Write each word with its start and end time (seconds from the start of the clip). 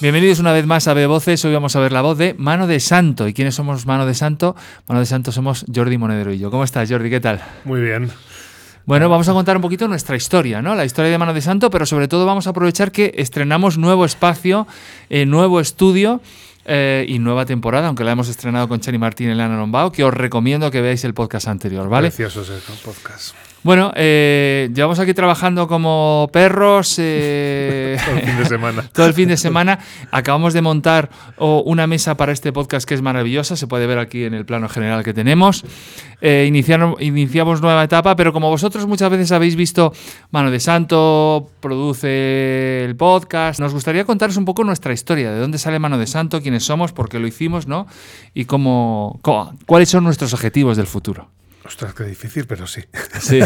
Bienvenidos 0.00 0.38
una 0.38 0.52
vez 0.52 0.64
más 0.64 0.86
a 0.86 0.94
Voces. 1.08 1.44
Hoy 1.44 1.52
vamos 1.52 1.74
a 1.74 1.80
ver 1.80 1.90
la 1.90 2.02
voz 2.02 2.16
de 2.16 2.32
Mano 2.34 2.68
de 2.68 2.78
Santo. 2.78 3.26
¿Y 3.26 3.34
quiénes 3.34 3.56
somos 3.56 3.84
Mano 3.84 4.06
de 4.06 4.14
Santo? 4.14 4.54
Mano 4.86 5.00
de 5.00 5.06
Santo 5.06 5.32
somos 5.32 5.64
Jordi 5.74 5.98
Monedero 5.98 6.32
y 6.32 6.38
yo. 6.38 6.52
¿Cómo 6.52 6.62
estás, 6.62 6.88
Jordi? 6.88 7.10
¿Qué 7.10 7.18
tal? 7.18 7.42
Muy 7.64 7.80
bien. 7.80 8.08
Bueno, 8.86 9.08
vamos 9.08 9.28
a 9.28 9.32
contar 9.32 9.56
un 9.56 9.62
poquito 9.62 9.88
nuestra 9.88 10.14
historia, 10.14 10.62
¿no? 10.62 10.76
La 10.76 10.84
historia 10.84 11.10
de 11.10 11.18
Mano 11.18 11.34
de 11.34 11.40
Santo, 11.40 11.68
pero 11.68 11.84
sobre 11.84 12.06
todo 12.06 12.26
vamos 12.26 12.46
a 12.46 12.50
aprovechar 12.50 12.92
que 12.92 13.12
estrenamos 13.16 13.76
nuevo 13.76 14.04
espacio, 14.04 14.68
eh, 15.10 15.26
nuevo 15.26 15.58
estudio. 15.58 16.20
Eh, 16.70 17.06
y 17.08 17.18
nueva 17.18 17.46
temporada, 17.46 17.86
aunque 17.86 18.04
la 18.04 18.12
hemos 18.12 18.28
estrenado 18.28 18.68
con 18.68 18.78
Chani 18.78 18.98
Martín 18.98 19.28
y 19.28 19.30
Elena 19.30 19.56
Lombao, 19.56 19.90
que 19.90 20.04
os 20.04 20.12
recomiendo 20.12 20.70
que 20.70 20.82
veáis 20.82 21.02
el 21.04 21.14
podcast 21.14 21.48
anterior, 21.48 21.88
¿vale? 21.88 22.08
Precioso 22.08 22.42
ese 22.42 22.60
podcast. 22.84 23.34
Bueno, 23.64 23.92
eh, 23.96 24.70
llevamos 24.72 25.00
aquí 25.00 25.14
trabajando 25.14 25.66
como 25.66 26.30
perros. 26.32 26.96
Eh, 26.98 27.98
todo 28.04 28.16
el 28.16 28.22
fin 28.22 28.38
de 28.38 28.44
semana. 28.44 28.84
todo 28.92 29.06
el 29.06 29.14
fin 29.14 29.28
de 29.28 29.36
semana. 29.36 29.78
Acabamos 30.12 30.54
de 30.54 30.62
montar 30.62 31.10
una 31.38 31.86
mesa 31.86 32.16
para 32.16 32.32
este 32.32 32.52
podcast 32.52 32.88
que 32.88 32.94
es 32.94 33.02
maravillosa. 33.02 33.56
Se 33.56 33.66
puede 33.66 33.86
ver 33.86 33.98
aquí 33.98 34.24
en 34.24 34.34
el 34.34 34.44
plano 34.44 34.68
general 34.68 35.02
que 35.02 35.12
tenemos. 35.12 35.64
Eh, 36.20 36.46
iniciamos 36.48 37.60
nueva 37.60 37.84
etapa, 37.84 38.14
pero 38.16 38.32
como 38.32 38.48
vosotros 38.48 38.86
muchas 38.86 39.10
veces 39.10 39.32
habéis 39.32 39.56
visto, 39.56 39.92
Mano 40.30 40.50
de 40.50 40.60
Santo 40.60 41.50
produce 41.60 42.84
el 42.84 42.96
podcast. 42.96 43.60
Nos 43.60 43.72
gustaría 43.72 44.04
contaros 44.04 44.36
un 44.36 44.44
poco 44.44 44.64
nuestra 44.64 44.92
historia, 44.92 45.32
de 45.32 45.40
dónde 45.40 45.58
sale 45.58 45.78
Mano 45.78 45.98
de 45.98 46.06
Santo, 46.06 46.40
quiénes 46.40 46.64
somos, 46.64 46.92
por 46.92 47.08
qué 47.08 47.18
lo 47.18 47.26
hicimos, 47.26 47.66
¿no? 47.66 47.86
Y 48.34 48.44
cómo 48.44 49.20
cuáles 49.66 49.88
son 49.88 50.04
nuestros 50.04 50.32
objetivos 50.32 50.76
del 50.76 50.86
futuro. 50.86 51.28
Ostras, 51.68 51.92
qué 51.92 52.04
difícil, 52.04 52.46
pero 52.46 52.66
sí. 52.66 52.82
sí. 53.20 53.40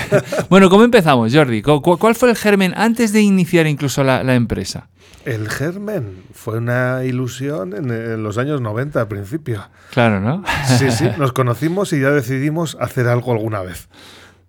Bueno, 0.49 0.71
¿cómo 0.71 0.85
empezamos, 0.85 1.35
Jordi? 1.35 1.61
¿Cuál 1.61 2.15
fue 2.15 2.31
el 2.31 2.37
germen 2.37 2.73
antes 2.77 3.12
de 3.12 3.21
iniciar 3.21 3.67
incluso 3.67 4.05
la, 4.05 4.21
empresa? 4.35 4.89
El 5.25 5.51
germen 5.51 6.23
fue 6.33 6.59
una 6.59 7.05
ilusión 7.05 7.75
en, 7.75 8.23
los 8.23 8.39
años 8.39 8.61
90 8.61 9.00
al 9.00 9.09
principio. 9.09 9.69
Claro, 9.91 10.20
¿no? 10.20 10.45
Sí, 10.78 10.93
sí, 10.93 11.09
nos 11.19 11.33
conocimos 11.33 11.93
y 11.93 12.00
ya 12.00 12.11
decidimos 12.11 12.77
hacer 12.81 13.09
algo 13.09 13.33
alguna 13.33 13.61
vez 13.61 13.89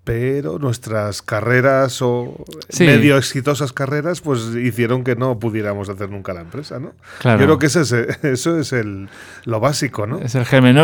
pero 0.04 0.60
nuestras 0.60 1.22
carreras 1.22 2.02
o 2.02 2.44
medio 2.78 3.18
exitosas 3.18 3.72
carreras 3.72 4.20
pues 4.20 4.50
hicieron 4.62 5.06
que 5.06 5.16
no 5.16 5.40
pudiéramos 5.40 5.88
hacer 5.88 6.10
nunca 6.10 6.34
la 6.34 6.42
empresa, 6.42 6.78
¿no? 6.78 6.92
Yo 7.24 7.38
creo 7.38 7.58
que 7.58 7.68
ese 7.68 7.82
es, 7.82 7.92
eso 8.24 8.60
es 8.60 8.74
el, 8.74 9.08
lo 9.46 9.62
básico, 9.62 10.06
¿no? 10.06 10.20
Es 10.20 10.36
el 10.36 10.46
germen. 10.46 10.76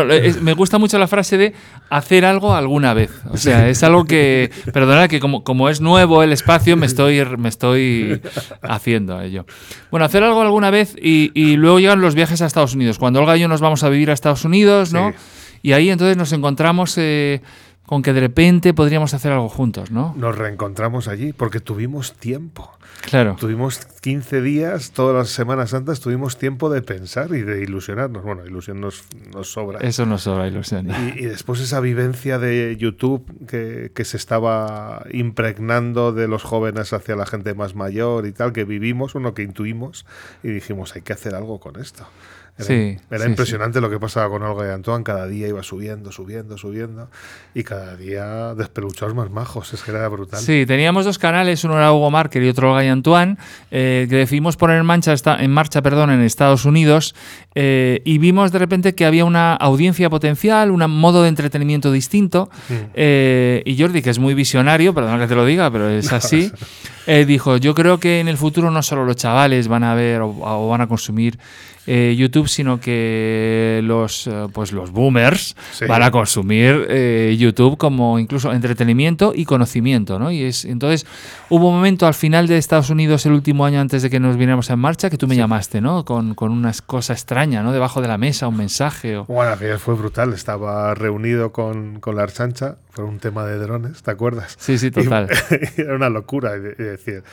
me 0.41 0.53
gusta 0.53 0.77
mucho 0.77 0.97
la 0.97 1.07
frase 1.07 1.37
de 1.37 1.53
hacer 1.89 2.23
algo 2.23 2.55
alguna 2.55 2.93
vez. 2.93 3.11
O 3.29 3.35
sea, 3.35 3.67
es 3.67 3.83
algo 3.83 4.05
que, 4.05 4.51
perdona, 4.73 5.09
que 5.09 5.19
como, 5.19 5.43
como 5.43 5.67
es 5.67 5.81
nuevo 5.81 6.23
el 6.23 6.31
espacio, 6.31 6.77
me 6.77 6.85
estoy, 6.85 7.21
me 7.37 7.49
estoy 7.49 8.21
haciendo 8.61 9.17
a 9.17 9.25
ello. 9.25 9.45
Bueno, 9.91 10.05
hacer 10.05 10.23
algo 10.23 10.41
alguna 10.41 10.71
vez 10.71 10.95
y, 10.95 11.31
y, 11.33 11.57
luego 11.57 11.79
llegan 11.79 11.99
los 11.99 12.15
viajes 12.15 12.41
a 12.41 12.45
Estados 12.45 12.73
Unidos. 12.73 12.97
Cuando 12.97 13.19
Olga 13.19 13.35
y 13.35 13.41
yo 13.41 13.49
nos 13.49 13.59
vamos 13.59 13.83
a 13.83 13.89
vivir 13.89 14.11
a 14.11 14.13
Estados 14.13 14.45
Unidos, 14.45 14.93
¿no? 14.93 15.13
Y 15.61 15.73
ahí 15.73 15.89
entonces 15.89 16.15
nos 16.15 16.31
encontramos... 16.31 16.97
Eh, 16.97 17.41
con 17.89 18.03
que 18.03 18.13
de 18.13 18.19
repente 18.19 18.75
podríamos 18.75 19.15
hacer 19.15 19.31
algo 19.31 19.49
juntos, 19.49 19.89
¿no? 19.89 20.13
Nos 20.15 20.37
reencontramos 20.37 21.07
allí 21.07 21.33
porque 21.33 21.59
tuvimos 21.59 22.13
tiempo. 22.13 22.71
Claro. 23.01 23.35
Tuvimos 23.39 23.79
15 23.79 24.43
días, 24.43 24.91
todas 24.91 25.15
las 25.15 25.29
Semanas 25.29 25.71
Santas 25.71 25.99
tuvimos 25.99 26.37
tiempo 26.37 26.69
de 26.69 26.83
pensar 26.83 27.31
y 27.33 27.41
de 27.41 27.63
ilusionarnos. 27.63 28.21
Bueno, 28.21 28.45
ilusión 28.45 28.79
nos, 28.79 29.05
sobra. 29.41 29.79
Eso 29.79 30.05
nos 30.05 30.21
sobra, 30.21 30.47
ilusión. 30.47 30.87
Y, 31.15 31.25
después 31.25 31.61
esa 31.61 31.79
vivencia 31.79 32.37
de 32.37 32.77
YouTube 32.77 33.25
que, 33.47 33.91
que, 33.95 34.05
se 34.05 34.17
estaba 34.17 35.03
impregnando 35.11 36.11
de 36.11 36.27
los 36.27 36.43
jóvenes 36.43 36.93
hacia 36.93 37.15
la 37.15 37.25
gente 37.25 37.55
más 37.55 37.73
mayor 37.73 38.27
y 38.27 38.33
tal, 38.33 38.53
que 38.53 38.65
vivimos, 38.65 39.15
uno 39.15 39.33
que 39.33 39.41
intuimos 39.41 40.05
y 40.43 40.49
dijimos, 40.49 40.95
hay 40.95 41.01
que 41.01 41.13
hacer 41.13 41.33
algo 41.33 41.59
con 41.59 41.81
esto. 41.81 42.05
Era, 42.59 42.67
sí, 42.67 42.97
era 43.09 43.25
impresionante 43.25 43.79
lo 43.79 43.89
que 43.89 43.99
pasaba 43.99 44.27
con 44.27 44.43
Olga 44.43 44.67
y 44.67 44.71
Antoine. 44.71 45.01
Cada 45.01 45.27
día 45.27 45.47
iba 45.47 45.63
subiendo, 45.63 46.11
subiendo, 46.11 46.57
subiendo. 46.57 47.09
Y 47.53 47.63
cada 47.63 47.95
día 47.95 48.53
despeluchados 48.53 49.15
más 49.15 49.31
majos. 49.31 49.73
Es 49.73 49.81
que 49.81 49.91
era 49.91 50.05
brutal. 50.09 50.41
Sí, 50.41 50.65
teníamos 50.67 51.05
dos 51.05 51.17
canales. 51.17 51.63
Uno 51.63 51.77
era 51.77 51.93
Hugo 51.93 52.11
Marker 52.11 52.43
y 52.43 52.49
otro 52.49 52.71
Olga 52.71 52.83
y 52.83 52.89
Antoine. 52.89 53.37
Eh, 53.71 54.07
que 54.09 54.17
decidimos 54.17 54.57
poner 54.57 54.77
en 54.77 54.85
marcha, 54.85 55.15
en 55.39 55.51
marcha 55.51 55.81
perdón, 55.81 56.09
en 56.09 56.19
Estados 56.19 56.65
Unidos. 56.65 57.15
Eh, 57.55 58.01
y 58.03 58.17
vimos 58.17 58.51
de 58.51 58.59
repente 58.59 58.93
que 58.93 59.05
había 59.05 59.23
una 59.23 59.53
audiencia 59.53 60.09
potencial, 60.09 60.71
un 60.71 60.85
modo 60.91 61.23
de 61.23 61.29
entretenimiento 61.29 61.93
distinto. 61.93 62.49
Mm. 62.67 62.73
Eh, 62.93 63.63
y 63.65 63.81
Jordi, 63.81 64.01
que 64.01 64.09
es 64.09 64.19
muy 64.19 64.33
visionario, 64.33 64.93
perdón 64.93 65.17
que 65.17 65.27
te 65.27 65.35
lo 65.35 65.45
diga, 65.45 65.71
pero 65.71 65.87
es 65.87 66.11
así. 66.11 66.51
dijo, 67.25 67.55
yo 67.55 67.73
creo 67.73 68.01
que 68.01 68.19
en 68.19 68.27
el 68.27 68.35
futuro 68.35 68.69
no 68.69 68.83
solo 68.83 69.05
los 69.05 69.15
chavales 69.15 69.69
van 69.69 69.85
a 69.85 69.95
ver 69.95 70.19
o 70.21 70.67
van 70.67 70.81
a 70.81 70.87
consumir 70.87 71.39
eh, 71.91 72.15
YouTube, 72.15 72.47
sino 72.47 72.79
que 72.79 73.81
los, 73.83 74.27
eh, 74.27 74.47
pues 74.53 74.71
los 74.71 74.91
boomers 74.91 75.55
van 75.87 76.03
a 76.03 76.11
consumir 76.11 76.85
eh, 76.87 77.35
YouTube 77.35 77.79
como 77.79 78.19
incluso 78.19 78.53
entretenimiento 78.53 79.33
y 79.35 79.43
conocimiento. 79.43 80.19
¿no? 80.19 80.29
Y 80.29 80.43
es, 80.43 80.65
entonces 80.65 81.07
hubo 81.49 81.69
un 81.69 81.77
momento 81.77 82.05
al 82.05 82.13
final 82.13 82.45
de 82.45 82.59
Estados 82.59 82.91
Unidos, 82.91 83.25
el 83.25 83.31
último 83.31 83.65
año 83.65 83.81
antes 83.81 84.03
de 84.03 84.11
que 84.11 84.19
nos 84.19 84.35
viniéramos 84.35 84.69
en 84.69 84.77
marcha, 84.77 85.09
que 85.09 85.17
tú 85.17 85.25
me 85.25 85.35
llamaste, 85.35 85.81
¿no? 85.81 86.05
Con, 86.05 86.35
con 86.35 86.51
una 86.51 86.71
cosa 86.85 87.13
extraña, 87.13 87.63
¿no? 87.63 87.71
Debajo 87.71 88.03
de 88.03 88.07
la 88.07 88.19
mesa, 88.19 88.47
un 88.47 88.57
mensaje. 88.57 89.17
O... 89.17 89.25
Bueno, 89.25 89.57
fue 89.79 89.95
brutal. 89.95 90.33
Estaba 90.33 90.93
reunido 90.93 91.51
con, 91.51 91.99
con 91.99 92.15
la 92.15 92.21
Archancha, 92.21 92.75
fue 92.91 93.03
un 93.03 93.17
tema 93.17 93.47
de 93.47 93.57
drones, 93.57 94.03
¿te 94.03 94.11
acuerdas? 94.11 94.55
Sí, 94.59 94.77
sí, 94.77 94.91
total. 94.91 95.27
era 95.77 95.95
una 95.95 96.09
locura. 96.09 96.51
decir, 96.59 97.23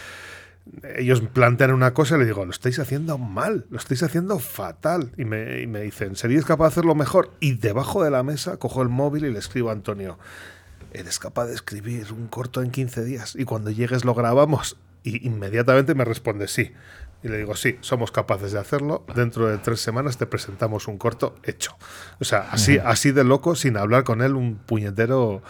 ellos 0.96 1.20
plantean 1.32 1.72
una 1.72 1.94
cosa 1.94 2.16
y 2.16 2.20
le 2.20 2.26
digo, 2.26 2.44
lo 2.44 2.50
estáis 2.50 2.78
haciendo 2.78 3.18
mal, 3.18 3.66
lo 3.70 3.78
estáis 3.78 4.02
haciendo 4.02 4.38
fatal. 4.38 5.12
Y 5.16 5.24
me, 5.24 5.62
y 5.62 5.66
me 5.66 5.80
dicen, 5.80 6.16
¿seríais 6.16 6.44
capaz 6.44 6.64
de 6.64 6.68
hacerlo 6.68 6.94
mejor? 6.94 7.30
Y 7.40 7.54
debajo 7.54 8.02
de 8.02 8.10
la 8.10 8.22
mesa 8.22 8.56
cojo 8.56 8.82
el 8.82 8.88
móvil 8.88 9.24
y 9.24 9.32
le 9.32 9.38
escribo 9.38 9.70
a 9.70 9.72
Antonio, 9.72 10.18
eres 10.92 11.18
capaz 11.18 11.46
de 11.46 11.54
escribir 11.54 12.12
un 12.12 12.26
corto 12.26 12.62
en 12.62 12.70
15 12.70 13.04
días 13.04 13.36
y 13.36 13.44
cuando 13.44 13.70
llegues 13.70 14.04
lo 14.04 14.14
grabamos. 14.14 14.76
Y 15.02 15.24
inmediatamente 15.26 15.94
me 15.94 16.04
responde 16.04 16.48
sí. 16.48 16.72
Y 17.22 17.28
le 17.28 17.38
digo, 17.38 17.56
sí, 17.56 17.78
somos 17.80 18.10
capaces 18.10 18.52
de 18.52 18.58
hacerlo. 18.58 19.04
Dentro 19.14 19.48
de 19.48 19.58
tres 19.58 19.80
semanas 19.80 20.18
te 20.18 20.26
presentamos 20.26 20.86
un 20.86 20.98
corto 20.98 21.34
hecho. 21.44 21.76
O 22.20 22.24
sea, 22.24 22.48
así, 22.50 22.78
así 22.78 23.10
de 23.10 23.24
loco, 23.24 23.54
sin 23.54 23.76
hablar 23.76 24.04
con 24.04 24.20
él, 24.20 24.34
un 24.34 24.56
puñetero 24.56 25.42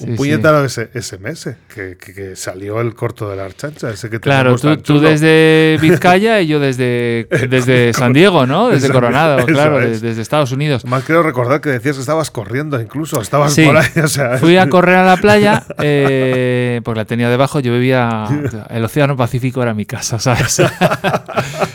un 0.00 0.16
puñetero 0.16 0.68
SMS, 0.68 1.56
que, 1.74 1.96
que, 1.96 2.36
salió 2.36 2.80
el 2.80 2.94
corto 2.94 3.28
de 3.28 3.36
la 3.36 3.44
archancha, 3.44 3.90
ese 3.90 4.10
que 4.10 4.20
Claro, 4.20 4.56
tú, 4.56 4.76
tú, 4.78 5.00
desde 5.00 5.78
Vizcaya 5.82 6.40
y 6.40 6.46
yo 6.46 6.60
desde, 6.60 7.26
desde 7.48 7.92
San 7.94 8.12
Diego, 8.12 8.46
¿no? 8.46 8.68
Desde 8.68 8.90
Coronado, 8.90 9.44
claro, 9.46 9.80
desde, 9.80 10.20
Estados 10.20 10.52
Unidos. 10.52 10.84
Más 10.84 11.04
quiero 11.04 11.22
recordar 11.22 11.60
que 11.60 11.70
decías 11.70 11.96
que 11.96 12.00
estabas 12.00 12.30
corriendo 12.30 12.80
incluso, 12.80 13.20
estabas 13.20 13.54
por 13.54 13.76
ahí. 13.76 13.88
O 14.02 14.08
sea, 14.08 14.38
fui 14.38 14.56
a 14.56 14.68
correr 14.70 14.96
a 14.96 15.04
la 15.04 15.16
playa, 15.16 15.64
eh, 15.78 16.80
porque 16.84 16.98
la 16.98 17.04
tenía 17.04 17.28
debajo, 17.28 17.60
yo 17.60 17.72
vivía, 17.72 18.26
el 18.70 18.84
Océano 18.84 19.16
Pacífico 19.16 19.62
era 19.62 19.74
mi 19.74 19.86
casa, 19.86 20.18
¿sabes? 20.18 20.62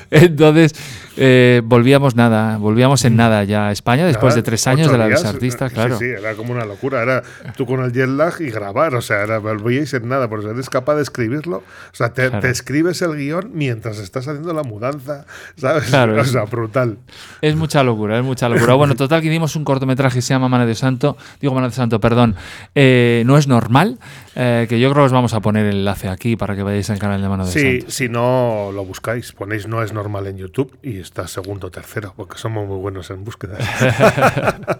Entonces 0.12 0.76
eh, 1.18 1.62
volvíamos 1.64 2.16
nada, 2.16 2.58
volvíamos 2.58 3.06
en 3.06 3.16
nada 3.16 3.44
ya 3.44 3.68
a 3.68 3.72
España 3.72 4.06
después 4.06 4.36
de 4.36 4.44
tres 4.44 4.68
años 4.68 4.92
de 4.92 4.98
la 4.98 5.06
artista, 5.06 5.70
claro. 5.70 5.98
Sí, 5.98 6.06
sí, 6.06 6.12
era 6.12 6.36
como 6.36 6.52
una 6.52 6.66
locura. 6.66 7.02
Era 7.02 7.24
tú 7.56 7.66
con 7.66 7.84
el 7.84 7.94
jet 7.94 8.10
lag 8.10 8.34
y 8.40 8.50
grabar, 8.50 8.96
o 8.96 9.02
sea, 9.02 9.24
era, 9.24 9.40
volvíais 9.40 9.94
en 9.94 10.10
nada, 10.10 10.28
porque 10.28 10.50
eres 10.50 10.70
capaz 10.70 10.96
de 10.96 11.04
escribirlo. 11.04 11.58
O 11.58 11.96
sea, 11.96 12.14
te, 12.14 12.50
escribes 12.50 13.02
el 13.02 13.16
guion 13.16 13.52
mientras 13.54 14.00
estás 14.00 14.28
haciendo 14.28 14.54
la 14.54 14.64
mudanza, 14.64 15.26
¿sabes? 15.58 15.86
Claro, 15.86 16.20
o 16.22 16.26
sea, 16.26 16.44
brutal. 16.44 16.98
Es 17.42 17.56
mucha 17.56 17.84
locura, 17.84 18.18
es 18.18 18.24
mucha 18.24 18.50
locura. 18.50 18.74
Bueno, 18.74 18.96
total, 18.96 19.22
que 19.22 19.28
hicimos 19.28 19.56
un 19.56 19.64
cortometraje 19.64 20.16
que 20.16 20.22
se 20.22 20.34
llama 20.34 20.50
Mano 20.50 20.66
de 20.66 20.76
Santo, 20.76 21.18
digo 21.40 21.54
Mano 21.54 21.70
de 21.70 21.76
Santo, 21.76 22.00
perdón, 22.00 22.36
eh, 22.74 23.24
no 23.26 23.38
es 23.38 23.48
normal, 23.48 24.00
eh, 24.36 24.66
que 24.68 24.80
yo 24.80 24.92
creo 24.92 25.04
que 25.04 25.08
os 25.08 25.12
vamos 25.12 25.34
a 25.34 25.40
poner 25.40 25.66
el 25.66 25.78
enlace 25.78 26.10
aquí 26.10 26.36
para 26.36 26.56
que 26.56 26.64
vayáis 26.64 26.90
al 26.90 27.00
canal 27.00 27.22
de 27.22 27.30
Mano 27.30 27.46
de. 27.46 27.52
Sí, 27.52 27.86
si 27.88 28.10
no 28.10 28.72
lo 28.74 28.84
buscáis, 28.84 29.32
ponéis 29.32 29.68
No 29.68 29.82
es 29.82 29.94
normal 29.94 30.28
en 30.28 30.38
YouTube 30.38 30.78
y 30.84 31.00
está 31.00 31.28
segundo 31.28 31.68
o 31.68 31.72
tercero, 31.72 32.14
porque 32.16 32.38
somos 32.38 32.68
muy 32.68 32.78
buenos 32.78 33.10
en 33.10 33.24
búsqueda. 33.24 33.58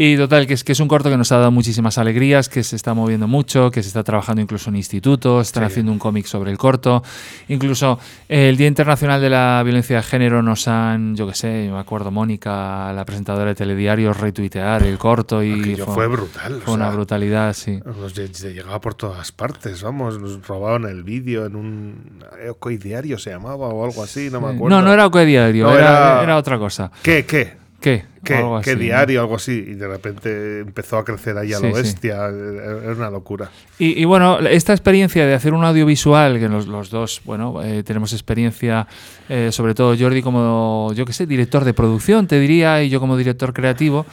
Y 0.00 0.16
total, 0.16 0.46
que 0.46 0.54
es, 0.54 0.62
que 0.62 0.70
es 0.70 0.78
un 0.78 0.86
corto 0.86 1.10
que 1.10 1.16
nos 1.16 1.32
ha 1.32 1.38
dado 1.38 1.50
muchísimas 1.50 1.98
alegrías, 1.98 2.48
que 2.48 2.62
se 2.62 2.76
está 2.76 2.94
moviendo 2.94 3.26
mucho, 3.26 3.72
que 3.72 3.82
se 3.82 3.88
está 3.88 4.04
trabajando 4.04 4.40
incluso 4.40 4.70
en 4.70 4.76
institutos, 4.76 5.48
están 5.48 5.64
haciendo 5.64 5.90
un 5.90 5.98
cómic 5.98 6.24
sobre 6.26 6.52
el 6.52 6.56
corto. 6.56 7.02
Incluso 7.48 7.98
el 8.28 8.56
Día 8.56 8.68
Internacional 8.68 9.20
de 9.20 9.28
la 9.28 9.60
Violencia 9.64 9.96
de 9.96 10.02
Género 10.04 10.40
nos 10.40 10.68
han, 10.68 11.16
yo 11.16 11.26
qué 11.26 11.34
sé, 11.34 11.68
me 11.72 11.78
acuerdo, 11.78 12.12
Mónica, 12.12 12.92
la 12.92 13.04
presentadora 13.04 13.46
de 13.46 13.56
telediarios, 13.56 14.16
retuitear 14.16 14.84
el 14.84 14.98
corto 14.98 15.42
y... 15.42 15.74
Fue, 15.74 16.06
brutal. 16.06 16.62
Fue 16.64 16.74
una 16.74 16.90
brutalidad, 16.90 17.52
sí. 17.54 17.80
Nos 17.84 18.14
llegaba 18.14 18.80
por 18.80 18.94
todas 18.94 19.32
partes, 19.32 19.82
vamos, 19.82 20.20
nos 20.20 20.46
robaban 20.46 20.84
el 20.84 21.02
vídeo 21.02 21.44
en 21.44 21.56
un... 21.56 22.24
Diario 22.78 23.18
se 23.18 23.30
llamaba 23.30 23.66
o 23.66 23.84
algo 23.84 24.04
así, 24.04 24.30
no 24.30 24.40
me 24.40 24.54
acuerdo. 24.54 24.68
No, 24.68 24.82
no 24.82 24.92
era 24.92 25.08
Diario, 25.08 25.72
era, 25.72 25.78
era, 25.78 26.22
era 26.22 26.36
otra 26.36 26.56
cosa. 26.56 26.92
¿Qué, 27.02 27.26
qué? 27.26 27.67
¿Qué? 27.80 28.04
¿Qué, 28.24 28.34
O 28.34 28.36
algo 28.38 28.60
qué 28.60 28.70
así, 28.72 28.78
¿no? 28.78 28.84
diario? 28.84 29.20
Algo 29.20 29.36
así. 29.36 29.52
Y 29.52 29.74
de 29.74 29.86
repente 29.86 30.58
empezó 30.60 30.98
a 30.98 31.04
crecer 31.04 31.38
ahí 31.38 31.52
a 31.52 31.58
Sí, 31.58 31.62
lo 31.68 31.76
sí. 31.76 31.82
bestia. 31.82 32.26
Era 32.26 32.92
una 32.96 33.08
locura. 33.10 33.50
Y, 33.78 34.00
y 34.02 34.04
bueno, 34.04 34.40
esta 34.40 34.72
experiencia 34.72 35.24
de 35.24 35.34
hacer 35.34 35.52
un 35.54 35.64
audiovisual, 35.64 36.40
que 36.40 36.48
los, 36.48 36.66
los 36.66 36.90
dos, 36.90 37.20
bueno, 37.24 37.62
eh, 37.62 37.84
tenemos 37.84 38.12
experiencia, 38.12 38.86
eh, 39.28 39.50
sobre 39.52 39.74
todo 39.74 39.96
Jordi 39.96 40.22
como, 40.22 40.92
yo 40.94 41.04
qué 41.06 41.12
sé, 41.12 41.26
director 41.26 41.64
de 41.64 41.72
producción, 41.72 42.26
te 42.26 42.40
diría, 42.40 42.82
y 42.82 42.88
yo 42.90 42.98
como 42.98 43.16
director 43.16 43.52
creativo, 43.52 44.04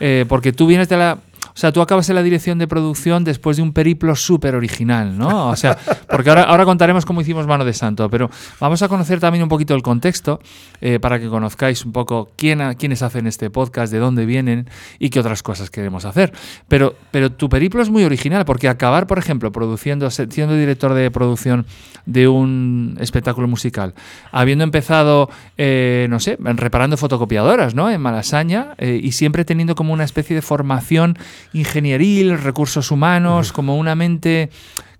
eh, 0.00 0.24
porque 0.26 0.52
tú 0.52 0.66
vienes 0.66 0.88
de 0.88 0.96
la... 0.96 1.18
O 1.50 1.58
sea, 1.58 1.72
tú 1.72 1.80
acabas 1.80 2.08
en 2.08 2.14
la 2.14 2.22
dirección 2.22 2.58
de 2.58 2.66
producción 2.66 3.24
después 3.24 3.56
de 3.56 3.62
un 3.62 3.72
periplo 3.72 4.14
súper 4.16 4.54
original, 4.54 5.16
¿no? 5.16 5.48
O 5.48 5.56
sea, 5.56 5.76
porque 6.08 6.30
ahora, 6.30 6.44
ahora 6.44 6.64
contaremos 6.64 7.04
cómo 7.04 7.20
hicimos 7.20 7.46
Mano 7.46 7.64
de 7.64 7.72
Santo, 7.72 8.08
pero 8.08 8.30
vamos 8.60 8.82
a 8.82 8.88
conocer 8.88 9.20
también 9.20 9.42
un 9.42 9.48
poquito 9.48 9.74
el 9.74 9.82
contexto 9.82 10.40
eh, 10.80 10.98
para 11.00 11.18
que 11.18 11.28
conozcáis 11.28 11.84
un 11.84 11.92
poco 11.92 12.30
quién, 12.36 12.74
quiénes 12.74 13.02
hacen 13.02 13.26
este 13.26 13.50
podcast, 13.50 13.92
de 13.92 13.98
dónde 13.98 14.26
vienen 14.26 14.68
y 14.98 15.10
qué 15.10 15.20
otras 15.20 15.42
cosas 15.42 15.70
queremos 15.70 16.04
hacer. 16.04 16.32
Pero, 16.68 16.94
pero 17.10 17.30
tu 17.32 17.48
periplo 17.48 17.82
es 17.82 17.90
muy 17.90 18.04
original, 18.04 18.44
porque 18.44 18.68
acabar, 18.68 19.06
por 19.06 19.18
ejemplo, 19.18 19.52
produciendo, 19.52 20.10
siendo 20.10 20.54
director 20.54 20.94
de 20.94 21.10
producción 21.10 21.66
de 22.06 22.28
un 22.28 22.96
espectáculo 23.00 23.46
musical, 23.46 23.94
habiendo 24.32 24.64
empezado, 24.64 25.28
eh, 25.58 26.06
no 26.10 26.20
sé, 26.20 26.36
reparando 26.40 26.96
fotocopiadoras, 26.96 27.74
¿no? 27.74 27.90
En 27.90 28.00
Malasaña, 28.00 28.74
eh, 28.78 28.98
y 29.02 29.12
siempre 29.12 29.44
teniendo 29.44 29.74
como 29.74 29.92
una 29.92 30.04
especie 30.04 30.34
de 30.34 30.42
formación 30.42 31.18
ingenieril, 31.52 32.38
recursos 32.38 32.90
humanos, 32.90 33.52
como 33.52 33.76
una 33.76 33.94
mente 33.94 34.50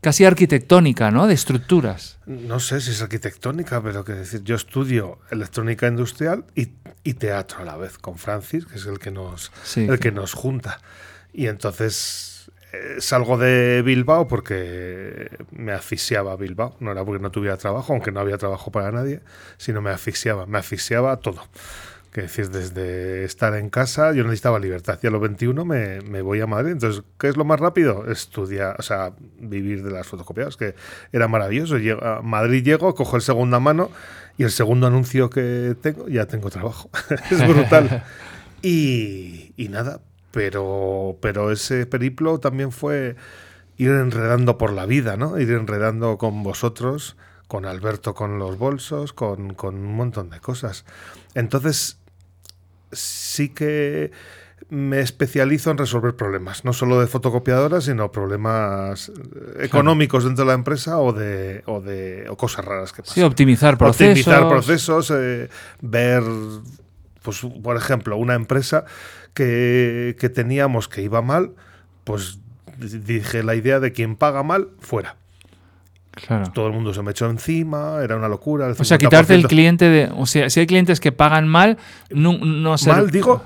casi 0.00 0.24
arquitectónica, 0.24 1.10
¿no? 1.10 1.26
De 1.26 1.34
estructuras. 1.34 2.18
No 2.26 2.58
sé 2.60 2.80
si 2.80 2.90
es 2.92 3.02
arquitectónica, 3.02 3.82
pero 3.82 4.04
que 4.04 4.12
decir, 4.12 4.42
yo 4.44 4.56
estudio 4.56 5.18
electrónica 5.30 5.86
industrial 5.88 6.44
y, 6.54 6.68
y 7.04 7.14
teatro 7.14 7.60
a 7.60 7.64
la 7.64 7.76
vez 7.76 7.98
con 7.98 8.16
Francis, 8.16 8.64
que 8.66 8.76
es 8.76 8.86
el 8.86 8.98
que 8.98 9.10
nos, 9.10 9.52
Sí, 9.62 9.86
el 9.88 9.98
que- 9.98 10.10
nos 10.12 10.32
junta. 10.32 10.80
Y 11.34 11.46
entonces 11.48 12.50
eh, 12.72 12.96
salgo 13.00 13.36
de 13.36 13.82
Bilbao 13.82 14.26
porque 14.26 15.28
me 15.50 15.72
asfixiaba 15.72 16.34
Bilbao. 16.36 16.76
No 16.80 16.92
era 16.92 17.04
porque 17.04 17.22
no 17.22 17.30
tuviera 17.30 17.56
trabajo, 17.56 17.92
aunque 17.92 18.10
no 18.12 18.20
había 18.20 18.38
trabajo 18.38 18.70
para 18.70 18.90
nadie, 18.92 19.20
sino 19.58 19.80
me 19.82 19.90
asfixiaba. 19.90 20.46
Me 20.46 20.58
asfixiaba 20.58 21.16
todo. 21.18 21.42
Que 22.12 22.22
decir, 22.22 22.50
desde 22.50 23.24
estar 23.24 23.54
en 23.54 23.70
casa, 23.70 24.12
yo 24.12 24.24
necesitaba 24.24 24.58
libertad. 24.58 24.98
Y 25.02 25.06
a 25.06 25.10
los 25.10 25.20
21 25.20 25.64
me, 25.64 26.00
me 26.00 26.22
voy 26.22 26.40
a 26.40 26.46
Madrid. 26.46 26.72
Entonces, 26.72 27.04
¿qué 27.18 27.28
es 27.28 27.36
lo 27.36 27.44
más 27.44 27.60
rápido? 27.60 28.10
Estudiar, 28.10 28.76
o 28.78 28.82
sea, 28.82 29.12
vivir 29.38 29.84
de 29.84 29.92
las 29.92 30.08
fotocopiadas, 30.08 30.56
que 30.56 30.74
era 31.12 31.28
maravilloso. 31.28 31.78
Llego, 31.78 32.04
a 32.04 32.20
Madrid 32.22 32.64
llego, 32.64 32.94
cojo 32.94 33.16
el 33.16 33.22
segunda 33.22 33.60
mano 33.60 33.90
y 34.38 34.42
el 34.42 34.50
segundo 34.50 34.86
anuncio 34.86 35.30
que 35.30 35.76
tengo, 35.80 36.08
ya 36.08 36.26
tengo 36.26 36.50
trabajo. 36.50 36.90
es 37.30 37.46
brutal. 37.46 38.02
Y, 38.62 39.52
y 39.56 39.68
nada, 39.68 40.00
pero, 40.30 41.16
pero 41.20 41.50
ese 41.50 41.86
periplo 41.86 42.40
también 42.40 42.72
fue 42.72 43.16
ir 43.76 43.90
enredando 43.90 44.58
por 44.58 44.72
la 44.72 44.86
vida, 44.86 45.16
¿no? 45.16 45.38
Ir 45.38 45.50
enredando 45.52 46.18
con 46.18 46.42
vosotros, 46.42 47.16
con 47.48 47.66
Alberto 47.66 48.14
con 48.14 48.38
los 48.38 48.58
bolsos, 48.58 49.12
con, 49.12 49.54
con 49.54 49.74
un 49.74 49.94
montón 49.94 50.30
de 50.30 50.40
cosas. 50.40 50.84
Entonces, 51.34 51.98
sí 52.92 53.48
que 53.50 54.10
me 54.68 55.00
especializo 55.00 55.70
en 55.72 55.78
resolver 55.78 56.14
problemas, 56.14 56.64
no 56.64 56.72
solo 56.72 57.00
de 57.00 57.06
fotocopiadoras, 57.08 57.84
sino 57.84 58.12
problemas 58.12 59.08
eh, 59.08 59.64
económicos 59.64 60.22
dentro 60.24 60.44
de 60.44 60.48
la 60.48 60.54
empresa 60.54 60.98
o 60.98 61.12
de, 61.12 61.62
o 61.66 61.80
de 61.80 62.26
o 62.28 62.36
cosas 62.36 62.64
raras 62.64 62.92
que 62.92 63.02
pasan. 63.02 63.14
Sí, 63.14 63.22
optimizar 63.22 63.76
procesos. 63.78 64.08
Optimizar 64.10 64.48
procesos, 64.48 65.10
eh, 65.16 65.48
ver, 65.80 66.22
pues, 67.22 67.40
por 67.62 67.76
ejemplo, 67.76 68.16
una 68.16 68.34
empresa 68.34 68.84
que, 69.34 70.16
que 70.20 70.28
teníamos 70.28 70.88
que 70.88 71.02
iba 71.02 71.20
mal, 71.22 71.52
pues 72.04 72.38
di- 72.78 72.98
dije 72.98 73.42
la 73.42 73.54
idea 73.56 73.80
de 73.80 73.92
quien 73.92 74.14
paga 74.16 74.42
mal, 74.42 74.68
fuera. 74.78 75.16
Claro. 76.12 76.50
Todo 76.52 76.66
el 76.66 76.72
mundo 76.72 76.92
se 76.92 77.02
me 77.02 77.12
echó 77.12 77.30
encima, 77.30 77.98
era 78.02 78.16
una 78.16 78.28
locura. 78.28 78.66
el 78.66 78.72
O 78.78 78.84
sea, 78.84 78.98
quitarte 78.98 79.34
el 79.34 79.42
50%. 79.44 79.48
cliente 79.48 79.84
de. 79.88 80.10
O 80.16 80.26
sea, 80.26 80.50
si 80.50 80.60
hay 80.60 80.66
clientes 80.66 80.98
que 81.00 81.12
pagan 81.12 81.46
mal, 81.48 81.78
no, 82.10 82.36
no 82.38 82.76
ser- 82.78 82.94
Mal, 82.94 83.10
digo, 83.10 83.42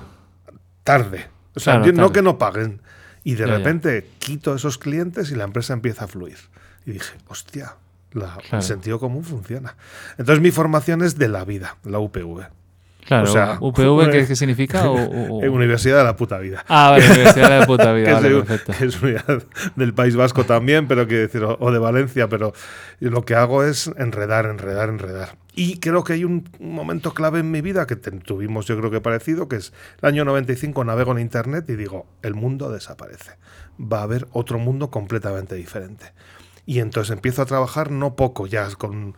tarde. 0.83 1.27
O 1.55 1.59
sea, 1.59 1.75
Claro, 1.75 1.85
yo- 1.87 1.93
no 1.93 2.11
que 2.11 2.21
no 2.21 2.37
paguen. 2.37 2.81
Y 3.23 3.33
de 3.33 3.39
Ya, 3.45 3.47
ya. 3.47 3.57
repente 3.57 4.07
quito 4.19 4.53
esos 4.55 4.77
clientes 4.77 5.31
y 5.31 5.35
la 5.35 5.43
empresa 5.45 5.73
empieza 5.73 6.05
a 6.05 6.07
fluir. 6.07 6.37
Y 6.85 6.91
dije, 6.91 7.15
hostia, 7.27 7.75
la- 8.11 8.35
Claro. 8.37 8.57
el 8.57 8.61
sentido 8.63 8.99
común 8.99 9.23
funciona. 9.23 9.75
Entonces 10.17 10.41
mi 10.41 10.51
formación 10.51 11.01
es 11.03 11.17
de 11.17 11.27
la 11.27 11.43
vida, 11.45 11.77
la 11.83 11.99
UPV. 11.99 12.47
Claro, 13.05 13.29
o 13.29 13.31
sea, 13.31 13.57
UPV, 13.61 14.09
¿qué, 14.11 14.25
qué 14.27 14.35
significa? 14.35 14.89
O- 14.89 14.95
o- 14.95 15.43
En 15.43 15.51
Universidad 15.51 15.97
de 15.99 16.03
la 16.03 16.15
puta 16.15 16.39
vida. 16.39 16.63
Ah, 16.67 16.89
vale, 16.91 17.05
Universidad 17.05 17.59
de 17.59 17.65
puta 17.65 17.85
que, 17.93 17.99
vida, 17.99 18.09
es 18.09 18.13
vale, 18.15 18.29
de- 18.29 18.41
perfecto. 18.43 18.85
es 18.85 19.01
unidad 19.01 19.43
del 19.75 19.93
País 19.93 20.15
Vasco 20.15 20.43
también, 20.45 20.87
pero 20.87 21.07
que 21.07 21.15
decir, 21.15 21.43
o, 21.43 21.71
de 21.71 21.79
Valencia, 21.79 22.27
pero 22.29 22.53
lo 22.99 23.23
que 23.23 23.35
hago 23.35 23.63
es 23.63 23.91
enredar, 23.97 24.45
enredar, 24.47 24.89
enredar. 24.89 25.37
Y 25.53 25.79
creo 25.79 26.03
que 26.03 26.13
hay 26.13 26.25
un, 26.25 26.49
momento 26.59 27.13
clave 27.13 27.39
en 27.39 27.49
mi 27.51 27.61
vida 27.61 27.85
que 27.87 27.95
tuvimos, 27.95 28.65
yo 28.65 28.77
creo 28.77 28.91
que 28.91 28.99
parecido, 29.01 29.47
que 29.47 29.55
es 29.57 29.71
el 30.01 30.09
año 30.09 30.25
95, 30.25 30.83
navego 30.83 31.11
en 31.13 31.19
Internet 31.19 31.65
y 31.69 31.75
digo, 31.75 32.07
el 32.23 32.33
mundo 32.33 32.69
desaparece. 32.71 33.31
Va 33.79 33.99
a 33.99 34.03
haber 34.03 34.27
otro 34.31 34.57
mundo 34.59 34.89
completamente 34.89 35.55
diferente. 35.55 36.11
Y 36.65 36.79
entonces 36.79 37.11
empiezo 37.13 37.41
a 37.43 37.45
trabajar 37.45 37.91
no 37.91 38.15
poco, 38.15 38.47
ya 38.47 38.67
con... 38.75 39.15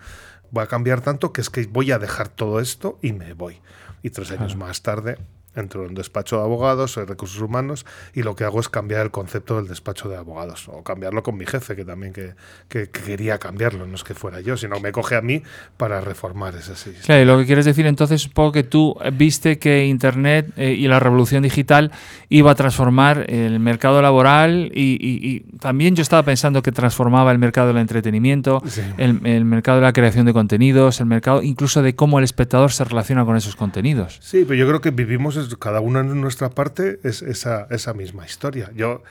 Voy 0.51 0.63
a 0.63 0.67
cambiar 0.67 1.01
tanto 1.01 1.33
que 1.33 1.41
es 1.41 1.49
que 1.49 1.65
voy 1.67 1.91
a 1.91 1.99
dejar 1.99 2.29
todo 2.29 2.59
esto 2.59 2.99
y 3.01 3.13
me 3.13 3.33
voy. 3.33 3.61
Y 4.03 4.09
tres 4.11 4.31
años 4.31 4.55
más 4.55 4.81
tarde 4.81 5.17
entro 5.57 5.83
en 5.83 5.89
un 5.89 5.95
despacho 5.95 6.37
de 6.37 6.43
abogados, 6.43 6.91
soy 6.93 7.05
recursos 7.05 7.41
humanos, 7.41 7.85
y 8.13 8.23
lo 8.23 8.35
que 8.35 8.43
hago 8.43 8.59
es 8.59 8.69
cambiar 8.69 9.01
el 9.05 9.11
concepto 9.11 9.57
del 9.57 9.67
despacho 9.67 10.07
de 10.09 10.15
abogados, 10.15 10.67
o 10.69 10.83
cambiarlo 10.83 11.23
con 11.23 11.35
mi 11.37 11.45
jefe, 11.45 11.75
que 11.75 11.83
también 11.83 12.13
que, 12.13 12.33
que- 12.69 12.89
que 12.89 13.01
quería 13.01 13.37
cambiarlo, 13.39 13.85
no 13.87 13.95
es 13.95 14.03
que 14.03 14.13
fuera 14.13 14.39
yo, 14.41 14.55
sino 14.57 14.79
me 14.79 14.91
coge 14.91 15.15
a 15.15 15.21
mí 15.21 15.41
para 15.77 15.99
reformar 16.01 16.55
ese 16.55 16.75
sistema. 16.75 17.03
Claro, 17.05 17.21
y 17.21 17.25
lo 17.25 17.37
que 17.37 17.45
quieres 17.45 17.65
decir 17.65 17.85
entonces 17.87 18.21
es 18.21 18.27
un 18.27 18.33
poco 18.33 18.51
que 18.53 18.63
tú 18.63 18.95
viste 19.13 19.57
que 19.59 19.85
Internet 19.87 20.51
eh, 20.57 20.73
y 20.73 20.87
la 20.87 20.99
revolución 20.99 21.43
digital 21.43 21.91
iba 22.29 22.51
a 22.51 22.55
transformar 22.55 23.25
el 23.29 23.59
mercado 23.59 24.01
laboral 24.01 24.71
y, 24.73 24.97
y- 25.01 25.27
y 25.27 25.39
también 25.59 25.95
yo 25.95 26.01
estaba 26.01 26.23
pensando 26.23 26.61
que 26.61 26.71
transformaba 26.71 27.31
el 27.31 27.39
mercado 27.39 27.67
del 27.69 27.77
entretenimiento, 27.77 28.61
Sí. 28.67 28.81
el, 28.97 29.25
el 29.25 29.45
mercado 29.45 29.77
de 29.79 29.83
la 29.83 29.93
creación 29.93 30.25
de 30.25 30.33
contenidos, 30.33 30.99
el 30.99 31.05
mercado 31.07 31.41
incluso 31.41 31.81
de 31.81 31.95
cómo 31.95 32.19
el 32.19 32.23
espectador 32.25 32.71
se 32.71 32.83
relaciona 32.83 33.25
con 33.25 33.35
esos 33.35 33.55
contenidos. 33.55 34.19
Sí, 34.21 34.43
pero 34.47 34.55
yo 34.55 34.67
creo 34.67 34.81
que 34.81 34.91
vivimos, 34.91 35.35
cada 35.59 35.79
uno 35.79 35.99
en 35.99 36.19
nuestra 36.21 36.49
parte, 36.49 36.99
es 37.03 37.21
esa, 37.21 37.67
esa 37.69 37.93
misma 37.93 38.25
historia. 38.25 38.71
Yo, 38.75 39.03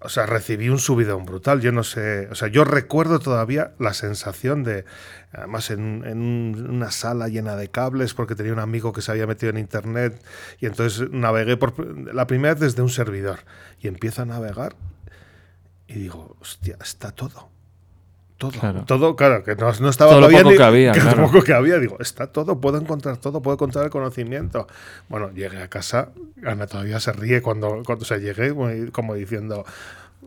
o 0.00 0.08
sea, 0.08 0.26
recibí 0.26 0.68
un 0.68 0.78
subidón 0.78 1.24
brutal. 1.26 1.60
Yo 1.60 1.72
no 1.72 1.82
sé, 1.82 2.28
o 2.30 2.34
sea, 2.36 2.46
yo 2.48 2.62
recuerdo 2.64 3.18
todavía 3.18 3.72
la 3.80 3.94
sensación 3.94 4.62
de, 4.62 4.84
además 5.32 5.70
en, 5.70 6.04
en 6.06 6.18
un- 6.20 6.66
una 6.70 6.90
sala 6.92 7.28
llena 7.28 7.56
de 7.56 7.68
cables, 7.68 8.14
porque 8.14 8.34
tenía 8.36 8.52
un 8.52 8.60
amigo 8.60 8.92
que 8.92 9.02
se 9.02 9.10
había 9.10 9.26
metido 9.26 9.50
en 9.50 9.58
internet 9.58 10.22
y 10.60 10.66
entonces 10.66 11.10
navegué 11.10 11.56
por 11.56 12.14
la 12.14 12.26
primera 12.28 12.54
vez 12.54 12.60
desde 12.60 12.82
un 12.82 12.90
servidor 12.90 13.40
y 13.80 13.88
empiezo 13.88 14.22
a 14.22 14.26
navegar 14.26 14.76
y 15.88 15.94
digo, 15.94 16.36
hostia, 16.40 16.76
está 16.80 17.10
todo. 17.10 17.50
Todo, 18.38 18.52
Claro. 18.52 18.84
todo, 18.86 19.16
claro, 19.16 19.42
que 19.42 19.56
no, 19.56 19.72
no 19.80 19.88
estaba 19.90 20.12
Todo 20.12 20.20
lo 20.20 20.26
todavía 20.28 20.38
poco 20.44 20.50
ni- 20.52 20.56
que 20.56 20.62
había, 20.62 20.92
lo 20.94 21.00
claro. 21.02 21.26
poco 21.26 21.42
que 21.42 21.52
había, 21.52 21.78
digo, 21.80 21.96
está 22.00 22.28
todo, 22.28 22.60
puedo 22.60 22.78
encontrar 22.78 23.16
todo, 23.16 23.42
puedo 23.42 23.56
encontrar 23.56 23.84
el 23.86 23.90
conocimiento. 23.90 24.68
Bueno, 25.08 25.30
llegué 25.32 25.60
a 25.60 25.68
casa, 25.68 26.10
Ana 26.46 26.68
todavía 26.68 27.00
se 27.00 27.12
ríe 27.12 27.42
cuando, 27.42 27.82
cuando 27.84 28.04
se 28.04 28.18
llegué, 28.20 28.54
como- 28.92 29.14
diciendo, 29.14 29.64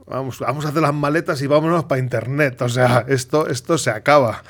vamos, 0.08 0.40
vamos 0.40 0.66
a 0.66 0.70
hacer 0.70 0.82
las 0.82 0.94
maletas 0.94 1.42
y 1.42 1.48
vámonos 1.48 1.86
para 1.86 2.00
internet. 2.02 2.62
O 2.62 2.68
sea, 2.70 3.06
esto, 3.08 3.48
esto 3.48 3.78
se 3.78 3.92
acaba. 3.92 4.44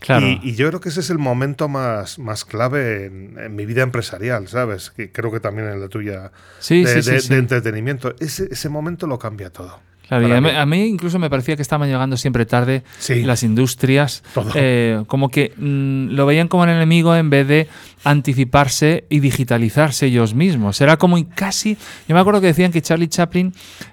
Claro. 0.00 0.26
Y, 0.26 0.40
y 0.42 0.54
yo 0.56 0.66
creo 0.68 0.80
que 0.80 0.88
ese 0.88 1.00
es 1.00 1.10
el 1.10 1.18
momento 1.18 1.68
más, 1.68 2.18
más 2.18 2.44
clave 2.46 3.04
en, 3.06 3.38
en 3.38 3.54
mi 3.54 3.66
vida 3.66 3.82
empresarial, 3.82 4.48
¿sabes? 4.48 4.90
Que 4.90 5.12
creo 5.12 5.30
que 5.30 5.38
también 5.38 5.68
en 5.68 5.80
la 5.80 5.88
tuya 5.88 6.32
Sí, 6.58 6.82
de, 6.82 7.02
sí, 7.02 7.02
sí, 7.20 7.28
de- 7.28 7.34
de 7.34 7.38
entretenimiento. 7.40 8.14
Ese, 8.20 8.48
ese 8.50 8.68
momento 8.70 9.06
lo 9.06 9.18
cambia 9.18 9.50
todo. 9.50 9.78
Claro, 10.18 10.28
y 10.28 10.32
a 10.32 10.40
mí, 10.40 10.50
a 10.50 10.66
mí 10.66 10.84
incluso 10.86 11.18
me 11.18 11.30
parecía 11.30 11.56
que 11.56 11.62
estaban 11.62 11.88
llegando 11.88 12.16
siempre 12.16 12.44
tarde 12.46 12.82
Sí. 12.98 13.22
las 13.22 13.42
industrias, 13.42 14.22
Todo. 14.34 14.50
eh, 14.54 15.02
como 15.06 15.30
que 15.30 15.52
mm, 15.56 16.08
lo 16.14 16.26
veían 16.26 16.48
como 16.48 16.64
el 16.64 16.70
enemigo 16.70 17.16
en 17.16 17.30
vez 17.30 17.48
de 17.48 17.68
anticiparse 18.04 19.04
y 19.08 19.20
digitalizarse 19.20 20.06
ellos 20.06 20.34
mismos. 20.34 20.80
Era 20.80 20.96
como 20.96 21.16
casi, 21.34 21.76
yo 22.08 22.14
me 22.14 22.20
acuerdo 22.20 22.40
que 22.40 22.48
decían 22.48 22.72
que 22.72 22.82
Charlie 22.82 23.08
Chaplin, 23.08 23.52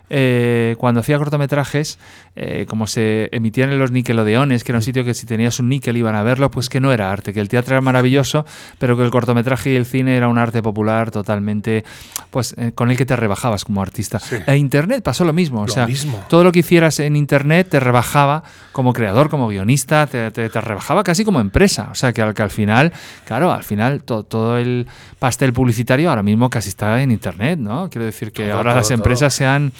eh, 0.09 0.75
cuando 0.79 1.01
hacía 1.01 1.17
cortometrajes, 1.17 1.99
eh, 2.35 2.65
como 2.67 2.87
se 2.87 3.29
emitían 3.31 3.71
en 3.71 3.79
los 3.79 3.91
Nickelodeones, 3.91 4.63
que 4.63 4.71
era 4.71 4.79
un 4.79 4.83
sitio 4.83 5.03
que 5.03 5.13
si 5.13 5.25
tenías 5.25 5.59
un 5.59 5.69
níquel 5.69 5.97
iban 5.97 6.15
a 6.15 6.23
verlo, 6.23 6.49
pues 6.49 6.69
que 6.69 6.79
no 6.79 6.91
era 6.91 7.11
arte, 7.11 7.33
que 7.33 7.41
el 7.41 7.49
teatro 7.49 7.75
era 7.75 7.81
maravilloso, 7.81 8.45
pero 8.77 8.97
que 8.97 9.03
el 9.03 9.11
cortometraje 9.11 9.73
y 9.73 9.75
el 9.75 9.85
cine 9.85 10.15
era 10.15 10.27
un 10.27 10.37
arte 10.37 10.63
popular 10.63 11.11
totalmente, 11.11 11.83
pues 12.31 12.55
eh, 12.57 12.71
con 12.73 12.91
el 12.91 12.97
que 12.97 13.05
te 13.05 13.15
rebajabas 13.15 13.65
como 13.65 13.81
artista. 13.81 14.19
E 14.47 14.55
Internet 14.55 15.03
pasó 15.03 15.25
lo 15.25 15.33
mismo, 15.33 15.61
o 15.61 15.67
sea, 15.67 15.87
todo 16.27 16.43
lo 16.43 16.51
que 16.51 16.59
hicieras 16.59 16.99
en 16.99 17.15
Internet 17.15 17.69
te 17.69 17.79
rebajaba 17.79 18.43
como 18.71 18.93
creador, 18.93 19.29
como 19.29 19.49
guionista, 19.49 20.07
te, 20.07 20.31
te, 20.31 20.49
rebajaba 20.49 21.03
casi 21.03 21.25
como 21.25 21.41
empresa, 21.41 21.89
o 21.91 21.95
sea, 21.95 22.13
que 22.13 22.21
al, 22.21 22.33
que 22.33 22.41
al 22.41 22.51
final, 22.51 22.93
claro, 23.25 23.51
al 23.51 23.63
final 23.63 23.98
todo 23.99 24.57
el 24.57 24.87
pastel 25.19 25.53
publicitario 25.53 26.09
ahora 26.09 26.23
mismo 26.23 26.49
casi 26.49 26.69
está 26.69 27.01
en 27.01 27.11
Internet, 27.11 27.59
¿no? 27.59 27.89
Quiero 27.89 28.05
decir 28.05 28.31
que 28.31 28.51
ahora 28.51 28.75
las 28.75 28.91
empresas 28.91 29.33
sean 29.33 29.71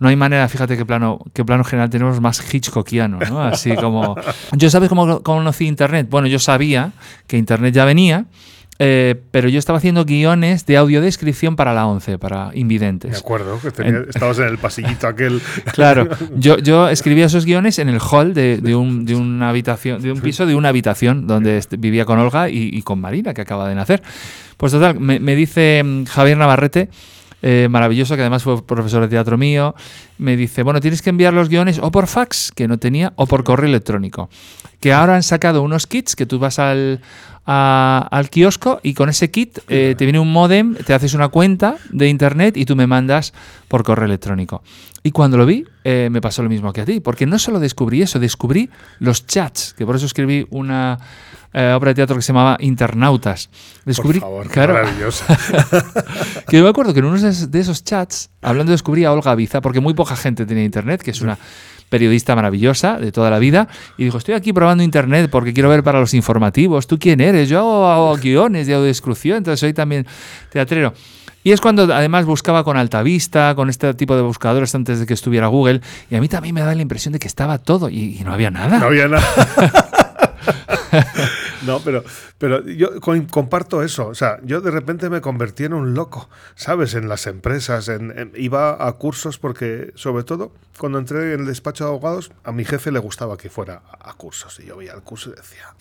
no 0.00 0.08
hay 0.08 0.16
manera, 0.16 0.48
fíjate 0.48 0.78
qué 0.78 0.86
plano, 0.86 1.20
qué 1.34 1.44
plano 1.44 1.62
general 1.62 1.90
tenemos 1.90 2.20
más 2.22 2.42
hitchcockiano, 2.52 3.18
¿no? 3.18 3.42
Así 3.42 3.76
como. 3.76 4.16
¿Yo 4.56 4.70
sabes 4.70 4.88
cómo, 4.88 5.22
conocí 5.22 5.66
Internet? 5.66 6.08
Bueno, 6.08 6.26
yo 6.26 6.38
sabía 6.38 6.92
que 7.26 7.36
Internet 7.36 7.74
ya 7.74 7.84
venía. 7.84 8.24
Eh, 8.82 9.14
pero 9.30 9.50
yo 9.50 9.58
estaba 9.58 9.76
haciendo 9.76 10.06
guiones 10.06 10.64
de 10.64 10.78
audiodescripción 10.78 11.54
para 11.54 11.74
la 11.74 11.86
11, 11.86 12.16
para 12.16 12.50
invidentes. 12.54 13.12
De 13.12 13.18
acuerdo, 13.18 13.60
que 13.60 13.68
estabas 14.08 14.38
en 14.38 14.46
el 14.46 14.56
pasillito 14.56 15.06
aquel. 15.06 15.42
Claro, 15.74 16.08
yo, 16.36 16.56
yo 16.56 16.88
escribía 16.88 17.26
esos 17.26 17.44
guiones 17.44 17.78
en 17.78 17.90
el 17.90 18.00
hall 18.00 18.32
de, 18.32 18.56
de, 18.56 18.74
un, 18.74 19.04
de 19.04 19.16
una 19.16 19.50
habitación, 19.50 20.00
de 20.00 20.10
un 20.10 20.20
piso 20.22 20.46
de 20.46 20.54
una 20.54 20.70
habitación 20.70 21.26
donde 21.26 21.62
vivía 21.78 22.06
con 22.06 22.18
Olga 22.18 22.48
y, 22.48 22.70
y, 22.72 22.80
con 22.80 23.02
Marina, 23.02 23.34
que 23.34 23.42
acaba 23.42 23.68
de 23.68 23.74
nacer. 23.74 24.02
Pues 24.56 24.72
total, 24.72 24.98
me, 24.98 25.20
me 25.20 25.36
dice 25.36 25.82
mm, 25.84 26.04
Javier 26.04 26.38
Navarrete 26.38 26.88
eh, 27.42 27.68
maravilloso, 27.70 28.16
que 28.16 28.20
además 28.20 28.42
fue 28.42 28.62
profesor 28.62 29.02
de 29.02 29.08
teatro 29.08 29.38
mío, 29.38 29.74
me 30.18 30.36
dice, 30.36 30.62
bueno, 30.62 30.80
tienes 30.80 31.00
que 31.00 31.08
enviar 31.08 31.32
los 31.32 31.48
guiones 31.48 31.78
o 31.78 31.90
por 31.90 32.06
fax, 32.06 32.52
que 32.54 32.68
no 32.68 32.78
tenía, 32.78 33.14
o 33.16 33.26
por 33.26 33.44
correo 33.44 33.68
electrónico. 33.68 34.28
Que 34.78 34.92
ahora 34.92 35.16
han 35.16 35.22
sacado 35.22 35.62
unos 35.62 35.86
kits 35.86 36.16
que 36.16 36.26
tú 36.26 36.38
vas 36.38 36.58
al, 36.58 37.00
al 37.44 38.30
kiosco 38.30 38.80
y 38.82 38.94
con 38.94 39.08
ese 39.08 39.30
kit 39.30 39.58
eh, 39.68 39.94
te 39.96 40.04
viene 40.04 40.18
un 40.18 40.32
modem, 40.32 40.74
te 40.74 40.94
haces 40.94 41.14
una 41.14 41.28
cuenta 41.28 41.76
de 41.90 42.08
internet 42.08 42.56
y 42.56 42.64
tú 42.64 42.76
me 42.76 42.86
mandas 42.86 43.32
por 43.68 43.82
correo 43.82 44.06
electrónico. 44.06 44.62
Y 45.02 45.12
cuando 45.12 45.38
lo 45.38 45.46
vi, 45.46 45.64
eh, 45.82 46.08
me 46.10 46.20
pasó 46.20 46.42
lo 46.42 46.50
mismo 46.50 46.72
que 46.72 46.82
a 46.82 46.84
ti, 46.84 47.00
porque 47.00 47.26
no 47.26 47.38
solo 47.38 47.58
descubrí 47.58 48.02
eso, 48.02 48.18
descubrí 48.18 48.68
los 48.98 49.26
chats, 49.26 49.74
que 49.76 49.86
por 49.86 49.96
eso 49.96 50.04
escribí 50.04 50.46
una 50.50 50.98
eh, 51.54 51.72
obra 51.74 51.90
de 51.90 51.94
teatro 51.94 52.16
que 52.16 52.22
se 52.22 52.32
llamaba 52.32 52.58
Internautas. 52.60 53.48
Descubrí, 53.86 54.20
por 54.20 54.50
favor, 54.50 54.68
maravilloso. 54.68 55.24
que 56.48 56.58
yo 56.58 56.62
me 56.62 56.68
acuerdo 56.68 56.92
que 56.92 57.00
en 57.00 57.06
uno 57.06 57.18
de 57.18 57.60
esos 57.60 57.82
chats, 57.82 58.30
hablando, 58.42 58.72
descubrí 58.72 59.04
a 59.04 59.12
Olga 59.12 59.34
Biza, 59.34 59.62
porque 59.62 59.80
muy 59.80 59.94
poca 59.94 60.16
gente 60.16 60.44
tenía 60.44 60.64
internet, 60.64 61.02
que 61.02 61.10
es 61.12 61.20
una 61.22 61.38
periodista 61.90 62.34
maravillosa 62.34 62.98
de 62.98 63.12
toda 63.12 63.28
la 63.28 63.38
vida, 63.38 63.68
y 63.98 64.04
dijo, 64.04 64.16
estoy 64.16 64.34
aquí 64.34 64.54
probando 64.54 64.82
internet 64.82 65.28
porque 65.30 65.52
quiero 65.52 65.68
ver 65.68 65.82
para 65.82 66.00
los 66.00 66.14
informativos, 66.14 66.86
¿tú 66.86 66.98
quién 66.98 67.20
eres? 67.20 67.50
Yo 67.50 67.86
hago, 67.86 68.16
guiones 68.22 68.66
de 68.66 68.74
audiodescripción, 68.74 69.38
entonces 69.38 69.60
soy 69.60 69.74
también 69.74 70.06
teatrero. 70.50 70.94
Y 71.42 71.52
es 71.52 71.60
cuando 71.60 71.84
además 71.84 72.26
buscaba 72.26 72.64
con 72.64 72.76
Altavista, 72.76 73.54
con 73.54 73.70
este 73.70 73.92
tipo 73.94 74.14
de 74.14 74.22
buscadores 74.22 74.74
antes 74.74 75.00
de 75.00 75.06
que 75.06 75.14
estuviera 75.14 75.46
Google, 75.48 75.80
y 76.10 76.14
a 76.14 76.20
mí 76.20 76.28
también 76.28 76.54
me 76.54 76.60
daba 76.60 76.74
la 76.74 76.82
impresión 76.82 77.12
de 77.12 77.18
que 77.18 77.28
estaba 77.28 77.58
todo 77.58 77.88
y, 77.88 78.20
no 78.24 78.32
había 78.32 78.50
nada. 78.50 78.78
No 78.78 78.86
había 78.86 79.08
nada. 79.08 79.26
no, 81.66 81.80
pero, 81.80 82.04
pero 82.38 82.66
yo 82.66 83.00
comparto 83.30 83.82
eso. 83.82 84.08
O 84.08 84.14
sea, 84.14 84.38
yo 84.42 84.60
de 84.60 84.70
repente 84.70 85.10
me 85.10 85.20
convertí 85.20 85.64
en 85.64 85.74
un 85.74 85.94
loco, 85.94 86.28
¿sabes? 86.54 86.94
En 86.94 87.08
las 87.08 87.26
empresas. 87.26 87.88
En, 87.88 88.32
iba 88.34 88.86
a 88.86 88.92
cursos 88.94 89.38
porque, 89.38 89.92
sobre 89.94 90.24
todo, 90.24 90.52
cuando 90.78 90.98
entré 90.98 91.34
en 91.34 91.40
el 91.40 91.46
despacho 91.46 91.84
de 91.84 91.90
abogados, 91.90 92.32
a 92.44 92.52
mi 92.52 92.64
jefe 92.64 92.90
le 92.90 92.98
gustaba 92.98 93.36
que 93.36 93.50
fuera 93.50 93.82
a 94.00 94.12
cursos. 94.14 94.58
Y 94.60 94.66
yo 94.66 94.76
veía 94.76 94.94
el 94.94 95.02
curso 95.02 95.30
y 95.30 95.34
decía, 95.34 95.74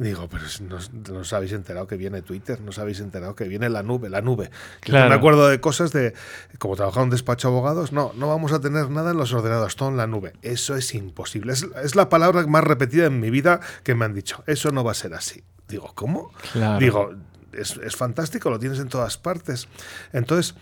Digo, 0.00 0.30
pero 0.30 0.44
no, 0.66 0.78
no, 1.12 1.20
os 1.20 1.32
habéis 1.34 1.52
enterado 1.52 1.86
que 1.86 1.98
viene 1.98 2.22
Twitter, 2.22 2.58
no 2.62 2.70
os 2.70 2.78
habéis 2.78 3.00
enterado 3.00 3.34
que 3.34 3.44
viene 3.44 3.68
la 3.68 3.82
nube, 3.82 4.08
la 4.08 4.22
nube. 4.22 4.50
me 4.88 4.98
acuerdo 4.98 5.46
de 5.46 5.60
cosas 5.60 5.92
de, 5.92 6.14
como 6.58 6.74
trabajaba 6.74 7.02
en 7.02 7.08
un 7.08 7.10
despacho 7.10 7.48
de 7.48 7.54
abogados, 7.54 7.92
no, 7.92 8.10
no 8.14 8.26
vamos 8.26 8.52
a 8.52 8.62
tener 8.62 8.88
nada 8.88 9.10
en 9.10 9.18
los 9.18 9.34
ordenadores, 9.34 9.76
todo 9.76 9.90
en 9.90 9.98
la 9.98 10.06
nube. 10.06 10.32
Eso 10.40 10.74
es 10.74 10.94
imposible. 10.94 11.52
Es, 11.52 11.96
la 11.96 12.08
palabra 12.08 12.46
más 12.46 12.64
repetida 12.64 13.04
en 13.04 13.20
mi 13.20 13.28
vida 13.28 13.60
que 13.82 13.94
me 13.94 14.06
han 14.06 14.14
dicho. 14.14 14.42
Eso 14.46 14.70
no 14.70 14.82
va 14.84 14.92
a 14.92 14.94
ser 14.94 15.12
así. 15.12 15.44
Digo, 15.68 15.92
¿cómo? 15.94 16.32
Digo, 16.78 17.10
es, 17.52 17.94
fantástico, 17.94 18.48
lo 18.48 18.58
tienes 18.58 18.78
en 18.78 18.88
todas 18.88 19.18
partes. 19.18 19.68
Entonces, 20.14 20.54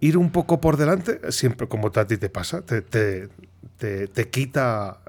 ir 0.00 0.16
un 0.16 0.32
poco 0.32 0.62
por 0.62 0.78
delante, 0.78 1.30
siempre 1.30 1.68
como 1.68 1.90
a 1.94 2.06
ti 2.06 2.16
te 2.16 2.30
pasa, 2.30 2.62
te, 2.62 2.80
te, 2.80 3.28
te 3.76 4.30
quita 4.30 5.00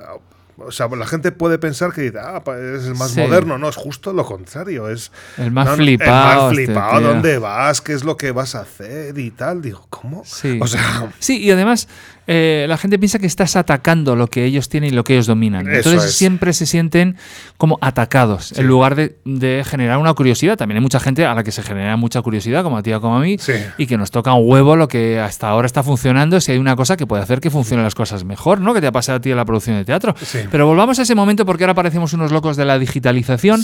o 0.58 0.72
sea, 0.72 0.88
la 0.88 1.08
gente 1.08 1.32
puede 1.32 1.58
pensar 1.58 1.94
que 1.94 2.14
ah, 2.20 2.42
es 2.76 2.86
el 2.86 2.96
más 2.96 3.16
moderno. 3.16 3.58
No, 3.58 3.70
es 3.70 3.76
justo 3.76 4.14
lo 4.14 4.26
contrario. 4.26 4.90
Es 4.90 5.12
el 5.38 5.52
más 5.52 5.76
flipado. 5.76 6.52
El 6.52 6.56
más 6.56 6.56
flipado. 6.56 6.98
Este 7.00 7.08
¿Dónde 7.08 7.38
vas? 7.40 7.82
¿Qué 7.82 7.94
es 7.94 8.04
lo 8.04 8.18
que 8.18 8.32
vas 8.32 8.56
a 8.56 8.62
hacer? 8.62 9.18
Y 9.18 9.32
tal. 9.32 9.62
Digo, 9.62 9.86
¿cómo? 9.90 10.24
Sí. 10.26 10.60
O 10.62 10.68
sea, 10.68 11.12
sí, 11.20 11.40
y 11.40 11.52
además 11.52 11.88
eh, 12.26 12.66
la 12.70 12.78
gente 12.78 12.98
piensa 12.98 13.20
que 13.20 13.28
estás 13.28 13.56
atacando 13.56 14.16
lo 14.16 14.28
que 14.28 14.46
ellos 14.46 14.70
tienen 14.70 14.92
y 14.92 14.96
lo 14.96 15.04
que 15.04 15.14
ellos 15.14 15.28
dominan. 15.28 15.68
Entonces 15.68 16.14
siempre 16.14 16.54
se 16.54 16.66
sienten 16.66 17.18
como 17.58 17.78
atacados 17.82 18.58
en 18.58 18.68
lugar 18.68 18.96
de, 18.96 19.64
generar 19.66 19.98
una 19.98 20.14
curiosidad. 20.14 20.58
También 20.58 20.78
hay 20.78 20.82
mucha 20.82 21.00
gente 21.00 21.26
a 21.26 21.34
la 21.34 21.44
que 21.44 21.52
se 21.52 21.64
genera 21.64 21.98
mucha 21.98 22.22
curiosidad, 22.22 22.64
como 22.64 22.78
a 22.78 22.84
ti 22.84 22.94
o 22.94 23.02
como 23.02 23.18
a 23.18 23.20
mí, 23.20 23.38
y 23.78 23.88
que 23.88 23.98
nos 23.98 24.12
toca 24.12 24.34
un 24.34 24.50
huevo 24.50 24.76
lo 24.76 24.88
que 24.88 25.20
hasta 25.20 25.50
ahora 25.50 25.66
está 25.66 25.84
funcionando 25.84 26.40
si 26.40 26.54
hay 26.54 26.58
una 26.58 26.76
cosa 26.76 26.96
que 26.96 27.06
puede 27.06 27.24
hacer 27.24 27.40
que 27.42 27.50
funcionen 27.50 27.84
las 27.84 27.96
cosas 27.96 28.24
mejor, 28.24 28.62
¿no? 28.62 28.74
Que 28.74 28.82
te 28.82 28.88
ha 28.88 28.92
pasado 28.92 29.18
a 29.18 29.22
ti 29.22 29.32
en 29.32 29.38
la 29.38 29.46
producción 29.46 29.78
de 29.78 29.86
teatro. 29.86 30.16
Pero 30.50 30.66
volvamos 30.66 31.00
a 31.00 31.02
ese 31.02 31.16
momento 31.16 31.46
porque 31.46 31.64
ahora 31.64 31.74
parecemos 31.74 32.14
unos 32.14 32.32
locos 32.32 32.56
de 32.56 32.66
la 32.66 32.80
digitalización 32.80 33.62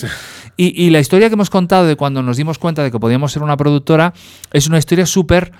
y, 0.57 0.85
y 0.85 0.89
la 0.89 0.99
historia 0.99 1.29
que 1.29 1.33
hemos 1.33 1.49
contado 1.49 1.85
de 1.85 1.95
cuando 1.95 2.21
nos 2.21 2.37
dimos 2.37 2.59
cuenta 2.59 2.83
de 2.83 2.91
que 2.91 2.99
podíamos 2.99 3.31
ser 3.31 3.43
una 3.43 3.57
productora 3.57 4.13
es 4.51 4.67
una 4.67 4.77
historia 4.77 5.05
súper 5.05 5.51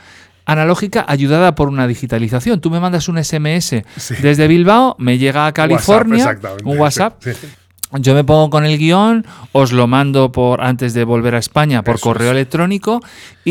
analógica 0.50 1.06
ayudada 1.08 1.53
por 1.53 1.70
una 1.70 1.86
digitalización. 1.86 2.60
Tú 2.60 2.72
me 2.72 2.79
mandas 2.79 3.08
un 3.08 3.24
SMS 3.24 3.84
desde 4.22 4.48
Bilbao, 4.48 4.96
me 4.98 5.20
llega 5.20 5.46
a 5.46 5.53
California, 5.53 6.38
un 6.63 6.79
WhatsApp. 6.79 7.24
Yo 7.94 8.13
me 8.13 8.24
pongo 8.24 8.50
con 8.50 8.65
el 8.65 8.77
guion, 8.77 9.25
os 9.51 9.72
lo 9.72 9.88
mando 9.88 10.32
por 10.32 10.62
antes 10.62 10.94
de 10.94 11.03
volver 11.03 11.34
a 11.36 11.39
España 11.39 11.84
por 11.84 12.00
correo 12.00 12.32
electrónico 12.32 13.00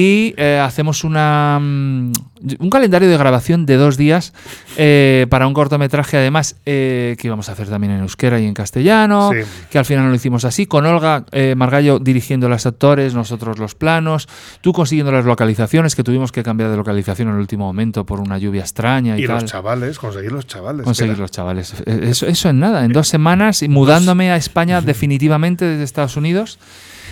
y 0.01 0.33
eh, 0.37 0.63
hacemos 0.63 1.03
una, 1.03 1.59
mm, 1.61 2.13
un 2.61 2.71
calendario 2.71 3.11
de 3.11 3.17
grabación 3.17 3.67
de 3.67 3.75
dos 3.75 3.97
días 3.97 4.33
eh, 4.77 5.27
para 5.29 5.49
un 5.49 5.55
cortometraje, 5.55 6.17
además, 6.17 6.55
eh, 6.67 7.17
que 7.19 7.27
íbamos 7.27 7.49
a 7.49 7.53
hacer 7.53 7.69
también 7.69 7.95
en 7.95 8.01
euskera 8.03 8.39
y 8.39 8.47
en 8.47 8.55
castellano, 8.55 9.33
que 9.69 9.77
al 9.77 9.85
final 9.85 10.09
lo 10.09 10.15
hicimos 10.15 10.45
así, 10.45 10.67
con 10.67 10.87
Olga 10.87 11.25
Margallo 11.57 11.99
dirigiendo 11.99 12.49
los 12.49 12.65
actores, 12.65 13.15
nosotros 13.15 13.59
los 13.59 13.75
planos, 13.75 14.29
tú 14.61 14.73
consiguiendo 14.73 15.11
las 15.11 15.25
localizaciones, 15.25 15.97
que 15.97 16.05
tuvimos 16.05 16.31
que 16.31 16.45
cambiar 16.45 16.71
de 16.71 16.77
localización 16.77 17.27
en 17.31 17.35
el 17.35 17.41
último 17.41 17.67
momento 17.67 18.07
por 18.07 18.21
una 18.21 18.39
lluvia 18.39 18.61
extraña 18.61 19.19
y, 19.19 19.25
y 19.25 19.27
los 19.27 19.47
chavales, 19.47 19.99
conseguir 19.99 20.31
los 20.31 20.47
chavales. 20.47 20.85
Conseguir 20.85 21.19
los 21.19 21.33
chavales. 21.33 21.75
Eso, 21.87 22.29
eso 22.29 22.49
en 22.49 22.61
nada, 22.61 22.85
en 22.85 22.93
dos 22.93 23.09
semanas 23.09 23.65
y 23.65 23.69
mudándome 23.69 24.31
a 24.31 24.37
España 24.37 24.81
definitivamente 24.81 25.65
desde 25.65 25.83
Estados 25.83 26.17
Unidos. 26.17 26.61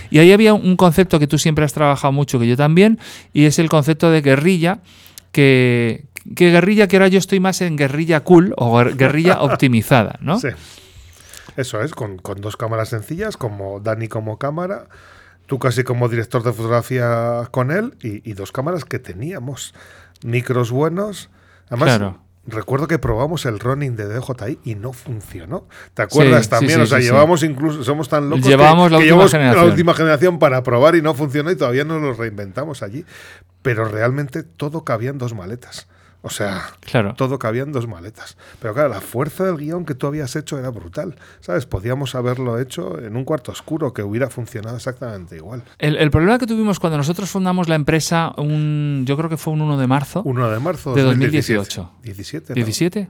Y 0.09 0.19
ahí 0.19 0.31
había 0.31 0.53
un 0.53 0.75
concepto 0.75 1.19
que 1.19 1.27
tú 1.27 1.37
siempre 1.37 1.65
has 1.65 1.73
trabajado 1.73 2.11
mucho, 2.11 2.39
que 2.39 2.47
yo 2.47 2.57
también, 2.57 2.99
y 3.33 3.45
es 3.45 3.59
el 3.59 3.69
concepto 3.69 4.11
de 4.11 4.21
guerrilla, 4.21 4.79
que, 5.31 6.05
guerrilla, 6.25 6.87
que 6.87 6.97
ahora 6.97 7.07
yo 7.07 7.19
estoy 7.19 7.39
más 7.39 7.61
en 7.61 7.75
guerrilla 7.75 8.21
cool 8.21 8.53
o 8.57 8.83
guerrilla 8.83 9.41
optimizada, 9.41 10.17
¿no? 10.21 10.39
Sí. 10.39 10.49
Eso 11.55 11.81
es, 11.81 11.93
con, 11.93 12.21
dos 12.37 12.55
cámaras 12.55 12.89
sencillas, 12.89 13.35
como 13.35 13.79
Dani 13.79 14.07
como 14.07 14.37
cámara, 14.37 14.87
tú 15.47 15.57
casi 15.57 15.83
como 15.83 16.07
director 16.07 16.43
de 16.43 16.53
fotografía 16.53 17.47
con 17.51 17.71
él, 17.71 17.95
y, 18.01 18.33
dos 18.33 18.51
cámaras 18.51 18.85
que 18.85 18.99
teníamos, 18.99 19.73
micros 20.23 20.71
buenos. 20.71 21.29
Además, 21.69 21.97
claro 21.97 22.26
recuerdo 22.47 22.87
que 22.87 22.97
probamos 22.97 23.45
el 23.45 23.59
running 23.59 23.95
de 23.95 24.07
DJI 24.07 24.59
y 24.63 24.75
no 24.75 24.93
funcionó. 24.93 25.67
¿Te 25.93 26.01
acuerdas 26.01 26.49
también? 26.49 26.81
o 26.81 26.85
sea, 26.85 26.99
llevamos 26.99 27.43
incluso, 27.43 27.83
somos 27.83 28.09
tan 28.09 28.29
locos 28.29 28.45
llevamos 28.45 28.91
la, 28.91 28.97
última 28.97 29.53
la 29.53 29.63
última 29.63 29.93
generación 29.93 30.39
para 30.39 30.63
probar 30.63 30.95
y 30.95 31.01
no 31.01 31.13
funcionó 31.13 31.51
y 31.51 31.55
todavía 31.55 31.83
no 31.83 31.99
lo 31.99 32.13
reinventamos 32.13 32.81
allí. 32.81 33.05
Pero 33.61 33.85
realmente 33.85 34.43
todo 34.43 34.83
cabía 34.83 35.09
en 35.09 35.17
dos 35.17 35.33
maletas. 35.33 35.87
O 36.27 36.29
sea, 36.29 36.73
claro. 36.81 37.13
todo 37.15 37.39
cabía 37.39 37.63
en 37.63 37.71
dos 37.71 37.87
maletas. 37.87 38.37
Pero 38.61 38.73
claro, 38.73 38.89
la 38.89 38.99
fuerza 38.99 39.45
del 39.45 39.55
guion 39.55 39.85
que 39.85 39.95
tú 39.95 40.07
habías 40.07 40.35
hecho 40.35 40.59
era 40.59 40.69
brutal. 40.69 41.15
¿Sabes? 41.39 41.65
Podíamos 41.65 42.15
haberlo 42.15 42.59
hecho 42.59 42.99
en 42.99 43.15
un 43.15 43.23
cuarto 43.23 43.53
oscuro 43.53 43.93
que 43.93 44.03
hubiera 44.03 44.29
funcionado 44.29 44.75
exactamente 44.75 45.37
igual. 45.37 45.63
El, 45.79 46.11
problema 46.11 46.37
que 46.37 46.45
tuvimos 46.45 46.79
cuando 46.79 46.97
nosotros 46.97 47.29
fundamos 47.29 47.69
la 47.69 47.75
empresa, 47.75 48.33
un, 48.37 49.03
yo 49.07 49.15
creo 49.15 49.29
que 49.29 49.37
fue 49.37 49.53
un 49.53 49.61
1 49.61 49.77
de 49.77 49.87
marzo. 49.87 50.21
1 50.25 50.51
de 50.51 50.59
marzo 50.59 50.93
de 50.93 51.01
2018. 51.03 51.91
17. 52.03 52.53
¿17? 52.53 53.07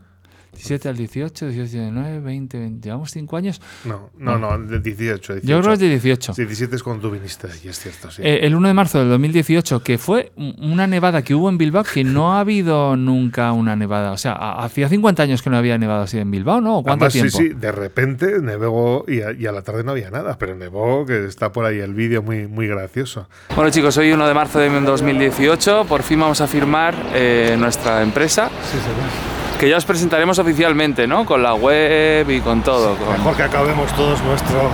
17 0.57 0.89
al 0.89 0.97
18, 0.97 1.47
18, 1.47 1.71
19, 1.71 2.19
20, 2.19 2.59
20. 2.59 2.85
¿Llevamos 2.87 3.11
5 3.11 3.37
años? 3.37 3.61
No, 3.85 4.09
no, 4.17 4.37
no, 4.37 4.57
de 4.57 4.79
18, 4.79 5.33
18. 5.35 5.47
Yo 5.47 5.57
creo 5.59 5.69
que 5.69 5.73
es 5.73 5.79
de 5.79 5.89
18. 5.89 6.33
Sí, 6.33 6.41
17 6.45 6.75
es 6.75 6.83
cuando 6.83 7.07
tú 7.07 7.11
viniste 7.13 7.47
allí, 7.47 7.69
es 7.69 7.79
cierto, 7.79 8.11
sí. 8.11 8.21
Eh, 8.25 8.39
el 8.43 8.55
1 8.55 8.67
de 8.67 8.73
marzo 8.73 8.99
del 8.99 9.09
2018, 9.09 9.81
que 9.83 9.97
fue 9.97 10.31
un- 10.35 10.55
una 10.59 10.87
nevada 10.87 11.21
que 11.21 11.33
hubo 11.35 11.49
en 11.49 11.57
Bilbao, 11.57 11.83
que 11.83 12.03
no 12.03 12.33
ha 12.33 12.39
habido 12.41 12.95
nunca 12.95 13.51
una 13.51 13.75
nevada. 13.75 14.11
O 14.11 14.17
sea, 14.17 14.33
ha- 14.33 14.63
hacía 14.65 14.89
50 14.89 15.23
años 15.23 15.41
que 15.41 15.49
no 15.49 15.57
había 15.57 15.77
nevado 15.77 16.03
así 16.03 16.17
en 16.17 16.31
Bilbao, 16.31 16.59
¿no? 16.61 16.79
¿O 16.79 16.83
¿Cuánto 16.83 17.05
Además, 17.05 17.13
tiempo? 17.13 17.37
sí, 17.37 17.49
sí, 17.49 17.53
de 17.53 17.71
repente 17.71 18.39
nevó 18.41 19.05
y 19.07 19.21
a, 19.21 19.31
y 19.31 19.45
a 19.45 19.51
la 19.51 19.61
tarde 19.61 19.83
no 19.83 19.91
había 19.91 20.09
nada, 20.09 20.37
pero 20.37 20.55
nevó, 20.55 21.05
que 21.05 21.25
está 21.25 21.51
por 21.51 21.65
ahí 21.65 21.79
el 21.79 21.93
vídeo 21.93 22.21
muy, 22.23 22.47
muy 22.47 22.67
gracioso. 22.67 23.27
Bueno 23.55 23.69
chicos, 23.69 23.95
hoy 23.97 24.11
1 24.11 24.27
de 24.27 24.33
marzo 24.33 24.59
de 24.59 24.69
2018, 24.69 25.85
por 25.87 26.03
fin 26.03 26.19
vamos 26.19 26.41
a 26.41 26.47
firmar 26.47 26.95
eh, 27.13 27.55
nuestra 27.59 28.01
empresa, 28.01 28.49
Sí, 28.71 28.77
señor. 28.77 29.36
Que 29.59 29.69
ya 29.69 29.77
os 29.77 29.85
presentaremos 29.85 30.37
oficialmente, 30.39 31.07
¿no? 31.07 31.25
Con 31.25 31.41
la 31.41 31.53
web 31.55 32.29
y 32.29 32.39
con 32.41 32.61
todo, 32.61 32.95
con 32.95 33.11
Mejor 33.13 33.35
que 33.35 33.43
acabemos 33.43 33.91
todos 33.93 34.21
nuestros 34.23 34.71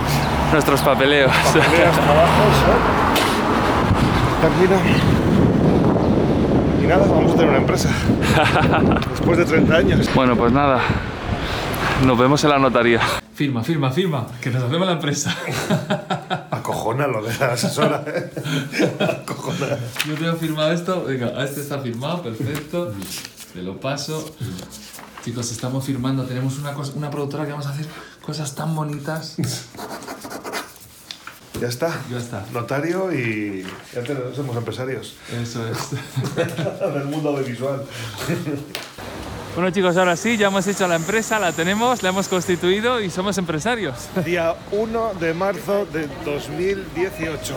nuestros 0.52 0.80
papeleos. 0.82 1.32
tareas, 1.32 1.94
trabajos. 1.96 2.54
¿eh? 2.68 2.80
Termina. 4.42 4.80
Y 6.82 6.86
nada, 6.86 7.06
vamos 7.06 7.32
a 7.32 7.34
tener 7.34 7.48
una 7.48 7.58
empresa. 7.58 7.88
Después 9.10 9.38
de 9.38 9.44
30 9.46 9.74
años. 9.74 10.14
bueno, 10.14 10.36
pues 10.36 10.52
nada, 10.52 10.80
nos 12.04 12.18
vemos 12.18 12.44
en 12.44 12.50
la 12.50 12.58
notaría. 12.58 13.00
Firma, 13.34 13.64
firma, 13.64 13.90
firma, 13.90 14.26
que 14.40 14.50
nos 14.50 14.62
hacemos 14.62 14.86
la 14.86 14.92
empresa. 14.92 15.34
Acojona 16.50 17.06
lo 17.06 17.22
de 17.22 17.36
la 17.38 17.52
asesora. 17.54 18.04
¿eh? 18.06 18.30
Acojona. 19.22 19.78
Yo 20.06 20.14
tengo 20.14 20.34
firmado 20.34 20.72
esto, 20.72 21.04
venga, 21.04 21.42
este 21.42 21.62
está 21.62 21.78
firmado, 21.78 22.22
perfecto. 22.22 22.92
Te 23.54 23.62
lo 23.62 23.78
paso. 23.78 24.34
Chicos, 25.24 25.52
estamos 25.52 25.84
firmando, 25.86 26.24
tenemos 26.24 26.58
una, 26.58 26.74
cosa, 26.74 26.92
una 26.96 27.08
productora 27.08 27.44
que 27.44 27.52
vamos 27.52 27.66
a 27.66 27.70
hacer 27.70 27.86
cosas 28.20 28.54
tan 28.54 28.74
bonitas. 28.74 29.36
Ya 31.60 31.68
está. 31.68 31.94
Ya 32.10 32.18
está. 32.18 32.44
Notario 32.52 33.12
y 33.12 33.64
ya 33.94 34.02
tenemos, 34.02 34.34
somos 34.34 34.56
empresarios 34.56 35.14
Eso 35.32 35.64
es. 35.68 35.78
del 36.94 37.04
mundo 37.04 37.30
audiovisual. 37.30 37.84
Bueno 39.54 39.70
chicos, 39.70 39.96
ahora 39.96 40.16
sí, 40.16 40.36
ya 40.36 40.48
hemos 40.48 40.66
hecho 40.66 40.88
la 40.88 40.96
empresa, 40.96 41.38
la 41.38 41.52
tenemos, 41.52 42.02
la 42.02 42.08
hemos 42.08 42.26
constituido 42.26 43.00
y 43.00 43.08
somos 43.08 43.38
empresarios. 43.38 43.94
Día 44.24 44.56
1 44.72 45.14
de 45.20 45.32
marzo 45.32 45.86
de 45.92 46.08
2018. 46.24 47.54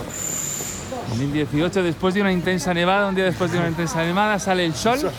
2018, 1.08 1.82
después 1.82 2.14
de 2.14 2.20
una 2.20 2.32
intensa 2.32 2.72
nevada, 2.72 3.08
un 3.08 3.16
día 3.16 3.24
después 3.24 3.50
de 3.50 3.58
una 3.58 3.68
intensa 3.68 4.04
nevada, 4.04 4.38
sale 4.38 4.64
el 4.64 4.76
sol 4.76 5.10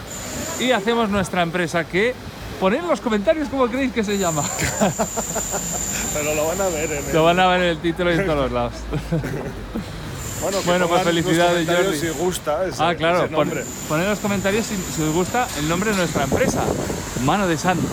y 0.59 0.71
hacemos 0.71 1.09
nuestra 1.09 1.41
empresa 1.41 1.83
que... 1.85 2.13
Poned 2.59 2.79
en 2.79 2.89
los 2.89 2.99
comentarios 2.99 3.47
cómo 3.47 3.67
creéis 3.67 3.93
que 3.93 4.03
se 4.03 4.17
llama. 4.17 4.43
Pero 6.13 6.35
lo 6.35 6.47
van 6.47 6.59
a 6.59 6.67
ver 6.67 6.91
en 6.91 7.05
el... 7.05 7.13
Lo 7.13 7.23
van 7.23 7.39
a 7.39 7.47
ver 7.47 7.61
en 7.61 7.67
el 7.69 7.77
título 7.79 8.11
y 8.13 8.17
en 8.17 8.25
todos 8.25 8.37
los 8.37 8.51
lados. 8.51 8.73
Bueno, 10.41 10.57
Bueno, 10.65 10.87
pues 10.87 11.03
felicidades, 11.03 11.67
Jordi. 11.67 11.99
Si 11.99 12.07
gusta 12.09 12.65
ese, 12.65 12.81
Ah, 12.81 12.95
claro, 12.95 13.25
ese 13.25 13.35
pon- 13.35 13.51
poned 13.89 14.03
en 14.05 14.09
los 14.09 14.19
comentarios 14.19 14.65
si, 14.65 14.75
si 14.95 15.01
os 15.03 15.13
gusta 15.13 15.45
el 15.57 15.67
nombre 15.67 15.91
de 15.91 15.97
nuestra 15.97 16.23
empresa. 16.23 16.63
Mano 17.25 17.45
de 17.45 17.57
santo. 17.57 17.85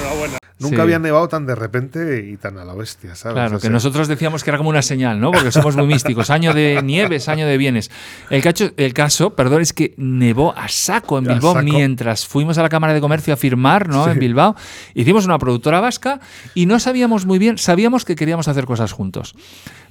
Enhorabuena. 0.00 0.38
Nunca 0.62 0.76
Sí. 0.76 0.82
había 0.82 0.98
nevado 0.98 1.28
tan 1.28 1.44
de 1.44 1.54
repente 1.54 2.26
y 2.30 2.36
tan 2.36 2.56
a 2.58 2.64
la 2.64 2.74
bestia, 2.74 3.14
¿sabes? 3.14 3.34
Claro, 3.34 3.56
O 3.56 3.60
que 3.60 3.68
nosotros 3.68 4.08
decíamos 4.08 4.42
que 4.44 4.50
era 4.50 4.58
como 4.58 4.70
una 4.70 4.82
señal, 4.82 5.20
¿no? 5.20 5.30
Porque 5.32 5.52
somos 5.52 5.76
muy 5.76 5.86
místicos. 5.86 6.30
Año 6.30 6.54
de 6.54 6.80
nieves, 6.82 7.28
año 7.28 7.46
de 7.46 7.56
bienes. 7.58 7.90
El, 8.30 8.42
cacho, 8.42 8.70
el 8.76 8.94
caso, 8.94 9.34
perdón, 9.34 9.60
es 9.62 9.72
que 9.72 9.94
nevó 9.96 10.56
a 10.56 10.68
saco 10.68 11.18
en 11.18 11.24
Bilbao 11.24 11.54
saco. 11.54 11.64
mientras 11.64 12.26
fuimos 12.26 12.56
a 12.58 12.62
la 12.62 12.68
Cámara 12.68 12.94
de 12.94 13.00
Comercio 13.00 13.34
a 13.34 13.36
firmar, 13.36 13.88
¿no? 13.88 14.08
En 14.08 14.18
Bilbao. 14.18 14.56
Hicimos 14.94 15.24
una 15.26 15.38
productora 15.38 15.80
vasca 15.80 16.20
y 16.54 16.66
no 16.66 16.78
sabíamos 16.80 17.26
muy 17.26 17.38
bien, 17.38 17.58
sabíamos 17.58 18.04
que 18.04 18.14
queríamos 18.16 18.48
hacer 18.48 18.64
cosas 18.64 18.92
juntos. 18.92 19.34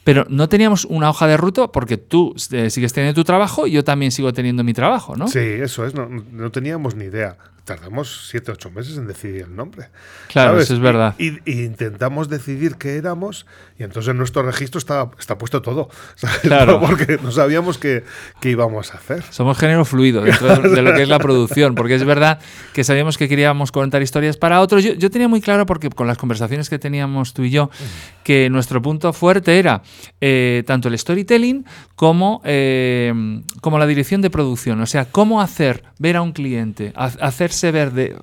Pero 0.03 0.25
no 0.29 0.49
teníamos 0.49 0.85
una 0.85 1.09
hoja 1.09 1.27
de 1.27 1.37
ruta 1.37 1.67
porque 1.67 1.97
tú 1.97 2.33
eh, 2.51 2.69
sigues 2.69 2.93
teniendo 2.93 3.19
tu 3.19 3.23
trabajo 3.23 3.67
y 3.67 3.71
yo 3.71 3.83
también 3.83 4.11
sigo 4.11 4.33
teniendo 4.33 4.63
mi 4.63 4.73
trabajo, 4.73 5.15
¿no? 5.15 5.27
Sí, 5.27 5.39
eso 5.39 5.85
es, 5.85 5.93
no, 5.93 6.07
no 6.09 6.51
teníamos 6.51 6.95
ni 6.95 7.05
idea. 7.05 7.37
Tardamos 7.63 8.27
siete, 8.29 8.51
ocho 8.51 8.71
meses 8.71 8.97
en 8.97 9.05
decidir 9.05 9.43
el 9.43 9.55
nombre. 9.55 9.89
Claro, 10.29 10.53
¿sabes? 10.53 10.65
eso 10.65 10.73
es 10.73 10.79
verdad. 10.79 11.13
Y, 11.19 11.37
y 11.45 11.63
intentamos 11.63 12.27
decidir 12.27 12.75
qué 12.77 12.95
éramos 12.95 13.45
y 13.77 13.83
entonces 13.83 14.11
en 14.11 14.17
nuestro 14.17 14.41
registro 14.41 14.79
está, 14.79 15.09
está 15.19 15.37
puesto 15.37 15.61
todo. 15.61 15.89
¿sabes? 16.15 16.39
Claro. 16.39 16.79
Porque 16.85 17.19
no 17.21 17.31
sabíamos 17.31 17.77
qué, 17.77 18.03
qué 18.39 18.49
íbamos 18.49 18.93
a 18.93 18.97
hacer. 18.97 19.23
Somos 19.29 19.57
género 19.59 19.85
fluido 19.85 20.21
dentro 20.21 20.55
de, 20.57 20.69
de 20.69 20.81
lo 20.81 20.93
que 20.93 21.03
es 21.03 21.09
la 21.09 21.19
producción, 21.19 21.75
porque 21.75 21.95
es 21.95 22.03
verdad 22.03 22.39
que 22.73 22.83
sabíamos 22.83 23.17
que 23.17 23.29
queríamos 23.29 23.71
contar 23.71 24.01
historias 24.01 24.37
para 24.37 24.61
otros. 24.61 24.83
Yo, 24.83 24.93
yo 24.93 25.09
tenía 25.09 25.27
muy 25.27 25.41
claro, 25.41 25.65
porque 25.65 25.89
con 25.89 26.07
las 26.07 26.17
conversaciones 26.17 26.69
que 26.69 26.79
teníamos 26.79 27.33
tú 27.33 27.43
y 27.43 27.51
yo, 27.51 27.69
que 28.23 28.49
nuestro 28.49 28.81
punto 28.81 29.13
fuerte 29.13 29.59
era 29.59 29.81
eh, 30.19 30.63
tanto 30.65 30.87
el 30.87 30.97
storytelling 30.97 31.65
como, 31.95 32.41
eh, 32.45 33.13
como 33.61 33.79
la 33.79 33.87
dirección 33.87 34.21
de 34.21 34.29
producción. 34.29 34.79
O 34.81 34.85
sea, 34.85 35.05
cómo 35.05 35.41
hacer 35.41 35.83
ver 35.99 36.15
a 36.17 36.21
un 36.21 36.31
cliente, 36.31 36.93
ha- 36.95 37.05
hacerse 37.21 37.71
ver 37.71 37.91
de... 37.91 38.15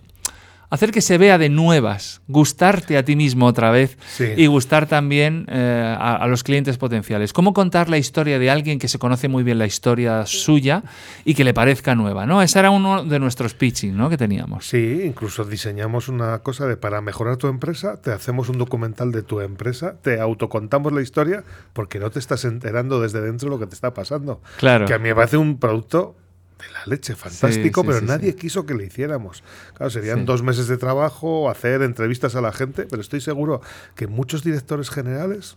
Hacer 0.71 0.91
que 0.91 1.01
se 1.01 1.17
vea 1.17 1.39
de 1.39 1.49
nuevas, 1.49 2.21
gustarte 2.29 2.99
a 2.99 3.05
ti 3.05 3.17
mismo 3.17 3.47
otra 3.47 3.71
vez 3.71 3.97
Sí. 4.09 4.25
y 4.37 4.47
gustar 4.49 4.87
también 4.87 5.47
eh, 5.49 5.97
a, 5.99 6.17
a 6.17 6.27
los 6.27 6.43
clientes 6.45 6.77
potenciales. 6.77 7.33
¿Cómo 7.33 7.55
contar 7.55 7.89
la 7.89 7.97
historia 7.97 8.39
de 8.39 8.51
alguien 8.51 8.79
que 8.79 8.87
se 8.89 8.99
conoce 8.99 9.29
muy 9.29 9.43
bien 9.45 9.59
la 9.59 9.65
historia 9.67 10.27
suya 10.27 10.83
y 11.25 11.35
que 11.35 11.45
le 11.45 11.55
parezca 11.55 11.95
nueva? 11.95 12.27
¿no? 12.27 12.43
Ese 12.43 12.59
era 12.59 12.71
uno 12.71 13.03
de 13.05 13.19
nuestros 13.19 13.55
pitching 13.55 13.97
¿no? 13.97 14.11
que 14.11 14.19
teníamos. 14.19 14.67
Sí, 14.69 15.03
incluso 15.07 15.45
diseñamos 15.45 16.09
una 16.09 16.41
cosa 16.41 16.67
de 16.67 16.77
para 16.77 17.01
mejorar 17.01 17.39
tu 17.39 17.47
empresa, 17.47 18.01
te 18.03 18.13
hacemos 18.13 18.51
un 18.51 18.59
documental 18.59 19.11
de 19.11 19.23
tu 19.23 19.41
empresa, 19.41 19.97
te 20.03 20.21
autocontamos 20.21 20.93
la 20.93 21.01
historia 21.01 21.45
porque 21.73 21.99
no 21.99 22.11
te 22.11 22.19
estás 22.19 22.45
enterando 22.45 23.01
desde 23.01 23.23
dentro 23.23 23.49
lo 23.49 23.59
que 23.59 23.67
te 23.67 23.75
está 23.75 23.95
pasando. 23.95 24.43
Claro. 24.59 24.85
Que 24.85 24.93
a 24.95 24.99
mí 24.99 25.09
me 25.09 25.15
parece 25.15 25.39
un 25.39 25.59
producto 25.59 26.15
de 26.59 26.71
la 26.71 26.85
leche, 26.87 27.15
fantástico, 27.15 27.83
sí, 27.83 27.87
pero 27.87 28.01
sí, 28.01 28.07
nadie 28.07 28.35
quiso 28.35 28.67
que 28.67 28.75
le 28.75 28.85
hiciéramos. 28.87 29.43
Claro, 29.75 29.91
serían 29.91 30.25
dos 30.25 30.43
meses 30.43 30.67
de 30.69 30.77
trabajo, 30.77 31.49
hacer 31.49 31.83
entrevistas 31.83 32.35
a 32.35 32.41
la 32.41 32.53
gente, 32.53 32.87
pero 32.91 33.01
estoy 33.01 33.21
seguro 33.21 33.61
que 33.95 34.07
muchos 34.07 34.43
directores 34.43 34.91
generales 34.91 35.57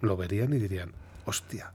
lo 0.00 0.16
verían 0.16 0.52
y 0.52 0.58
dirían, 0.58 0.92
hostia, 1.26 1.72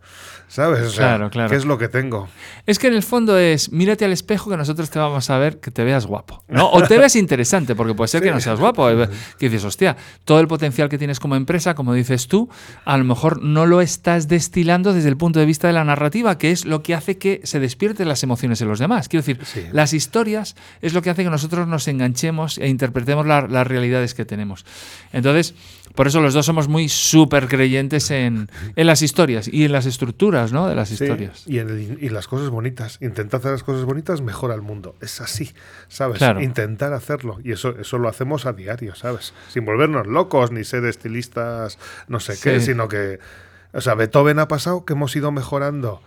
¿sabes? 0.48 0.82
O 0.88 0.90
sea, 0.90 1.08
Claro, 1.10 1.30
claro. 1.30 1.50
¿Qué 1.50 1.56
es 1.58 1.66
lo 1.66 1.78
que 1.78 1.88
tengo? 1.90 2.28
Es 2.66 2.80
que 2.80 2.88
en 2.88 2.94
el 2.94 3.04
fondo 3.04 3.38
es, 3.38 3.72
mírate 3.72 4.06
al 4.06 4.12
espejo 4.12 4.50
que 4.50 4.58
nosotros 4.58 4.90
te 4.90 4.98
vamos 4.98 5.30
a 5.30 5.38
ver 5.38 5.60
que 5.60 5.72
te 5.72 5.84
veas 5.84 6.06
guapo. 6.06 6.44
¿no? 6.48 6.70
O 6.72 6.82
te 6.84 6.98
veas 6.98 7.16
interesante, 7.16 7.76
porque 7.76 7.94
puede 7.94 8.08
ser 8.08 8.24
que 8.24 8.32
no 8.32 8.40
seas 8.40 8.60
guapo. 8.60 8.90
eh, 8.90 9.10
Que 9.38 9.50
dices, 9.50 9.66
hostia, 9.66 9.96
todo 10.26 10.40
el 10.40 10.48
potencial 10.48 10.88
que 10.90 10.98
tienes 10.98 11.20
como 11.20 11.36
empresa, 11.36 11.76
como 11.76 11.94
dices 11.94 12.28
tú, 12.28 12.50
a 12.86 12.98
lo 12.98 13.04
mejor 13.04 13.42
no 13.44 13.66
lo 13.66 13.82
estás 13.82 14.28
destilando 14.28 14.94
desde 14.94 15.10
el 15.10 15.18
punto 15.18 15.40
de 15.40 15.46
vista 15.46 15.68
de 15.68 15.74
la 15.74 15.84
narrativa, 15.84 16.38
que 16.38 16.52
es 16.52 16.66
lo 16.66 16.82
que 16.82 16.96
hace 16.96 17.18
que 17.18 17.42
se 17.44 17.60
despierten 17.60 18.08
las 18.08 18.24
emociones 18.24 18.62
en 18.62 18.68
los 18.70 18.80
demás. 18.80 19.10
Quiero 19.10 19.26
decir, 19.26 19.46
Sí. 19.46 19.66
las 19.74 19.94
historias 19.94 20.56
es 20.82 20.94
lo 20.94 21.02
que 21.02 21.10
hace 21.10 21.24
que 21.24 21.30
nosotros 21.30 21.68
nos 21.68 21.88
enganchemos 21.88 22.58
e 22.58 22.68
interpretemos 22.68 23.26
la- 23.28 23.48
las 23.48 23.68
realidades 23.68 24.14
que 24.14 24.24
tenemos. 24.26 24.66
Entonces, 25.14 25.54
por 25.96 26.08
eso 26.08 26.22
los 26.22 26.34
dos 26.34 26.46
somos 26.46 26.70
muy 26.70 26.88
súper 26.88 27.50
creyentes 27.50 28.12
en, 28.12 28.50
en 28.78 28.88
las 28.88 29.02
historias 29.02 29.41
y 29.48 29.66
en 29.66 29.72
las 29.72 29.86
estructuras 29.86 30.52
¿no? 30.54 30.68
de 30.68 30.76
las 30.76 30.90
Sí, 30.90 30.96
historias. 30.96 31.44
y, 31.48 31.60
en 31.60 31.70
el- 31.70 31.98
y 32.04 32.10
las 32.10 32.28
cosas 32.28 32.50
bonitas. 32.50 32.98
Intentar 33.02 33.40
hacer 33.40 33.52
las 33.52 33.64
cosas 33.64 33.86
bonitas 33.86 34.22
mejora 34.22 34.54
el 34.56 34.62
mundo. 34.62 34.96
Es 35.02 35.22
así, 35.22 35.54
¿sabes? 35.88 36.18
Claro. 36.18 36.42
Intentar 36.42 36.94
hacerlo. 36.94 37.38
Y 37.44 37.52
eso, 37.52 37.76
eso 37.80 37.98
lo 37.98 38.10
hacemos 38.10 38.46
a 38.46 38.54
diario, 38.54 38.96
¿sabes? 38.96 39.34
Sin 39.50 39.66
volvernos 39.66 40.08
locos 40.08 40.52
ni 40.52 40.64
ser 40.64 40.86
estilistas, 40.86 41.78
no 42.08 42.20
sé 42.20 42.34
qué, 42.42 42.60
Sí. 42.60 42.68
sino 42.68 42.88
que. 42.88 43.20
O 43.74 43.82
sea, 43.82 43.96
Beethoven 43.96 44.40
ha 44.40 44.48
pasado 44.48 44.84
que 44.86 44.94
hemos 44.94 45.16
ido 45.16 45.32
mejorando 45.32 46.02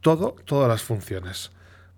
todo, 0.00 0.36
todas 0.44 0.68
las 0.68 0.82
funciones. 0.82 1.50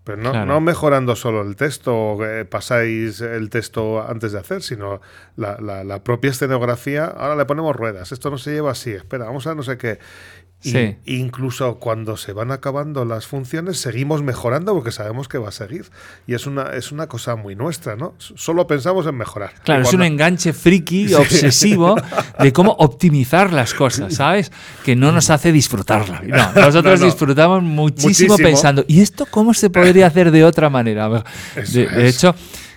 Pero 0.03 0.17
no, 0.23 0.31
Claro. 0.31 0.47
no 0.47 0.61
mejorando 0.63 1.15
solo 1.15 1.43
el 1.43 1.57
texto, 1.57 2.17
que 2.19 2.47
pasáis 2.47 3.21
el 3.21 3.51
texto 3.51 4.03
antes 4.03 4.33
de 4.33 4.39
hacer, 4.39 4.63
sino 4.63 5.03
la, 5.37 5.59
la- 5.61 5.85
la 5.85 6.03
propia 6.03 6.31
escenografía. 6.31 7.05
Ahora 7.05 7.37
le 7.37 7.45
ponemos 7.45 7.77
ruedas, 7.77 8.11
esto 8.11 8.31
no 8.31 8.39
se 8.39 8.51
lleva 8.53 8.71
así, 8.71 8.93
espera, 8.93 9.27
vamos 9.27 9.47
a 9.47 9.55
no 9.55 9.63
sé 9.63 9.77
qué. 9.77 9.99
Y 10.63 10.73
Sí. 10.73 10.97
incluso 11.07 11.77
cuando 11.77 12.19
se 12.19 12.35
van 12.35 12.51
acabando 12.53 13.07
las 13.07 13.27
funciones, 13.27 13.79
seguimos 13.81 14.23
mejorando 14.23 14.75
porque 14.75 14.93
sabemos 14.93 15.27
que 15.27 15.39
va 15.39 15.49
a 15.49 15.53
seguir. 15.53 15.87
Y 16.27 16.35
es 16.35 16.47
una, 16.47 16.75
es 16.75 16.93
una 16.93 17.07
cosa 17.07 17.35
muy 17.35 17.57
nuestra, 17.57 17.97
¿no? 17.97 18.15
Solo 18.19 18.67
pensamos 18.67 19.07
en 19.07 19.15
mejorar. 19.17 19.53
Claro, 19.65 19.81
Y 19.81 19.87
es 19.87 19.95
un 19.95 20.01
cuando- 20.01 20.05
enganche 20.13 20.53
friki, 20.53 21.15
obsesivo, 21.15 21.97
de 22.39 22.53
cómo 22.53 22.73
optimizar 22.73 23.53
las 23.55 23.73
cosas, 23.73 24.15
¿sabes? 24.15 24.53
Que 24.85 24.95
no 24.97 25.13
nos 25.13 25.31
hace 25.31 25.51
disfrutarla. 25.51 26.21
No, 26.27 26.37
nosotros 26.55 27.01
No, 27.01 27.07
no. 27.07 27.13
disfrutamos 27.13 27.63
muchísimo, 27.63 28.35
Muchísimo. 28.35 28.37
pensando, 28.37 28.85
¿y 28.87 29.01
esto 29.01 29.27
cómo 29.31 29.55
se 29.55 29.71
podría 29.71 30.09
hacer 30.09 30.31
de 30.31 30.45
otra 30.45 30.69
manera? 30.69 31.09
De, 31.55 31.87
de 31.87 32.09
hecho, 32.09 32.35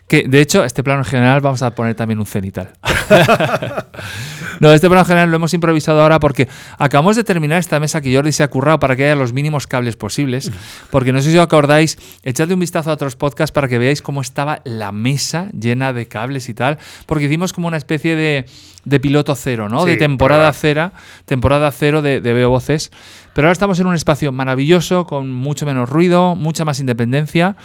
Que 0.07 0.27
de 0.27 0.41
hecho, 0.41 0.63
este 0.63 0.83
plano 0.83 1.03
general 1.03 1.41
vamos 1.41 1.61
a 1.61 1.73
poner 1.73 1.95
también 1.95 2.19
un 2.19 2.25
cenital. 2.25 2.71
no, 4.59 4.71
este 4.73 4.87
plano 4.89 5.05
general 5.05 5.29
lo 5.29 5.37
hemos 5.37 5.53
improvisado 5.53 6.01
ahora 6.01 6.19
porque 6.19 6.47
acabamos 6.77 7.15
de 7.15 7.23
terminar 7.23 7.59
esta 7.59 7.79
mesa 7.79 8.01
que 8.01 8.13
Jordi 8.13 8.31
se 8.31 8.43
ha 8.43 8.49
currado 8.49 8.79
para 8.79 8.95
que 8.95 9.05
haya 9.05 9.15
los 9.15 9.33
mínimos 9.33 9.65
cables 9.65 9.95
posibles. 9.95 10.51
Porque 10.89 11.13
no 11.13 11.21
sé 11.21 11.31
si 11.31 11.37
os 11.37 11.43
acordáis, 11.43 11.97
echadle 12.23 12.53
un 12.53 12.59
vistazo 12.59 12.89
a 12.89 12.93
otros 12.93 13.15
podcasts 13.15 13.53
para 13.53 13.67
que 13.67 13.77
veáis 13.77 14.01
cómo 14.01 14.21
estaba 14.21 14.61
la 14.65 14.91
mesa 14.91 15.49
llena 15.57 15.93
de 15.93 16.07
cables 16.07 16.49
y 16.49 16.53
tal. 16.53 16.77
Porque 17.05 17.25
hicimos 17.25 17.53
como 17.53 17.67
una 17.67 17.77
especie 17.77 18.15
de, 18.15 18.45
de 18.85 18.99
piloto 18.99 19.35
cero, 19.35 19.69
¿no? 19.69 19.83
Sí, 19.83 19.91
de 19.91 19.97
temporada 19.97 20.51
cero, 20.53 20.91
temporada 21.25 21.71
cero 21.71 22.01
de, 22.01 22.21
de 22.21 22.33
Veo 22.33 22.49
Voces. 22.49 22.91
Pero 23.33 23.47
ahora 23.47 23.53
estamos 23.53 23.79
en 23.79 23.87
un 23.87 23.95
espacio 23.95 24.31
maravilloso, 24.31 25.05
con 25.05 25.31
mucho 25.31 25.65
menos 25.65 25.89
ruido, 25.89 26.35
mucha 26.35 26.65
más 26.65 26.79
independencia 26.79 27.55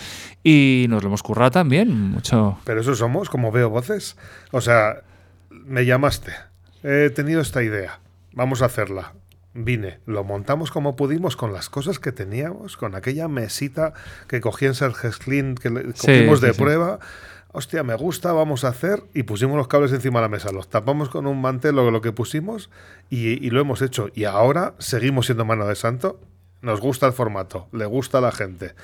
y 0.43 0.87
nos 0.89 1.03
lo 1.03 1.09
hemos 1.09 1.23
currado 1.23 1.51
también. 1.51 2.11
Mucho. 2.11 2.59
Pero 2.65 2.81
eso 2.81 2.95
somos, 2.95 3.29
como 3.29 3.53
veo 3.53 3.69
voces. 3.69 4.17
O 4.51 4.61
sea, 4.61 5.03
me 5.51 5.85
llamaste. 5.85 6.33
He 6.83 7.11
tenido 7.11 7.41
esta 7.41 7.63
idea. 7.63 8.01
Vamos 8.33 8.63
a 8.63 8.67
hacerla. 8.67 9.13
Vine, 9.55 9.99
lo 10.07 10.23
montamos 10.25 10.71
como 10.71 10.95
pudimos 10.95 11.37
con 11.37 11.53
las 11.53 11.69
cosas 11.69 11.99
que 11.99 12.13
teníamos, 12.13 12.77
con 12.77 12.95
aquella 12.95 13.29
mesita 13.29 13.93
que 14.29 14.41
cogí 14.41 14.67
en 14.67 14.75
Serges 14.75 15.17
Clean, 15.19 15.57
que 15.57 15.71
cogimos 15.71 16.41
sí, 16.41 16.47
de 16.47 16.53
sí. 16.55 16.63
prueba. 16.63 17.01
Hostia, 17.51 17.83
me 17.83 17.95
gusta, 17.95 18.33
vamos 18.33 18.65
a 18.65 18.69
hacer. 18.69 19.03
Y 19.15 19.23
pusimos 19.23 19.57
los 19.57 19.69
cables 19.69 19.93
encima 19.93 20.21
de 20.21 20.25
la 20.25 20.29
mesa. 20.29 20.53
Los 20.53 20.69
tapamos 20.69 21.09
con 21.09 21.27
un 21.27 21.41
mantel 21.41 21.77
lo, 21.77 21.91
lo 21.91 22.01
que 22.01 22.13
pusimos 22.13 22.71
y, 23.11 23.51
lo 23.51 23.61
hemos 23.61 23.83
hecho. 23.83 24.11
Y 24.15 24.25
ahora 24.25 24.75
seguimos 24.79 25.27
siendo 25.27 25.45
mano 25.45 25.67
de 25.67 25.75
santo. 25.75 26.21
Nos 26.61 26.81
gusta 26.81 27.07
el 27.07 27.13
formato, 27.13 27.69
le 27.73 27.87
gusta 27.87 28.19
a 28.19 28.21
la 28.21 28.33
gente. 28.33 28.75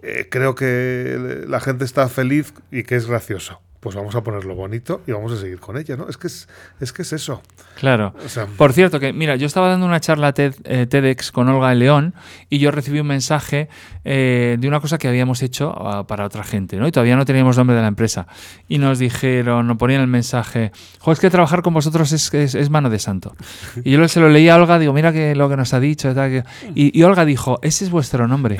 Eh, 0.00 0.28
creo 0.30 0.54
que 0.54 1.44
la 1.48 1.60
gente 1.60 1.84
está 1.84 2.08
feliz 2.08 2.54
y 2.70 2.84
que 2.84 2.94
es 2.94 3.06
gracioso. 3.06 3.60
Pues 3.80 3.94
vamos 3.94 4.14
a 4.16 4.24
ponerlo 4.24 4.56
bonito 4.56 5.02
y 5.06 5.12
vamos 5.12 5.30
a 5.32 5.36
seguir 5.36 5.60
con 5.60 5.76
ella, 5.78 5.96
¿no? 5.96 6.08
Es 6.08 6.16
que 6.16 6.26
es, 6.26 6.48
es, 6.80 6.92
que 6.92 7.02
es 7.02 7.12
eso. 7.12 7.42
Claro. 7.76 8.12
O 8.24 8.28
sea, 8.28 8.46
Por 8.46 8.72
cierto, 8.72 8.98
que 8.98 9.12
mira, 9.12 9.36
yo 9.36 9.46
estaba 9.46 9.68
dando 9.68 9.86
una 9.86 10.00
charla 10.00 10.32
TED, 10.32 10.54
eh, 10.64 10.86
TEDx 10.86 11.30
con 11.30 11.48
Olga 11.48 11.72
León 11.76 12.12
y 12.50 12.58
yo 12.58 12.72
recibí 12.72 12.98
un 12.98 13.06
mensaje 13.06 13.68
eh, 14.04 14.56
de 14.58 14.66
una 14.66 14.80
cosa 14.80 14.98
que 14.98 15.06
habíamos 15.06 15.42
hecho 15.42 15.72
ah, 15.78 16.06
para 16.08 16.24
otra 16.24 16.42
gente, 16.42 16.76
¿no? 16.76 16.88
Y 16.88 16.90
todavía 16.92 17.14
no 17.14 17.24
teníamos 17.24 17.56
nombre 17.56 17.76
de 17.76 17.82
la 17.82 17.88
empresa. 17.88 18.26
Y 18.66 18.78
nos 18.78 18.98
dijeron, 18.98 19.68
nos 19.68 19.76
ponían 19.76 20.00
el 20.00 20.08
mensaje, 20.08 20.72
jo, 20.98 21.12
es 21.12 21.20
que 21.20 21.30
trabajar 21.30 21.62
con 21.62 21.72
vosotros 21.72 22.10
es, 22.10 22.34
es, 22.34 22.56
es 22.56 22.70
mano 22.70 22.90
de 22.90 22.98
santo. 22.98 23.36
Y 23.84 23.92
yo 23.92 24.08
se 24.08 24.18
lo 24.18 24.28
leí 24.28 24.48
a 24.48 24.56
Olga, 24.56 24.80
digo, 24.80 24.92
mira 24.92 25.12
que 25.12 25.36
lo 25.36 25.48
que 25.48 25.56
nos 25.56 25.72
ha 25.72 25.78
dicho. 25.78 26.12
tal, 26.16 26.30
que- 26.30 26.44
Y, 26.74 26.98
y 26.98 27.02
Olga 27.04 27.24
dijo, 27.24 27.60
ese 27.62 27.84
es 27.84 27.90
vuestro 27.92 28.26
nombre. 28.26 28.56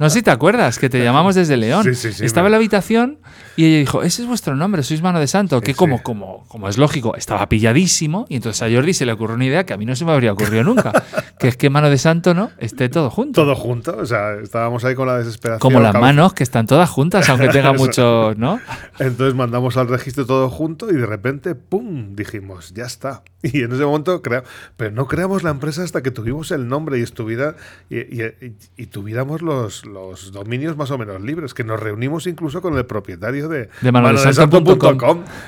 No 0.00 0.10
sé 0.10 0.18
si 0.18 0.22
te 0.24 0.32
acuerdas, 0.32 0.78
que 0.80 0.88
te 0.88 0.98
llamamos 1.04 1.36
desde 1.36 1.56
León. 1.56 1.84
Sí, 1.84 1.94
sí, 1.94 2.12
sí, 2.12 2.24
Estaba 2.24 2.44
me- 2.44 2.48
en 2.48 2.52
la 2.52 2.56
habitación 2.56 3.18
y 3.56 3.66
ella 3.66 3.78
dijo, 3.78 4.02
ese 4.02 4.22
es 4.22 4.28
vuestro 4.28 4.39
nombre, 4.48 4.82
sois 4.82 5.02
mano 5.02 5.20
de 5.20 5.26
santo. 5.26 5.60
que 5.60 5.72
Sí, 5.72 5.76
como, 5.76 5.98
sí. 5.98 6.02
como, 6.02 6.44
como 6.48 6.68
es 6.68 6.78
lógico, 6.78 7.14
estaba 7.16 7.48
pilladísimo 7.48 8.26
y 8.28 8.36
entonces 8.36 8.62
a 8.62 8.70
Jordi 8.74 8.94
se 8.94 9.06
le 9.06 9.12
ocurrió 9.12 9.36
una 9.36 9.44
idea 9.44 9.64
que 9.66 9.72
a 9.72 9.76
mí 9.76 9.84
no 9.86 9.94
se 9.96 10.04
me 10.04 10.12
habría 10.12 10.32
ocurrido 10.32 10.64
nunca, 10.64 10.92
que 11.38 11.48
es 11.48 11.56
que 11.56 11.70
mano 11.70 11.90
de 11.90 11.98
santo, 11.98 12.34
¿no? 12.34 12.50
Esté 12.58 12.88
todo 12.88 13.10
junto. 13.10 13.42
todo 13.42 13.54
junto. 13.54 13.96
O 13.98 14.06
sea, 14.06 14.34
estábamos 14.42 14.84
ahí 14.84 14.94
con 14.94 15.06
la 15.06 15.18
desesperación. 15.18 15.60
como 15.60 15.80
las 15.80 15.94
manos, 15.94 16.32
que 16.34 16.42
están 16.42 16.66
todas 16.66 16.88
juntas, 16.90 17.28
aunque 17.28 17.48
tenga 17.52 17.72
muchos, 17.72 18.36
¿no? 18.38 18.60
Entonces 18.98 19.34
mandamos 19.34 19.76
al 19.76 19.88
registro 19.88 20.26
todo 20.26 20.48
junto 20.50 20.90
y 20.90 20.94
de 20.96 21.06
repente, 21.06 21.54
¡pum! 21.54 22.14
Dijimos, 22.16 22.72
ya 22.74 22.84
está. 22.84 23.22
Y 23.42 23.62
en 23.62 23.72
ese 23.72 23.86
momento, 23.86 24.20
crea 24.20 24.44
pero 24.76 24.90
no 24.90 25.06
creamos 25.06 25.42
la 25.42 25.48
empresa 25.50 25.82
hasta 25.82 26.02
que 26.02 26.10
tuvimos 26.10 26.50
el 26.50 26.68
nombre 26.68 26.98
y 26.98 27.02
estuviera 27.02 27.56
y, 27.88 27.98
y- 28.00 28.54
y 28.76 28.86
tuviéramos 28.86 29.40
los, 29.40 29.86
los 29.86 30.30
dominios 30.32 30.76
más 30.76 30.90
o 30.90 30.98
menos 30.98 31.22
libres, 31.22 31.54
que 31.54 31.64
nos 31.64 31.80
reunimos 31.80 32.26
incluso 32.26 32.60
con 32.60 32.76
el 32.76 32.84
propietario 32.84 33.48
de, 33.48 33.70
De 33.80 33.92
manodesanto.com. 33.92 34.29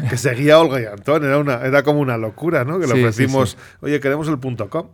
que 0.09 0.16
seguía 0.16 0.59
Olga 0.59 0.81
y 0.81 0.85
Antón, 0.87 1.25
era, 1.25 1.38
una, 1.38 1.55
era 1.64 1.83
como 1.83 2.01
una 2.01 2.16
locura, 2.16 2.64
¿no? 2.64 2.79
Que 2.79 2.87
le 2.87 2.95
ofrecimos, 2.95 3.57
oye, 3.81 4.01
queremos 4.01 4.29
el 4.29 4.38
punto 4.38 4.68
.com. 4.68 4.88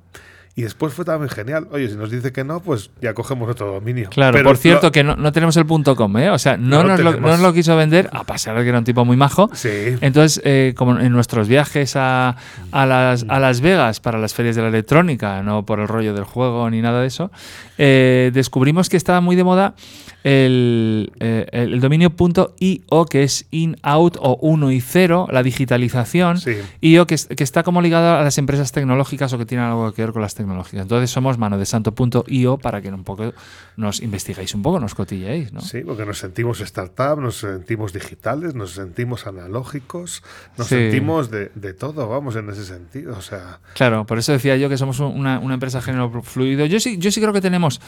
Y 0.58 0.62
después 0.62 0.92
fue 0.92 1.04
también 1.04 1.28
genial. 1.30 1.68
Oye, 1.70 1.88
si 1.88 1.94
nos 1.94 2.10
dice 2.10 2.32
que 2.32 2.42
no, 2.42 2.58
pues 2.58 2.90
ya 3.00 3.14
cogemos 3.14 3.48
otro 3.48 3.72
dominio. 3.74 4.10
Claro, 4.10 4.32
Pero 4.32 4.48
por 4.48 4.56
cierto, 4.56 4.88
lo- 4.88 4.92
que 4.92 5.04
no, 5.04 5.14
no 5.14 5.30
tenemos 5.30 5.56
el 5.56 5.64
punto 5.66 5.94
com, 5.94 6.16
¿eh? 6.18 6.30
O 6.30 6.38
sea, 6.40 6.56
no, 6.56 6.82
No 6.82 6.88
nos, 6.88 6.98
lo, 6.98 7.12
no 7.12 7.28
nos 7.28 7.38
lo 7.38 7.52
quiso 7.52 7.76
vender, 7.76 8.10
a 8.12 8.24
pesar 8.24 8.56
de 8.58 8.64
que 8.64 8.70
era 8.70 8.78
un 8.78 8.84
tipo 8.84 9.04
muy 9.04 9.16
majo. 9.16 9.48
Sí. 9.52 9.68
Entonces, 10.00 10.42
eh, 10.44 10.74
como 10.76 10.98
en 10.98 11.12
nuestros 11.12 11.46
viajes 11.46 11.94
a, 11.94 12.34
a 12.72 12.86
las, 12.86 13.24
a 13.28 13.38
Las 13.38 13.60
Vegas 13.60 14.00
para 14.00 14.18
las 14.18 14.34
ferias 14.34 14.56
de 14.56 14.62
la 14.62 14.68
electrónica, 14.68 15.44
no 15.44 15.64
por 15.64 15.78
el 15.78 15.86
rollo 15.86 16.12
del 16.12 16.24
juego 16.24 16.68
ni 16.70 16.82
nada 16.82 17.02
de 17.02 17.06
eso, 17.06 17.30
eh, 17.78 18.32
descubrimos 18.34 18.88
que 18.88 18.96
estaba 18.96 19.20
muy 19.20 19.36
de 19.36 19.44
moda 19.44 19.76
el, 20.24 21.12
eh, 21.20 21.46
el, 21.52 21.80
dominio 21.80 22.12
.io, 22.58 23.06
que 23.06 23.22
es 23.22 23.46
in, 23.50 23.76
out 23.82 24.16
o 24.20 24.36
1 24.42 24.72
y 24.72 24.80
0, 24.80 25.28
la 25.30 25.42
digitalización. 25.42 26.38
Sí. 26.38 26.56
IO, 26.80 27.06
que, 27.06 27.16
que 27.36 27.44
está 27.44 27.62
como 27.62 27.80
ligado 27.80 28.18
a 28.18 28.22
las 28.22 28.36
empresas 28.38 28.72
tecnológicas 28.72 29.32
o 29.32 29.38
que 29.38 29.46
tienen 29.46 29.66
algo 29.66 29.92
que 29.92 30.02
ver 30.02 30.12
con 30.12 30.22
las 30.22 30.34
tecnológicas. 30.48 30.82
Entonces 30.82 31.10
somos 31.10 31.38
mano 31.38 31.58
de 31.58 31.66
santo.io 31.66 32.58
para 32.58 32.80
que 32.80 32.88
un 32.88 33.04
poco 33.04 33.32
nos 33.76 34.00
investiguéis 34.02 34.54
un 34.54 34.62
poco, 34.62 34.80
nos 34.80 34.94
cotilléis, 34.94 35.52
¿no? 35.52 35.60
Sí, 35.60 35.82
porque 35.84 36.04
nos 36.04 36.18
sentimos 36.18 36.60
startup, 36.60 37.20
nos 37.20 37.36
sentimos 37.36 37.92
digitales, 37.92 38.54
nos 38.54 38.72
sentimos 38.72 39.26
analógicos, 39.26 40.22
nos 40.56 40.66
Sí. 40.66 40.74
sentimos 40.76 41.30
de, 41.30 41.50
de 41.54 41.74
todo, 41.74 42.08
vamos, 42.08 42.36
en 42.36 42.48
ese 42.50 42.64
sentido. 42.64 43.16
O 43.16 43.22
sea, 43.22 43.60
Claro, 43.74 44.06
por 44.06 44.18
eso 44.18 44.32
decía 44.32 44.56
yo 44.56 44.68
que 44.68 44.76
somos 44.78 44.98
un- 45.00 45.14
una, 45.18 45.38
una 45.38 45.54
empresa 45.54 45.80
género 45.82 46.22
fluido. 46.22 46.66
Yo 46.66 46.80
sí, 46.80 46.98
yo 46.98 47.10
sí 47.10 47.20
creo 47.20 47.32
que 47.32 47.40
tenemos 47.40 47.80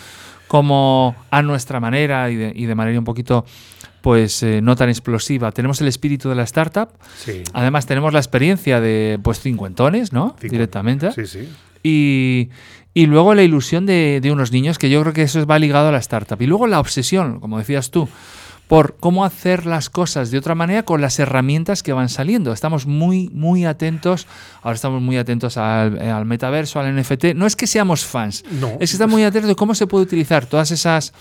como 0.49 1.14
a 1.31 1.42
nuestra 1.42 1.81
manera 1.81 2.31
y 2.31 2.37
de, 2.37 2.53
y 2.55 2.66
de 2.66 2.75
manera 2.75 2.99
un 2.99 3.05
poquito 3.05 3.44
pues 4.00 4.42
eh, 4.42 4.60
no 4.62 4.76
tan 4.76 4.88
explosiva. 4.88 5.52
Tenemos 5.52 5.80
el 5.80 5.88
espíritu 5.88 6.28
de 6.28 6.34
la 6.34 6.44
startup. 6.44 6.88
sí. 7.16 7.42
Además 7.52 7.86
tenemos 7.86 8.12
la 8.12 8.18
experiencia 8.20 8.80
de 8.80 9.18
pues 9.22 9.40
cincuentones, 9.40 10.12
¿no? 10.12 10.36
Directamente. 10.40 11.12
Sí, 11.12 11.26
sí. 11.26 11.48
Y, 11.82 12.50
y 12.92 13.06
luego 13.06 13.34
la 13.34 13.42
ilusión 13.42 13.86
de, 13.86 14.20
de 14.20 14.32
unos 14.32 14.52
niños, 14.52 14.78
que 14.78 14.90
yo 14.90 15.00
creo 15.02 15.12
que 15.12 15.22
eso 15.22 15.44
va 15.46 15.58
ligado 15.58 15.88
a 15.88 15.92
la 15.92 15.98
startup. 15.98 16.40
Y 16.40 16.46
luego 16.46 16.66
la 16.66 16.80
obsesión, 16.80 17.40
como 17.40 17.58
decías 17.58 17.90
tú, 17.90 18.08
por 18.70 18.94
cómo 19.00 19.24
hacer 19.24 19.66
las 19.66 19.90
cosas 19.90 20.30
de 20.30 20.38
otra 20.38 20.54
manera 20.54 20.85
con 20.85 21.00
las 21.00 21.18
herramientas 21.18 21.83
que 21.83 21.92
van 21.92 22.09
saliendo. 22.09 22.52
Estamos 22.52 22.87
muy, 22.87 23.28
muy 23.35 23.64
atentos, 23.64 24.28
ahora 24.62 24.76
estamos 24.76 25.02
muy 25.02 25.16
atentos 25.18 25.56
al, 25.56 25.98
eh, 26.00 26.09
al 26.09 26.24
metaverso, 26.24 26.78
al 26.78 26.94
NFT. 26.94 27.35
No 27.35 27.46
es 27.46 27.56
que 27.56 27.66
seamos 27.66 28.04
fans, 28.06 28.44
No. 28.61 28.68
es 28.78 28.90
que 28.90 28.94
estamos 28.94 29.14
muy 29.14 29.24
atentos 29.24 29.48
de 29.48 29.56
cómo 29.56 29.74
se 29.74 29.88
puede 29.88 30.04
utilizar 30.04 30.46
todas 30.46 30.70
esas 30.70 31.12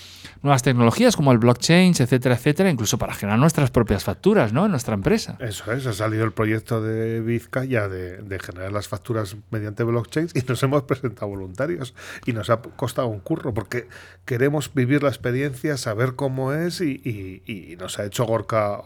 nuevas 0.43 0.62
tecnologías 0.62 1.15
como 1.15 1.31
el 1.31 1.39
blockchain, 1.39 1.93
etcétera, 1.97 2.35
etcétera, 2.35 2.69
incluso 2.69 2.99
para 2.99 3.15
generar 3.15 3.39
nuestras 3.39 3.71
propias 3.71 4.03
facturas, 4.03 4.53
¿no? 4.53 4.65
En 4.65 4.71
nuestra 4.71 4.93
empresa. 4.93 5.35
Eso 5.39 5.71
es, 5.73 5.88
ha 5.88 5.93
salido 5.93 6.25
el 6.25 6.31
proyecto 6.33 6.83
de 6.83 7.19
Vizcaya 7.19 7.88
de, 7.89 8.17
de 8.21 8.39
generar 8.39 8.71
las 8.71 8.88
facturas 8.88 9.35
mediante 9.49 9.83
blockchain 9.83 10.27
y 10.35 10.41
nos 10.47 10.62
hemos 10.62 10.83
presentado 10.83 11.27
voluntarios 11.29 11.95
y 12.27 12.33
nos 12.33 12.51
ha 12.51 12.57
costado 12.62 13.07
un 13.07 13.19
curro 13.19 13.55
porque 13.55 13.88
queremos 14.25 14.71
vivir 14.71 15.01
la 15.01 15.09
experiencia, 15.09 15.75
saber 15.77 16.13
cómo 16.15 16.53
es 16.53 16.79
y, 16.81 17.01
y- 17.03 17.38
y 17.45 17.75
nos 17.78 17.99
ha 17.99 18.06
hecho 18.06 18.25
Gorka 18.25 18.82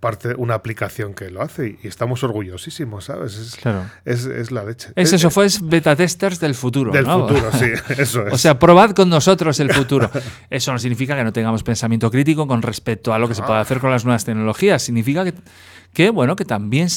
parte 0.00 0.34
una 0.36 0.54
aplicación 0.54 1.14
que 1.14 1.30
lo 1.30 1.42
hace 1.42 1.78
y, 1.82 1.88
estamos 1.88 2.22
orgullosísimos, 2.22 3.04
¿sabes? 3.04 3.36
Es, 3.36 3.56
Claro. 3.56 3.84
es, 4.04 4.26
es 4.26 4.50
la 4.50 4.64
leche. 4.64 4.90
Es 4.96 5.12
Eh, 5.12 5.16
eso, 5.16 5.30
fue 5.30 5.46
beta 5.62 5.96
testers 5.96 6.40
del 6.40 6.54
futuro. 6.54 6.92
Del 6.92 7.06
¿no? 7.06 7.26
futuro, 7.26 7.50
sí, 7.52 7.70
eso 7.98 8.26
es. 8.26 8.32
O 8.32 8.38
sea, 8.38 8.58
probad 8.58 8.90
con 8.90 9.08
nosotros 9.08 9.58
el 9.60 9.72
futuro. 9.72 10.10
Eso 10.50 10.72
no 10.72 10.78
significa 10.78 11.16
que 11.16 11.24
no 11.24 11.32
tengamos 11.32 11.62
pensamiento 11.62 12.10
crítico 12.10 12.46
con 12.46 12.62
respecto 12.62 13.12
a 13.12 13.18
lo 13.18 13.28
que 13.28 13.34
se 13.34 13.42
puede 13.42 13.60
hacer 13.60 13.80
con 13.80 13.90
las 13.90 14.04
nuevas 14.04 14.24
tecnologías. 14.24 14.82
Significa 14.82 15.24
que, 15.24 15.34
que, 15.92 16.10
bueno, 16.10 16.36
que 16.36 16.44
también 16.44 16.88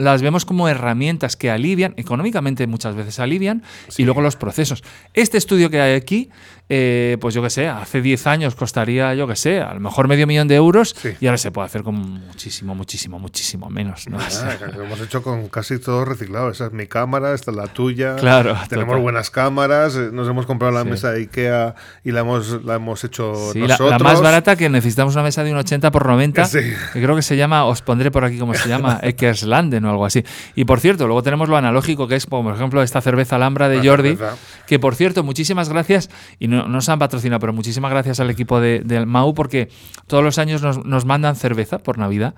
las 0.00 0.22
vemos 0.22 0.44
como 0.44 0.68
herramientas 0.68 1.36
que 1.36 1.50
alivian, 1.50 1.94
económicamente 1.96 2.66
muchas 2.66 2.94
veces 2.94 3.20
alivian, 3.20 3.62
y 3.96 4.04
luego 4.04 4.20
los 4.20 4.36
procesos. 4.36 4.82
Este 5.14 5.38
estudio 5.38 5.70
que 5.70 5.80
hay 5.80 5.94
aquí, 5.94 6.30
eh, 6.72 7.16
pues 7.20 7.34
yo 7.34 7.42
que 7.42 7.50
sé, 7.50 7.68
hace 7.68 8.00
10 8.00 8.26
años 8.28 8.54
costaría, 8.54 9.12
yo 9.14 9.26
que 9.26 9.34
sé, 9.36 9.60
a 9.60 9.74
lo 9.74 9.80
mejor 9.80 10.06
medio 10.08 10.26
millón 10.26 10.46
de 10.48 10.54
euros, 10.54 10.94
Sí. 11.00 11.10
y 11.20 11.26
ahora 11.26 11.36
se 11.38 11.50
puede 11.50 11.66
hacer 11.66 11.82
con 11.82 11.96
muchísimo, 11.96 12.74
muchísimo, 12.74 13.18
muchísimo 13.18 13.68
menos. 13.70 14.08
¿no? 14.08 14.18
Ah, 14.20 14.56
lo 14.76 14.84
hemos 14.84 15.00
hecho 15.00 15.22
con 15.22 15.48
casi 15.48 15.78
todo 15.80 16.04
reciclado. 16.04 16.50
Esa 16.50 16.66
es 16.66 16.72
mi 16.72 16.86
cámara, 16.86 17.34
esta 17.34 17.50
es 17.50 17.56
la 17.56 17.66
tuya. 17.66 18.16
Claro, 18.16 18.56
Tenemos 18.68 18.90
total. 18.92 19.02
buenas 19.02 19.30
cámaras. 19.30 19.96
eh, 19.96 20.10
Nos 20.12 20.28
hemos 20.28 20.46
comprado 20.46 20.72
la 20.72 20.84
Sí. 20.84 20.90
mesa 20.90 21.10
de 21.10 21.18
Ikea 21.20 21.74
y 22.04 22.12
la 22.12 22.20
hemos, 22.20 22.64
la 22.64 22.76
hemos 22.76 23.02
hecho 23.04 23.32
la, 23.54 23.60
nosotros. 23.66 23.90
la 23.90 23.98
más 23.98 24.20
barata 24.20 24.54
que 24.56 24.68
necesitamos 24.68 25.14
una 25.14 25.24
mesa 25.24 25.42
de 25.42 25.50
un 25.52 25.58
80 25.58 25.90
por 25.90 26.06
90, 26.06 26.44
Sí. 26.44 26.58
que 26.92 27.02
creo 27.02 27.16
que 27.16 27.22
se 27.22 27.36
llama, 27.36 27.64
os 27.64 27.82
pondré 27.82 28.10
por 28.12 28.24
aquí 28.24 28.38
cómo 28.38 28.54
se 28.54 28.68
llama, 28.68 29.00
Eckerslanden 29.02 29.84
o 29.90 29.92
algo 29.92 30.06
así. 30.06 30.24
Y 30.54 30.64
por 30.64 30.80
cierto, 30.80 31.06
luego 31.06 31.22
tenemos 31.22 31.48
lo 31.48 31.56
analógico, 31.56 32.08
que 32.08 32.16
es, 32.16 32.26
por 32.26 32.54
ejemplo, 32.54 32.82
esta 32.82 33.00
cerveza 33.00 33.36
Alhambra 33.36 33.68
de 33.68 33.76
La 33.76 33.84
Jordi, 33.84 34.18
que 34.66 34.78
por 34.78 34.94
cierto, 34.94 35.22
muchísimas 35.22 35.68
gracias, 35.68 36.10
y 36.38 36.48
no 36.48 36.66
nos 36.68 36.88
han 36.88 36.98
patrocinado, 36.98 37.40
pero 37.40 37.52
muchísimas 37.52 37.90
gracias 37.90 38.20
al 38.20 38.30
equipo 38.30 38.60
de, 38.60 38.80
del 38.80 39.06
MAU, 39.06 39.34
porque 39.34 39.68
todos 40.06 40.24
los 40.24 40.38
años 40.38 40.62
nos, 40.62 40.84
nos 40.84 41.04
mandan 41.04 41.36
cerveza 41.36 41.78
por 41.78 41.98
Navidad. 41.98 42.34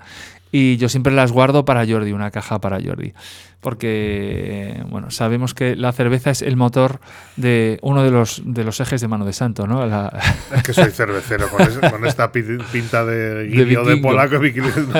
Y 0.53 0.77
yo 0.77 0.87
siempre 0.87 1.11
las 1.11 1.31
guardo 1.33 1.65
para 1.65 1.85
Jordi, 1.85 2.11
una 2.13 2.29
caja 2.31 2.61
para 2.61 2.79
Jordi. 2.79 3.11
Porque, 3.59 4.83
bueno, 4.89 5.09
sabemos 5.09 5.53
que 5.53 5.75
la 5.75 5.91
cerveza 5.93 6.29
es 6.29 6.41
el 6.41 6.55
motor 6.57 6.99
de 7.37 7.79
uno 7.81 8.03
de 8.03 8.11
los, 8.11 8.41
de 8.45 8.63
los 8.63 8.79
ejes 8.79 9.01
de 9.01 9.07
mano 9.07 9.25
de 9.25 9.33
santo, 9.33 9.67
¿no? 9.67 9.85
La- 9.85 10.11
Es 10.55 10.63
que 10.63 10.73
soy 10.73 10.91
cervecero, 10.91 11.47
con, 11.49 12.05
esta 12.05 12.31
pi- 12.31 12.43
pinta 12.71 13.03
de 13.05 13.47
guineo 13.47 13.83
de, 13.83 13.95
vikingo. 13.95 14.09
polaco, 14.09 14.35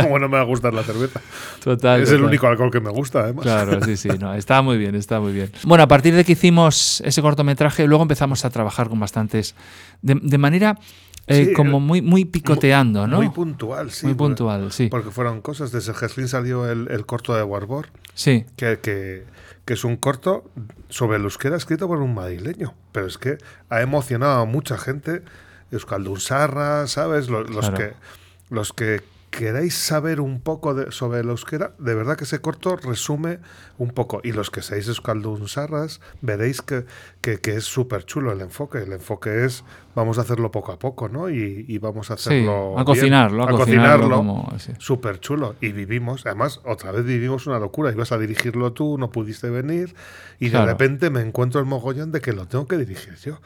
como 0.01 0.17
no 0.19 0.27
me 0.29 0.37
va 0.37 0.41
a 0.41 0.45
gustar 0.45 0.73
la 0.73 0.83
cerveza. 0.83 1.21
Total. 1.63 2.01
es 2.01 2.11
el 2.11 2.23
único 2.23 2.47
alcohol 2.47 2.71
que 2.71 2.79
me 2.81 2.89
gusta, 2.89 3.19
además. 3.19 3.43
Claro, 3.43 3.79
sí, 3.83 3.95
sí, 3.97 4.09
no, 4.19 4.33
está 4.33 4.61
muy 4.61 4.77
bien, 4.77 4.95
está 4.95 5.19
muy 5.19 5.33
bien. 5.33 5.51
Bueno, 5.63 5.83
a 5.83 5.87
partir 5.87 6.15
de 6.15 6.23
que 6.25 6.31
hicimos 6.33 7.01
ese 7.05 7.21
cortometraje, 7.21 7.85
luego 7.87 8.01
empezamos 8.03 8.43
a 8.45 8.49
trabajar 8.49 8.89
con 8.89 8.99
bastantes, 8.99 9.55
de, 10.01 10.15
de 10.21 10.37
manera 10.37 10.77
eh, 11.27 11.45
Sí, 11.47 11.53
como 11.53 11.79
muy, 11.79 12.01
muy 12.01 12.25
picoteando, 12.25 13.07
¿no? 13.07 13.17
Muy 13.17 13.29
puntual, 13.29 13.91
sí. 13.91 14.05
Muy 14.05 14.15
porque- 14.15 14.29
puntual, 14.35 14.71
sí. 14.71 14.87
Porque 14.89 15.11
fueron 15.11 15.41
cosas. 15.41 15.71
Desde 15.71 15.93
Geslin 15.93 16.27
salió 16.27 16.69
el, 16.69 16.87
el 16.91 17.05
corto 17.05 17.35
de 17.35 17.43
Warbor, 17.43 17.87
Sí, 18.13 18.45
que, 18.57 18.79
que, 18.79 19.25
que 19.65 19.73
es 19.73 19.83
un 19.83 19.95
corto 19.97 20.43
sobre 20.89 21.17
el 21.17 21.23
euskera 21.23 21.55
escrito 21.55 21.87
por 21.87 21.99
un 21.99 22.13
madrileño. 22.13 22.73
Pero 22.91 23.07
es 23.07 23.17
que 23.17 23.37
ha 23.69 23.81
emocionado 23.81 24.41
a 24.41 24.45
mucha 24.45 24.77
gente. 24.77 25.21
Euskaldun 25.71 26.19
Sarra, 26.19 26.85
¿sabes? 26.87 27.29
Los, 27.29 27.49
los 27.49 27.69
Claro. 27.69 27.77
que, 27.77 27.93
los 28.53 28.73
que 28.73 29.01
queráis 29.35 29.73
saber 29.73 30.21
un 30.21 30.39
poco 30.41 30.75
de- 30.75 30.91
sobre 30.91 31.21
el 31.21 31.29
euskera, 31.29 31.73
de 31.79 31.95
verdad 31.95 32.15
que 32.15 32.25
ese 32.25 32.39
corto 32.39 32.75
resume 32.75 33.39
un 33.79 33.89
poco. 33.89 34.21
Y 34.23 34.31
los 34.31 34.51
que 34.51 34.61
seáis 34.61 34.87
Euskaldun 34.87 35.47
Sarras, 35.47 35.99
veréis 36.21 36.61
que, 36.61 36.85
que, 37.21 37.39
que 37.39 37.55
es 37.55 37.63
súper 37.63 38.05
chulo 38.05 38.31
el 38.31 38.41
enfoque. 38.41 38.77
El 38.83 38.93
enfoque 38.93 39.45
es, 39.45 39.63
vamos 39.95 40.19
a 40.19 40.21
hacerlo 40.21 40.51
poco 40.51 40.71
a 40.71 40.77
poco, 40.77 41.09
¿no? 41.09 41.29
Y, 41.29 41.65
y 41.67 41.79
vamos 41.79 42.11
a 42.11 42.17
sí, 42.17 42.29
hacerlo... 42.29 42.73
a 42.77 42.83
bien, 42.83 42.85
cocinarlo, 42.85 43.43
a, 43.43 43.49
cocinarlo. 43.49 44.45
sí. 44.59 44.73
Súper 44.77 45.19
chulo. 45.19 45.55
Y 45.61 45.71
vivimos, 45.71 46.25
además, 46.27 46.61
otra 46.65 46.91
vez 46.91 47.03
vivimos 47.03 47.47
una 47.47 47.57
locura. 47.57 47.91
Ibas 47.91 48.11
a 48.11 48.19
dirigirlo 48.19 48.73
tú, 48.73 48.97
no 48.99 49.09
pudiste 49.09 49.49
venir. 49.49 49.95
Y 50.39 50.51
Claro. 50.51 50.65
de 50.67 50.71
repente 50.73 51.09
me 51.09 51.21
encuentro 51.21 51.59
el 51.59 51.65
mogollón 51.65 52.11
de 52.11 52.21
que 52.21 52.33
lo 52.33 52.47
tengo 52.47 52.67
que 52.67 52.77
dirigir 52.77 53.15
yo. 53.15 53.39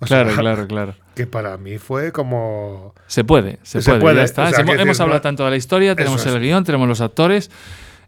O 0.00 0.06
Claro, 0.06 0.30
sea, 0.30 0.38
claro, 0.40 0.66
claro. 0.66 0.94
Que 1.14 1.26
para 1.26 1.56
mí 1.56 1.78
fue 1.78 2.12
como. 2.12 2.94
Se 3.06 3.24
puede, 3.24 3.58
se, 3.62 3.82
Se 3.82 3.90
puede, 3.90 4.00
puede, 4.00 4.16
ya 4.16 4.22
está. 4.24 4.44
o 4.48 4.50
sea, 4.50 4.64
hemos 4.64 5.00
hablado 5.00 5.20
tanto 5.20 5.44
de 5.44 5.50
la 5.50 5.56
historia, 5.56 5.94
tenemos 5.96 6.24
el 6.26 6.40
guion, 6.40 6.64
tenemos 6.64 6.86
los 6.88 7.00
actores. 7.00 7.50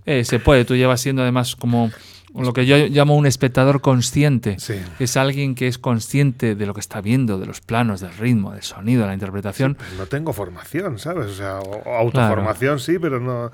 eh, 0.07 0.25
se 0.25 0.39
puede, 0.39 0.65
tú 0.65 0.77
llevas 0.77 1.01
siendo 1.01 1.23
además 1.23 1.57
como 1.57 1.91
lo 2.33 2.53
que 2.53 2.65
yo 2.65 2.77
llamo 2.77 3.17
un 3.17 3.27
espectador 3.27 3.81
consciente. 3.81 4.57
Sí. 4.61 4.81
Es 5.01 5.17
alguien 5.17 5.57
que 5.57 5.67
es 5.67 5.79
consciente 5.79 6.55
de 6.55 6.65
lo 6.67 6.75
que 6.75 6.81
está 6.81 7.01
viendo, 7.01 7.41
de 7.41 7.47
los 7.47 7.61
planos, 7.61 8.01
del 8.01 8.15
ritmo, 8.17 8.53
del 8.53 8.63
sonido, 8.63 9.03
de 9.03 9.09
la 9.09 9.15
interpretación. 9.15 9.77
No 9.99 10.07
tengo 10.07 10.33
formación, 10.33 11.01
¿sabes? 11.01 11.27
O 11.27 11.35
sea, 11.35 11.59
autoformación 11.99 12.79
sí, 12.79 13.01
pero 13.01 13.19
no. 13.19 13.51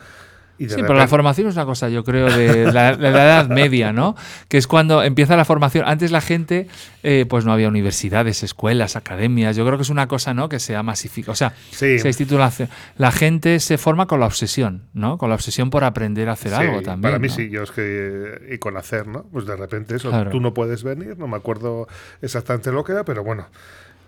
Y 0.59 0.69
Sí, 0.69 0.77
pero 0.81 0.95
la 0.95 1.07
formación 1.09 1.49
es 1.49 1.55
una 1.55 1.65
cosa, 1.67 1.89
yo 1.89 2.03
creo, 2.05 2.31
de 2.35 2.73
la, 2.73 2.97
de 2.97 3.11
la 3.11 3.25
Edad 3.25 3.49
Media, 3.49 3.93
¿no? 3.93 4.17
Que 4.49 4.57
es 4.59 4.67
cuando 4.67 5.03
empieza 5.03 5.37
la 5.37 5.45
formación. 5.45 5.85
Antes 5.87 6.11
la 6.11 6.21
gente, 6.21 6.67
eh, 7.03 7.27
pues 7.29 7.45
no 7.45 7.53
había 7.53 7.69
universidades, 7.69 8.43
escuelas, 8.43 8.97
academias. 8.97 9.55
Yo 9.57 9.67
creo 9.67 9.77
que 9.79 9.83
es 9.83 9.91
una 9.91 10.07
cosa, 10.09 10.33
¿no? 10.35 10.49
Que 10.49 10.59
se 10.59 10.75
ha 10.77 10.83
masificado. 10.83 11.33
O 11.33 11.37
sea, 11.37 11.53
Sí. 11.71 11.99
se 11.99 12.09
institula. 12.09 12.51
La 12.97 13.13
gente 13.13 13.61
se 13.61 13.77
forma 13.79 14.07
con 14.07 14.21
la 14.21 14.27
obsesión, 14.27 14.85
¿no? 14.95 15.19
Con 15.19 15.29
la 15.29 15.35
obsesión 15.35 15.71
por 15.71 15.85
aprender 15.85 16.29
a 16.29 16.33
hacer 16.33 16.53
Sí, 16.53 16.57
algo 16.59 16.81
también. 16.83 17.03
Para 17.03 17.19
mí 17.19 17.29
¿no? 17.29 17.35
sí, 17.35 17.51
yo 17.51 17.63
es 17.63 17.71
que. 17.71 18.49
Y 18.53 18.59
con 18.59 18.77
hacer, 18.77 19.07
¿no? 19.09 19.25
Pues 19.33 19.47
de 19.47 19.57
repente 19.57 19.97
eso, 19.97 20.09
Claro. 20.11 20.31
tú 20.31 20.41
no 20.41 20.55
puedes 20.55 20.83
venir, 20.85 21.19
no 21.19 21.27
me 21.29 21.37
acuerdo 21.37 21.87
exactamente 22.23 22.73
lo 22.73 22.85
que 22.85 22.93
era, 22.93 23.05
pero 23.05 23.23
bueno. 23.25 23.47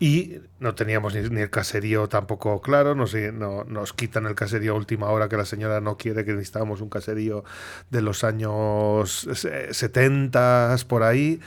Y 0.01 0.41
no 0.61 0.75
teníamos 0.77 1.15
ni, 1.15 1.41
el 1.41 1.51
caserío 1.51 2.09
tampoco 2.09 2.61
claro, 2.61 2.95
nos, 2.95 3.15
no, 3.15 3.65
nos 3.65 3.93
quitan 3.93 4.27
el 4.27 4.35
caserío 4.37 4.73
a 4.73 4.77
última 4.77 5.09
hora 5.11 5.29
que 5.29 5.37
la 5.37 5.45
señora 5.45 5.81
no 5.81 5.97
quiere, 5.97 6.25
que 6.25 6.33
necesitábamos 6.33 6.81
un 6.81 6.89
caserío 6.89 7.43
de 7.91 8.03
los 8.03 8.23
años 8.25 9.27
eh, 9.45 9.69
70 9.73 10.77
por 10.87 11.03
ahí, 11.03 11.41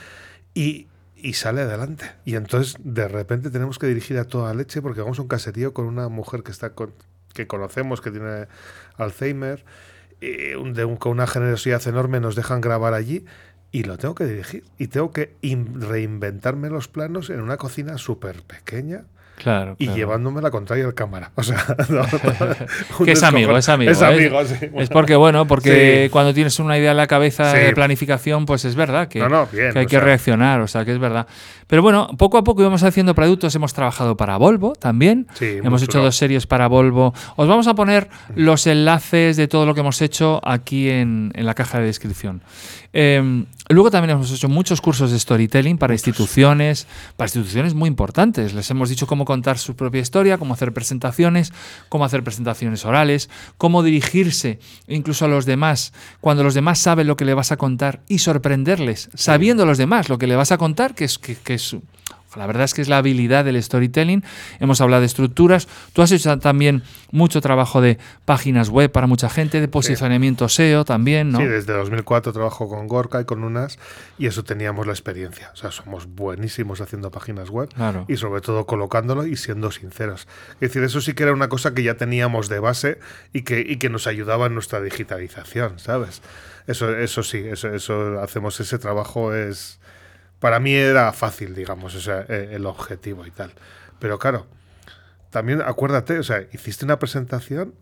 y, 0.54 0.86
y 1.16 1.32
sale 1.32 1.62
adelante. 1.62 2.12
Y 2.26 2.34
entonces 2.36 2.76
de 2.80 3.08
repente 3.08 3.50
tenemos 3.50 3.78
que 3.78 3.86
dirigir 3.86 4.18
a 4.18 4.24
toda 4.24 4.52
leche 4.54 4.82
porque 4.82 5.00
vamos 5.00 5.18
un 5.18 5.28
caserío 5.28 5.72
con 5.72 5.86
una 5.86 6.08
mujer 6.08 6.42
que 6.42 6.50
está 6.52 6.70
con- 6.74 6.92
que 7.32 7.46
conocemos, 7.46 8.02
que 8.02 8.10
tiene 8.10 8.48
Alzheimer, 8.98 9.64
eh, 10.20 10.56
un- 10.56 10.74
de 10.74 10.84
con 10.98 11.12
una 11.12 11.26
generosidad 11.26 11.86
enorme 11.88 12.20
nos 12.20 12.36
dejan 12.36 12.60
grabar 12.60 12.92
allí 12.94 13.24
y 13.72 13.84
lo 13.84 13.98
tengo 13.98 14.14
que 14.14 14.26
dirigir. 14.26 14.64
Y 14.78 14.88
tengo 14.88 15.12
que 15.12 15.34
in- 15.40 15.80
reinventarme 15.80 16.68
los 16.70 16.88
planos 16.88 17.30
en 17.30 17.40
una 17.40 17.56
cocina 17.56 17.98
súper 17.98 18.42
pequeña 18.42 19.04
Claro, 19.36 19.74
y 19.78 19.86
claro. 19.86 19.96
llevándome 19.98 20.40
la 20.40 20.50
contraria 20.50 20.84
al 20.84 20.94
cámara. 20.94 21.32
O 21.34 21.42
sea, 21.42 21.56
no, 21.88 22.02
Que 23.04 23.12
es 23.12 23.22
amigo, 23.22 23.56
es 23.56 23.68
amigo. 23.68 23.90
Es 23.90 24.00
¿eh? 24.02 24.58
sí. 24.60 24.66
Es 24.76 24.88
porque, 24.88 25.16
bueno, 25.16 25.46
porque 25.46 26.04
Sí. 26.04 26.10
cuando 26.10 26.32
tienes 26.32 26.58
una 26.60 26.78
idea 26.78 26.92
en 26.92 26.96
la 26.96 27.06
cabeza 27.08 27.50
Sí. 27.52 27.58
de 27.58 27.72
planificación, 27.72 28.46
pues 28.46 28.64
es 28.64 28.76
verdad 28.76 29.08
que, 29.08 29.18
No, 29.18 29.28
no, 29.28 29.48
bien, 29.52 29.72
que 29.72 29.78
hay 29.80 29.86
que 29.86 29.96
sea. 29.96 30.00
reaccionar, 30.00 30.60
o 30.60 30.68
sea, 30.68 30.84
que 30.84 30.92
es 30.92 30.98
verdad. 30.98 31.26
Pero 31.66 31.82
bueno, 31.82 32.08
poco 32.18 32.38
a 32.38 32.44
poco 32.44 32.60
íbamos 32.60 32.82
haciendo 32.82 33.14
productos, 33.14 33.54
hemos 33.54 33.72
trabajado 33.72 34.16
para 34.16 34.36
Volvo 34.36 34.74
también, 34.74 35.26
hemos 35.40 35.82
hecho 35.82 36.00
dos 36.02 36.16
series 36.16 36.46
para 36.46 36.68
Volvo. 36.68 37.14
Os 37.36 37.48
vamos 37.48 37.66
a 37.66 37.74
poner 37.74 38.08
los 38.36 38.66
enlaces 38.66 39.36
de 39.36 39.48
todo 39.48 39.64
lo 39.66 39.74
que 39.74 39.80
hemos 39.80 40.02
hecho 40.02 40.40
aquí 40.44 40.88
en, 40.90 41.32
en 41.34 41.46
la 41.46 41.54
caja 41.54 41.80
de 41.80 41.86
descripción. 41.86 42.42
Eh, 42.92 43.44
luego 43.70 43.90
también 43.90 44.10
hemos 44.10 44.30
hecho 44.30 44.50
muchos 44.50 44.82
cursos 44.82 45.10
de 45.12 45.18
storytelling 45.18 45.78
para 45.78 45.94
instituciones, 45.94 46.86
para 47.16 47.26
instituciones 47.26 47.72
muy 47.72 47.88
importantes. 47.88 48.52
Les 48.52 48.70
hemos 48.70 48.90
dicho 48.90 49.06
cómo 49.06 49.21
contar 49.24 49.58
su 49.58 49.76
propia 49.76 50.00
historia, 50.00 50.38
cómo 50.38 50.54
hacer 50.54 50.72
presentaciones, 50.72 51.52
cómo 51.88 52.04
hacer 52.04 52.22
presentaciones 52.22 52.84
orales, 52.84 53.30
cómo 53.58 53.82
dirigirse 53.82 54.58
incluso 54.88 55.24
a 55.24 55.28
los 55.28 55.46
demás 55.46 55.92
cuando 56.20 56.44
los 56.44 56.54
demás 56.54 56.78
saben 56.78 57.06
lo 57.06 57.16
que 57.16 57.24
le 57.24 57.34
vas 57.34 57.52
a 57.52 57.56
contar 57.56 58.02
y 58.08 58.18
sorprenderles, 58.18 59.10
sabiendo 59.14 59.66
los 59.66 59.78
demás 59.78 60.08
lo 60.08 60.18
que 60.18 60.26
le 60.26 60.36
vas 60.36 60.52
a 60.52 60.58
contar, 60.58 60.94
que 60.94 61.04
es, 61.04 61.18
que, 61.18 61.36
que 61.36 61.54
es 61.54 61.76
la 62.36 62.46
verdad 62.46 62.64
es 62.64 62.74
que 62.74 62.82
es 62.82 62.88
la 62.88 62.98
habilidad 62.98 63.44
del 63.44 63.62
storytelling. 63.62 64.24
Hemos 64.60 64.80
hablado 64.80 65.00
de 65.00 65.06
estructuras. 65.06 65.68
Tú 65.92 66.02
has 66.02 66.12
hecho 66.12 66.38
también 66.38 66.82
mucho 67.10 67.40
trabajo 67.40 67.80
de 67.80 67.98
páginas 68.24 68.68
web 68.70 68.90
para 68.90 69.06
mucha 69.06 69.28
gente, 69.28 69.60
de 69.60 69.68
posicionamiento 69.68 70.48
SEO 70.48 70.84
también, 70.84 71.30
¿no? 71.30 71.38
Sí, 71.38 71.44
desde 71.44 71.72
2004 71.72 72.32
trabajo 72.32 72.68
con 72.68 72.86
Gorka 72.88 73.20
y 73.20 73.24
con 73.24 73.44
Unas 73.44 73.78
y 74.18 74.26
eso 74.26 74.44
teníamos 74.44 74.86
la 74.86 74.92
experiencia. 74.92 75.50
O 75.52 75.56
sea, 75.56 75.70
somos 75.70 76.06
buenísimos 76.06 76.80
haciendo 76.80 77.10
páginas 77.10 77.50
web 77.50 77.68
Claro. 77.74 78.04
y 78.08 78.16
sobre 78.16 78.40
todo 78.40 78.66
colocándolo 78.66 79.26
y 79.26 79.36
siendo 79.36 79.70
sinceros. 79.70 80.26
Es 80.54 80.60
decir, 80.70 80.82
eso 80.82 81.00
sí 81.00 81.14
que 81.14 81.22
era 81.24 81.32
una 81.32 81.48
cosa 81.48 81.74
que 81.74 81.82
ya 81.82 81.96
teníamos 81.96 82.48
de 82.48 82.58
base 82.58 82.98
y 83.32 83.42
que, 83.42 83.60
y 83.60 83.76
que 83.76 83.88
nos 83.88 84.06
ayudaba 84.06 84.46
en 84.46 84.54
nuestra 84.54 84.80
digitalización, 84.80 85.78
¿sabes? 85.78 86.22
Eso, 86.66 86.96
eso 86.96 87.22
sí, 87.22 87.38
eso, 87.38 87.74
eso 87.74 88.20
hacemos 88.20 88.58
ese 88.60 88.78
trabajo 88.78 89.34
es... 89.34 89.78
Para 90.42 90.60
mí 90.60 90.74
era 90.74 91.10
fácil, 91.14 91.54
digamos, 91.54 91.94
o 91.94 92.00
sea, 92.00 92.26
eh, 92.28 92.50
el 92.52 92.66
objetivo 92.66 93.24
y 93.26 93.30
tal. 93.30 93.52
Pero 93.98 94.18
claro, 94.18 94.46
también 95.30 95.62
acuérdate, 95.62 96.18
o 96.18 96.22
sea, 96.22 96.42
hiciste 96.52 96.84
una 96.84 96.98
presentación 96.98 97.74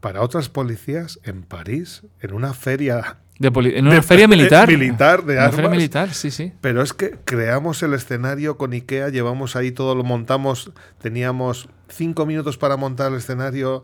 para 0.00 0.20
otras 0.20 0.48
policías 0.48 1.18
en 1.24 1.42
París, 1.42 2.02
en 2.20 2.32
una 2.34 2.52
feria 2.54 3.16
De 3.38 3.48
en 3.48 3.86
una 3.86 3.94
de- 3.96 4.02
feria 4.02 4.28
militar. 4.36 4.68
militar 4.68 5.24
de 5.24 5.38
una 5.38 5.50
feria 5.50 5.70
militar, 5.70 6.12
sí, 6.14 6.30
sí. 6.30 6.52
Pero 6.60 6.82
es 6.82 6.92
que 6.92 7.16
creamos 7.24 7.82
el 7.82 7.94
escenario 7.94 8.56
con 8.58 8.72
Ikea, 8.72 9.08
llevamos 9.08 9.56
ahí 9.56 9.72
todo, 9.72 9.94
lo 9.94 10.04
montamos, 10.04 10.70
teníamos 11.00 11.68
cinco 11.88 12.26
minutos 12.26 12.58
para 12.58 12.76
montar 12.76 13.10
el 13.10 13.18
escenario 13.18 13.82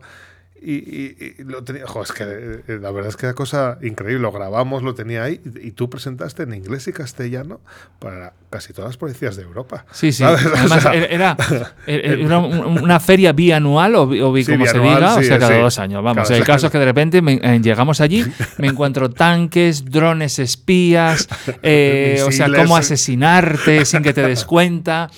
y, 0.61 0.75
y- 0.75 1.35
y 1.39 1.43
lo 1.43 1.63
tenía. 1.63 1.85
jo, 1.85 2.03
es 2.03 2.11
que 2.13 2.23
eh, 2.23 2.79
la 2.79 2.91
verdad 2.91 3.09
es 3.09 3.17
que 3.17 3.25
era 3.25 3.35
cosa 3.35 3.77
increíble. 3.81 4.21
Lo 4.21 4.31
grabamos, 4.31 4.81
lo 4.83 4.93
tenía 4.95 5.23
ahí 5.23 5.41
y, 5.61 5.67
y 5.67 5.71
tú 5.71 5.89
presentaste 5.89 6.43
en 6.43 6.53
inglés 6.53 6.87
y 6.87 6.93
castellano 6.93 7.59
para 7.99 8.33
casi 8.49 8.71
todas 8.71 8.89
las 8.91 8.97
policías 8.97 9.35
de 9.35 9.43
Europa. 9.43 9.85
Sí, 9.91 10.11
sí. 10.13 10.23
Además, 10.23 10.83
sea, 10.83 10.93
era, 10.93 11.35
era- 11.37 11.73
era 11.87 12.37
un- 12.39 12.81
una 12.81 12.99
feria 13.01 13.33
bianual, 13.33 13.95
o, 13.95 14.03
o 14.03 14.31
bi- 14.31 14.43
Sí, 14.45 14.51
como 14.53 14.65
se 14.65 14.79
diga, 14.79 15.15
o 15.15 15.23
sea, 15.23 15.39
cada 15.39 15.55
sí. 15.55 15.61
dos 15.61 15.79
años. 15.79 16.01
Vamos, 16.03 16.27
Cada 16.27 16.37
el 16.37 16.45
caso 16.45 16.67
es 16.67 16.71
que 16.71 16.79
de 16.79 16.85
repente 16.85 17.21
me- 17.21 17.41
eh, 17.43 17.59
llegamos 17.61 17.99
allí, 17.99 18.23
me 18.57 18.67
encuentro 18.67 19.09
tanques, 19.09 19.83
drones 19.85 20.39
espías, 20.39 21.27
eh, 21.63 22.23
o 22.25 22.31
sea, 22.31 22.47
cómo 22.53 22.77
asesinarte 22.77 23.83
sin 23.85 24.01
que 24.01 24.13
te 24.13 24.21
des 24.25 24.45
cuenta. 24.45 25.09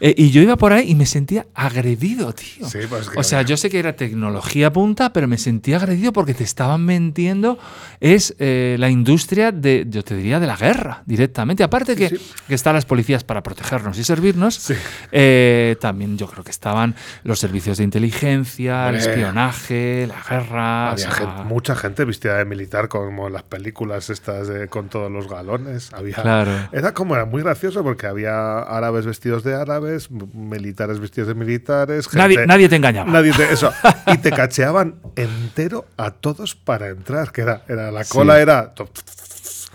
Eh, 0.00 0.14
y 0.16 0.30
yo 0.30 0.42
iba 0.42 0.56
por 0.56 0.72
ahí 0.72 0.90
y 0.90 0.94
me 0.94 1.06
sentía 1.06 1.46
agredido, 1.54 2.32
tío. 2.32 2.68
Sí, 2.68 2.78
pues 2.88 3.08
que- 3.10 3.18
o 3.18 3.22
sea, 3.22 3.42
yo 3.42 3.56
sé 3.56 3.68
que 3.70 3.78
era 3.78 3.94
tecnología 3.94 4.72
punta, 4.72 5.12
pero 5.12 5.26
me 5.28 5.38
sentía 5.38 5.76
agredido 5.76 6.12
porque 6.12 6.34
te 6.34 6.44
estaban 6.44 6.84
mintiendo. 6.84 7.58
Es 8.00 8.34
eh, 8.38 8.76
la 8.78 8.90
industria 8.90 9.50
de, 9.52 9.86
yo 9.88 10.04
te 10.04 10.14
diría, 10.16 10.38
de 10.40 10.46
la 10.46 10.56
guerra 10.56 11.02
directamente. 11.06 11.62
Aparte 11.64 11.96
que, 11.96 12.10
sí. 12.10 12.16
que 12.46 12.54
están 12.54 12.74
las 12.74 12.84
policías 12.86 13.24
para 13.24 13.42
protegernos 13.42 13.98
y 13.98 14.04
servirnos, 14.04 14.70
eh, 15.12 15.76
también 15.80 16.16
yo 16.16 16.26
creo 16.28 16.44
que 16.44 16.50
estaban 16.50 16.94
los 17.24 17.38
servicios 17.38 17.78
de 17.78 17.84
inteligencia, 17.84 18.88
el 18.90 18.96
espionaje, 18.96 20.06
la 20.06 20.22
guerra. 20.28 20.88
o 20.88 20.92
Había 20.92 21.04
sea, 21.04 21.10
gente- 21.12 21.44
mucha 21.44 21.74
gente 21.74 22.04
vestida 22.04 22.36
de 22.38 22.44
militar 22.44 22.88
como 22.88 23.26
en 23.26 23.32
las 23.32 23.42
películas 23.42 24.10
estas 24.10 24.48
de- 24.48 24.68
con 24.68 24.88
todos 24.88 25.10
los 25.10 25.28
galones. 25.28 25.92
Había, 25.92 26.14
Claro. 26.14 26.52
Era 26.72 26.92
como 26.94 27.14
era 27.14 27.24
muy 27.24 27.42
gracioso 27.42 27.82
porque 27.82 28.06
había 28.06 28.58
árabes 28.60 29.06
vestidos 29.06 29.42
de 29.44 29.54
árabes, 29.54 29.87
M- 30.10 30.26
Militares 30.34 30.98
vestidos 31.00 31.28
de 31.28 31.34
militares. 31.34 32.08
Nadie, 32.14 32.36
gente- 32.36 32.46
nadie 32.46 32.68
te 32.68 32.76
engañaba. 32.76 33.10
Nadie 33.10 33.32
te, 33.32 33.52
eso. 33.52 33.72
Y 34.14 34.18
te 34.18 34.30
cacheaban 34.30 34.96
entero 35.16 35.86
a 35.96 36.10
todos 36.10 36.54
para 36.54 36.88
entrar, 36.88 37.32
que 37.32 37.40
era, 37.42 37.62
era 37.68 37.90
la 37.90 38.04
cola 38.04 38.36
Sí. 38.36 38.40
era. 38.42 38.72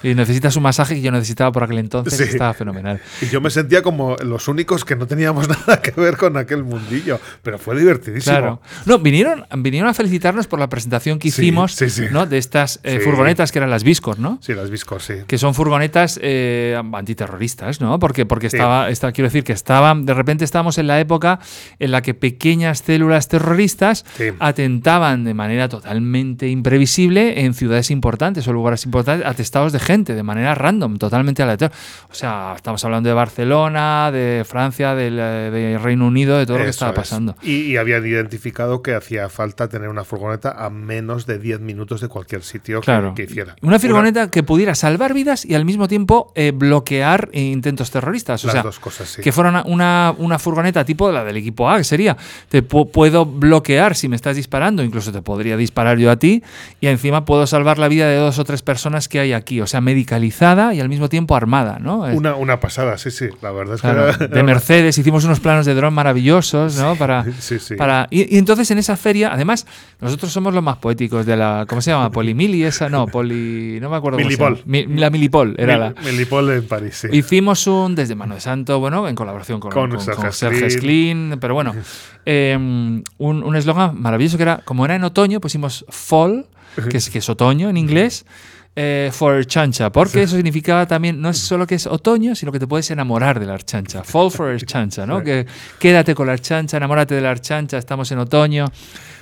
Y 0.04 0.13
necesitas 0.16 0.56
un 0.58 0.63
masaje 0.63 0.96
que 0.96 1.02
yo 1.02 1.12
necesitaba 1.12 1.52
por 1.52 1.63
aquel 1.63 1.80
entonces, 1.80 2.13
Sí. 2.18 2.26
que 2.26 2.30
estaba 2.32 2.54
fenomenal. 2.54 3.00
Y 3.22 3.28
yo 3.28 3.42
me 3.42 3.50
sentía 3.50 3.82
como 3.82 4.16
los 4.18 4.48
únicos 4.48 4.84
que 4.86 4.96
no 4.96 5.08
teníamos 5.08 5.48
nada 5.68 5.82
que 5.82 5.92
ver 5.92 6.18
con 6.18 6.38
aquel 6.38 6.63
mundillo. 6.63 7.20
Pero 7.42 7.58
fue 7.58 7.78
divertidísimo. 7.80 8.36
Claro. 8.38 8.62
No, 8.86 9.00
vinieron, 9.00 9.46
vinieron 9.58 9.89
a 9.89 9.94
felicitarnos 9.94 10.48
por 10.48 10.60
la 10.60 10.68
presentación 10.70 11.20
que 11.20 11.30
hicimos 11.30 11.74
sí, 11.74 11.89
sí. 11.89 12.04
¿no? 12.12 12.26
de 12.26 12.38
estas 12.38 12.80
eh, 12.84 13.00
furgonetas 13.00 13.52
que 13.52 13.60
eran 13.60 13.70
las 13.70 13.84
Viscos, 13.84 14.20
¿no? 14.20 14.39
Sí, 14.42 14.54
las 14.54 14.70
Viscos, 14.70 15.04
sí. 15.06 15.13
que 15.26 15.38
son 15.38 15.54
furgonetas 15.54 16.20
eh, 16.22 16.78
antiterroristas, 16.94 17.80
¿no? 17.82 17.98
Porque, 18.00 18.26
porque 18.26 18.48
estaba, 18.48 18.89
está- 18.89 19.12
quiero 19.12 19.28
decir 19.30 19.44
que 19.44 19.54
estaban, 19.54 20.06
de 20.06 20.13
repente 20.13 20.44
estábamos 20.46 20.78
en 20.78 20.88
la 20.88 21.00
época 21.00 21.39
en 21.80 21.92
la 21.92 22.02
que 22.02 22.13
pequeñas 22.13 22.80
células 22.80 23.28
terroristas 23.28 24.06
atentaban 24.39 25.24
de 25.24 25.34
manera 25.34 25.70
totalmente 25.70 26.48
imprevisible 26.50 27.42
en 27.46 27.54
ciudades 27.54 27.92
importantes 27.92 28.48
o 28.48 28.54
lugares 28.54 28.86
importantes, 28.86 29.26
atestados 29.26 29.72
de 29.74 29.80
gente, 29.80 29.92
de 30.01 30.23
manera 30.23 30.56
random, 30.56 30.97
totalmente 30.97 31.43
aleatoria. 31.43 31.75
O 32.10 32.13
sea, 32.15 32.53
estamos 32.56 32.84
hablando 32.84 33.10
de 33.10 33.13
Barcelona, 33.13 34.12
de 34.12 34.43
Francia, 34.47 34.95
del 34.95 35.17
eh, 35.19 35.51
de 35.51 35.77
Reino 35.77 36.08
Unido, 36.08 36.38
de 36.38 36.45
todo 36.45 36.58
lo 36.58 36.63
que 36.63 36.69
estaba 36.71 36.91
es. 36.91 36.97
pasando. 36.97 37.36
Y, 37.43 37.71
y 37.71 37.77
habían 37.77 38.06
identificado 38.06 38.82
que 38.82 38.95
hacía 38.95 39.29
falta 39.29 39.69
tener 39.69 39.89
una 39.89 40.03
furgoneta 40.03 40.51
a 40.58 40.69
menos 40.69 41.25
de 41.25 41.38
10 41.39 41.60
minutos 41.62 42.01
de 42.01 42.08
cualquier 42.08 42.43
sitio 42.43 42.82
que- 42.82 42.86
Claro. 42.86 43.13
que, 43.15 43.23
hiciera. 43.23 43.56
Una 43.62 43.77
furgoneta 43.79 44.29
que 44.32 44.41
pudiera 44.43 44.73
salvar 44.75 45.13
vidas 45.13 45.45
y 45.45 45.53
al 45.56 45.65
mismo 45.65 45.88
tiempo 45.88 46.32
eh, 46.36 46.51
bloquear 46.53 47.29
intentos 47.34 47.91
terroristas. 47.91 48.43
O 48.43 48.47
Las 48.47 48.53
sea, 48.53 48.63
dos 48.63 48.79
cosas, 48.79 49.10
sí. 49.10 49.21
que 49.21 49.32
fuera 49.32 49.63
una, 49.65 50.12
una, 50.17 50.39
furgoneta 50.39 50.84
tipo 50.86 51.12
la 51.12 51.23
del 51.23 51.38
equipo 51.38 51.69
A, 51.69 51.77
que 51.77 51.84
sería, 51.84 52.17
te 52.49 52.67
pu- 52.67 52.89
puedo 52.89 53.25
bloquear 53.25 53.95
si 53.95 54.08
me 54.08 54.15
estás 54.15 54.36
disparando, 54.36 54.84
incluso 54.84 55.12
te 55.12 55.21
podría 55.21 55.58
disparar 55.58 55.97
yo 55.97 56.10
a 56.12 56.15
ti, 56.17 56.43
y 56.82 56.88
encima 56.88 57.25
puedo 57.25 57.45
salvar 57.47 57.77
la 57.77 57.88
vida 57.88 58.08
de 58.08 58.15
dos 58.17 58.39
o 58.39 58.43
tres 58.45 58.62
personas 58.62 59.08
que 59.08 59.19
hay 59.19 59.34
aquí, 59.34 59.62
o 59.62 59.67
sea, 59.67 59.82
medicalizada 59.84 60.74
y 60.74 60.80
al 60.80 60.89
mismo 60.89 61.10
tiempo 61.10 61.36
armada, 61.36 61.78
¿no? 61.80 62.00
Una, 62.04 62.36
una 62.36 62.60
pasada, 62.60 62.98
sí, 62.98 63.12
sí. 63.12 63.28
La 63.41 63.52
verdad 63.52 63.76
es 63.76 63.82
claro, 63.82 64.17
que. 64.17 64.28
de 64.34 64.43
Mercedes, 64.43 64.98
hicimos 64.98 65.24
unos 65.26 65.39
planos 65.39 65.65
de 65.65 65.74
dron 65.76 65.93
maravillosos, 65.93 66.78
¿no? 66.78 66.96
Para, 66.96 67.26
Sí, 67.39 67.60
sí. 67.60 67.76
para 67.76 68.08
y, 68.10 68.36
y 68.36 68.38
entonces 68.39 68.69
en 68.72 68.78
esa 68.78 68.98
feria, 68.98 69.32
además, 69.34 69.65
nosotros 70.02 70.32
somos 70.32 70.54
los 70.54 70.63
más 70.63 70.78
poéticos 70.78 71.26
de 71.26 71.38
la, 71.38 71.65
¿cómo 71.67 71.82
se 71.82 71.91
llama? 71.91 72.12
Polimili, 72.12 72.63
esa, 72.63 72.89
no, 72.89 73.06
poli, 73.08 73.80
no 73.82 73.89
me 73.89 73.96
acuerdo. 73.98 74.17
Milipol. 74.17 74.62
Mi- 74.65 74.86
la 74.88 75.10
Milipol, 75.10 75.56
era 75.58 75.78
la. 75.78 75.89
Mil- 75.91 76.13
Milipol 76.13 76.50
en 76.52 76.67
París, 76.67 76.96
sí. 76.96 77.08
Hicimos 77.12 77.67
un 77.67 77.96
desde 77.96 78.15
Mano 78.15 78.36
de 78.36 78.41
Santo, 78.41 78.80
bueno, 78.80 79.08
en 79.08 79.15
colaboración 79.15 79.60
con, 79.60 79.72
Con 79.72 79.89
con, 79.91 80.00
Serge 80.00 80.22
con 80.22 80.32
Serge 80.34 80.69
Schlin. 80.69 81.38
Pero 81.39 81.54
bueno, 81.54 81.74
eh, 82.26 82.56
un 82.58 83.04
un 83.43 83.56
eslogan 83.56 84.00
maravilloso 84.02 84.38
que 84.38 84.43
era, 84.43 84.62
como 84.63 84.86
era 84.86 84.96
en 84.96 85.04
otoño, 85.04 85.41
pusimos 85.41 85.86
fall, 85.89 86.46
que 86.89 86.98
es, 86.98 87.10
que 87.10 87.19
es 87.19 87.30
otoño 87.30 87.69
en 87.69 87.78
inglés, 87.78 88.26
eh, 88.75 89.12
for 89.13 89.45
chancha, 89.45 89.91
porque 89.91 90.23
eso 90.23 90.36
significaba 90.36 90.88
también, 90.88 91.21
no 91.21 91.29
es 91.29 91.38
solo 91.38 91.67
que 91.67 91.75
es 91.75 91.86
otoño, 91.86 92.33
sino 92.36 92.51
que 92.51 92.59
te 92.59 92.67
puedes 92.67 92.89
enamorar 92.89 93.39
de 93.39 93.45
la 93.45 93.53
archancha. 93.53 94.03
Fall 94.03 94.31
for 94.31 94.49
archancha, 94.49 95.05
¿no? 95.05 95.23
Que 95.23 95.45
quédate 95.79 96.15
con 96.15 96.27
la 96.27 96.33
archancha, 96.33 96.77
enamórate 96.77 97.15
de 97.15 97.21
la 97.21 97.31
archancha, 97.31 97.77
estamos 97.77 98.12
en 98.12 98.19
otoño. 98.19 98.65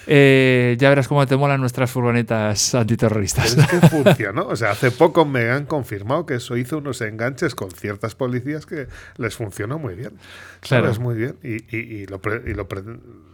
Eh, 0.08 0.76
ya 0.80 0.90
verás 0.90 1.08
cómo 1.08 1.26
te 1.28 1.38
molan 1.38 1.62
nuestras 1.62 1.92
furgonetas 1.92 2.74
antiterroristas. 2.76 3.56
Pero 3.56 3.62
es 3.62 3.80
que 3.82 3.88
funcionó. 4.04 4.48
O 4.48 4.56
sea, 4.56 4.72
hace 4.72 4.92
poco 4.92 5.26
me 5.26 5.50
han 5.52 5.66
confirmado 5.66 6.26
que 6.26 6.36
eso 6.36 6.58
hizo 6.58 6.80
unos 6.80 7.02
enganches 7.02 7.54
con 7.56 7.72
ciertas 7.72 8.16
policías 8.16 8.66
que 8.66 8.88
les 9.18 9.36
funcionó 9.36 9.78
muy 9.80 9.94
bien. 9.96 10.12
Claro. 10.62 10.86
¿Sabes? 10.86 11.00
Muy 11.00 11.16
bien. 11.16 11.36
Y, 11.44 11.76
y- 11.76 12.02
y 12.02 12.06
lo, 12.08 12.20
pre- 12.20 12.42
y 12.46 12.54
lo 12.54 12.68
pre- 12.68 12.84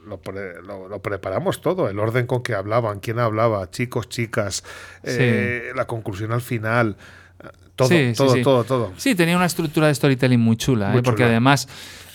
lo 0.08 0.18
pre- 0.22 0.62
lo- 0.62 1.02
preparamos 1.02 1.62
todo. 1.62 1.90
El 1.90 2.00
orden 2.00 2.28
con 2.28 2.44
que 2.44 2.54
hablaban, 2.54 3.00
quién 3.00 3.20
hablaba, 3.20 3.70
chicos, 3.72 4.10
chicas, 4.10 4.64
eh, 5.04 5.72
la 5.76 5.86
conclusión 5.86 6.32
al 6.32 6.42
final. 6.42 6.96
eh, 7.44 7.48
Todo, 7.76 7.88
Sí, 7.90 8.08
sí, 8.10 8.14
todo, 8.16 8.34
sí. 8.34 8.42
todo, 8.42 8.64
todo. 8.64 8.94
Sí, 8.98 9.16
tenía 9.16 9.36
una 9.38 9.46
estructura 9.46 9.88
de 9.88 9.96
storytelling 9.96 10.40
muy 10.40 10.58
chula, 10.58 10.90
Muy 10.90 11.00
¿eh? 11.00 11.04
porque 11.04 11.20
chula. 11.24 11.30
además, 11.30 11.68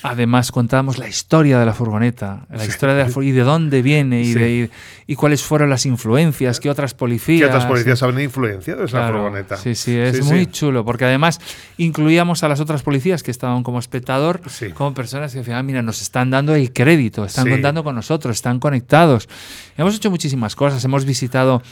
además 0.03 0.51
contábamos 0.53 0.99
la 0.99 1.09
historia 1.09 1.59
de 1.59 1.67
la 1.67 1.75
furgoneta, 1.75 2.47
la 2.51 2.65
historia 2.65 2.95
de 2.95 3.05
la 3.09 3.25
y 3.25 3.31
de 3.31 3.43
dónde 3.43 3.83
viene 3.83 4.23
y, 4.23 4.33
Sí. 4.33 4.35
de, 4.35 4.71
y, 5.07 5.13
y 5.13 5.17
cuáles 5.17 5.43
fueron 5.43 5.71
las 5.71 5.87
influencias, 5.87 6.61
qué 6.61 6.71
otras 6.71 6.95
policías. 6.95 7.41
¿Qué 7.41 7.47
otras 7.47 7.67
policías 7.67 8.03
han 8.03 8.21
influenciado 8.21 8.85
esa 8.85 8.99
Claro, 8.99 9.19
furgoneta? 9.19 9.57
Sí, 9.57 9.75
sí, 9.75 9.97
es 9.97 10.17
Sí, 10.19 10.23
muy 10.23 10.47
chulo, 10.47 10.85
porque 10.85 11.05
además 11.05 11.41
incluíamos 11.79 12.43
a 12.43 12.49
las 12.49 12.61
otras 12.61 12.83
policías 12.83 13.23
que 13.23 13.31
estaban 13.31 13.63
como 13.63 13.79
espectador, 13.79 14.41
como 14.75 14.95
personas 14.95 15.33
que 15.33 15.39
al 15.41 15.45
final, 15.45 15.65
mira, 15.65 15.83
nos 15.83 16.03
están 16.03 16.31
dando 16.31 16.55
el 16.55 16.73
crédito, 16.73 17.25
están 17.25 17.49
contando 17.49 17.85
con 17.85 17.95
nosotros, 17.95 18.37
están 18.37 18.59
conectados. 18.61 19.29
Hemos 19.77 19.95
hecho 19.95 20.11
muchísimas 20.11 20.57
cosas, 20.57 20.85
hemos 20.85 21.05
visitado 21.05 21.63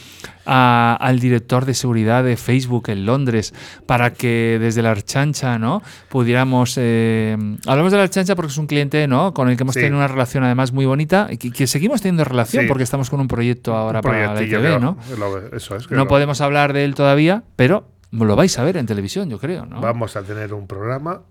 a- 0.45 0.97
al 0.99 1.19
director 1.19 1.65
de 1.65 1.73
seguridad 1.73 2.23
de 2.23 2.37
Facebook 2.37 2.89
en 2.89 3.05
Londres 3.05 3.53
para 3.85 4.13
que 4.13 4.57
desde 4.59 4.81
la 4.81 4.91
Archancha, 4.91 5.59
¿no? 5.59 5.81
Pudiéramos... 6.09 6.75
eh, 6.77 7.37
hablamos 7.67 7.91
de 7.91 7.97
la 7.97 8.03
Archancha 8.03 8.20
porque 8.35 8.51
es 8.51 8.57
un 8.57 8.67
cliente, 8.67 9.07
¿no? 9.07 9.33
Con 9.33 9.49
el 9.49 9.57
que 9.57 9.63
hemos 9.63 9.73
Sí. 9.75 9.81
tenido 9.81 9.97
una 9.97 10.07
relación 10.07 10.43
además 10.43 10.71
muy 10.71 10.85
bonita 10.85 11.27
y 11.29 11.37
que, 11.37 11.51
que 11.51 11.67
seguimos 11.67 12.01
teniendo 12.01 12.23
relación 12.23 12.63
Sí. 12.63 12.67
porque 12.67 12.83
estamos 12.83 13.09
con 13.09 13.19
un 13.19 13.27
proyecto 13.27 13.75
ahora 13.75 13.99
Un 13.99 14.03
para 14.03 14.33
la 14.33 14.41
ITV, 14.43 14.79
¿no? 14.79 14.97
lo- 15.17 15.55
eso 15.55 15.75
es, 15.75 15.87
que 15.87 15.95
No 15.95 16.03
lo- 16.03 16.07
podemos 16.07 16.41
hablar 16.41 16.73
de 16.73 16.85
él 16.85 16.95
todavía, 16.95 17.43
pero 17.55 17.87
lo 18.11 18.35
vais 18.35 18.57
a 18.59 18.63
ver 18.63 18.77
en 18.77 18.85
televisión, 18.85 19.29
yo 19.29 19.39
creo, 19.39 19.65
¿no? 19.65 19.81
Vamos 19.81 20.15
a 20.15 20.23
tener 20.23 20.53
un 20.53 20.67
programa 20.67 21.21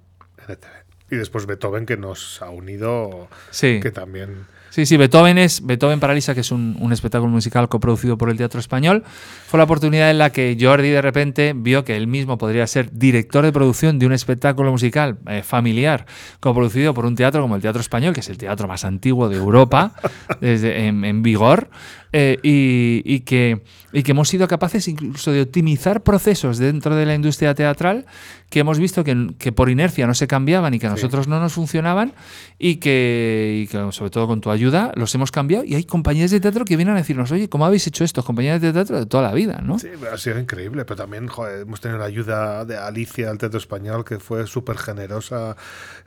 en 0.47 0.53
ETV. 0.55 0.71
Y 1.13 1.17
después 1.17 1.47
Beethoven, 1.47 1.87
que 1.87 1.97
nos 1.97 2.41
ha 2.43 2.51
unido, 2.51 3.29
Sí. 3.51 3.81
que 3.83 3.91
también... 3.91 4.47
Sí, 4.71 4.87
sí, 4.87 4.97
Beethoven 4.97 5.37
es 5.37 5.67
Beethoven 5.67 5.99
Paralisa, 5.99 6.33
que 6.33 6.41
es 6.41 6.53
un, 6.53 6.77
un 6.79 6.93
espectáculo 6.93 7.31
musical 7.31 7.69
coproducido 7.69 8.17
por 8.17 8.31
el 8.31 8.37
Teatro 8.37 8.61
Español. 8.61 9.03
Fue 9.49 9.59
la 9.59 9.65
oportunidad 9.65 10.11
en 10.13 10.19
la 10.19 10.31
que 10.31 10.57
Jordi 10.59 10.91
de 10.91 11.03
repente 11.03 11.53
vio 11.57 11.85
que 11.85 11.97
él 11.97 12.07
mismo 12.07 12.39
podría 12.39 12.65
ser 12.69 12.89
director 12.93 13.45
de 13.45 13.53
producción 13.53 13.99
de 13.99 14.07
un 14.07 14.13
espectáculo 14.13 14.71
musical 14.71 15.19
eh, 15.27 15.43
familiar 15.43 16.07
coproducido 16.39 16.95
por 16.95 17.05
un 17.05 17.17
teatro 17.17 17.43
como 17.43 17.57
el 17.57 17.63
Teatro 17.63 17.81
Español, 17.81 18.15
que 18.15 18.21
es 18.21 18.29
el 18.29 18.39
teatro 18.39 18.69
más 18.69 18.85
antiguo 18.85 19.29
de 19.29 19.39
Europa, 19.39 19.93
desde, 20.41 20.87
en, 20.87 21.05
en 21.05 21.23
vigor, 21.23 21.69
eh, 22.13 22.39
y, 22.43 23.03
y 23.05 23.21
que, 23.21 23.63
y 23.93 24.03
que 24.03 24.11
hemos 24.13 24.29
sido 24.29 24.49
capaces 24.49 24.89
incluso 24.89 25.33
de 25.33 25.43
optimizar 25.43 26.03
procesos 26.03 26.59
dentro 26.59 26.95
de 26.97 27.07
la 27.07 27.15
industria 27.15 27.55
teatral 27.55 28.07
que 28.49 28.61
hemos 28.61 28.81
visto 28.81 29.05
que, 29.05 29.29
que 29.39 29.53
por 29.53 29.71
inercia 29.71 30.07
no 30.09 30.15
se 30.15 30.27
cambiaban 30.27 30.75
y 30.75 30.79
que 30.81 30.87
a 30.87 30.91
Sí. 30.91 30.97
nosotros 30.97 31.29
no 31.29 31.39
nos 31.39 31.53
funcionaban 31.53 32.13
y 32.59 32.77
que, 32.77 33.63
y 33.63 33.67
que, 33.69 33.93
sobre 33.93 34.11
todo 34.11 34.27
con 34.27 34.41
tu 34.41 34.51
ayuda 34.51 34.91
los 34.97 35.15
hemos 35.15 35.31
cambiado 35.31 35.65
y 35.65 35.77
hay 35.77 35.85
compañías 35.85 36.33
de 36.33 36.41
teatro 36.41 36.65
que 36.65 36.77
vienen 36.77 36.95
a 36.97 36.99
decirnos, 36.99 37.31
oye, 37.31 37.49
¿cómo 37.49 37.65
habéis 37.65 37.87
hecho 37.87 38.03
esto? 38.03 38.25
Compañías 38.25 38.61
de 38.61 38.73
teatro 38.73 38.99
de 38.99 39.07
toda 39.07 39.23
la 39.23 39.33
vida, 39.33 39.61
¿no? 39.63 39.79
Sí, 39.79 39.89
ha 40.13 40.17
sido 40.19 40.41
increíble, 40.41 40.85
pero 40.85 40.97
también 40.97 41.29
joder, 41.29 41.61
hemos 41.63 41.81
tenido 41.81 41.99
la 42.01 42.07
ayuda 42.07 42.65
de 42.65 42.77
Alicia 42.77 43.29
del 43.29 43.39
Teatro 43.39 43.59
Español, 43.59 44.05
que 44.05 44.19
fue 44.19 44.47
súper 44.49 44.79
generosa. 44.79 45.57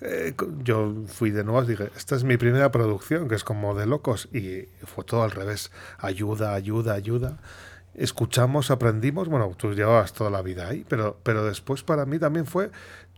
Eh, 0.01 0.33
yo 0.63 0.93
fui 1.07 1.31
de 1.31 1.43
nuevo 1.45 1.63
dije, 1.63 1.89
esta 1.95 2.15
es 2.15 2.23
mi 2.25 2.35
primera 2.35 2.71
producción, 2.71 3.29
que 3.29 3.35
es 3.35 3.43
como 3.45 3.73
de 3.73 3.85
locos, 3.85 4.27
y 4.33 4.65
fue 4.85 5.05
todo 5.05 5.23
al 5.23 5.31
revés. 5.31 5.71
Ayuda, 6.03 6.53
ayuda, 6.53 6.95
ayuda. 6.95 7.37
Escuchamos, 7.95 8.71
aprendimos, 8.71 9.29
bueno, 9.29 9.49
tú 9.55 9.73
llevabas 9.73 10.11
toda 10.11 10.29
la 10.29 10.41
vida 10.41 10.67
ahí, 10.67 10.85
pero, 10.89 11.17
pero 11.23 11.45
después 11.45 11.81
para 11.81 12.05
mí 12.05 12.19
también 12.19 12.45
fue 12.45 12.71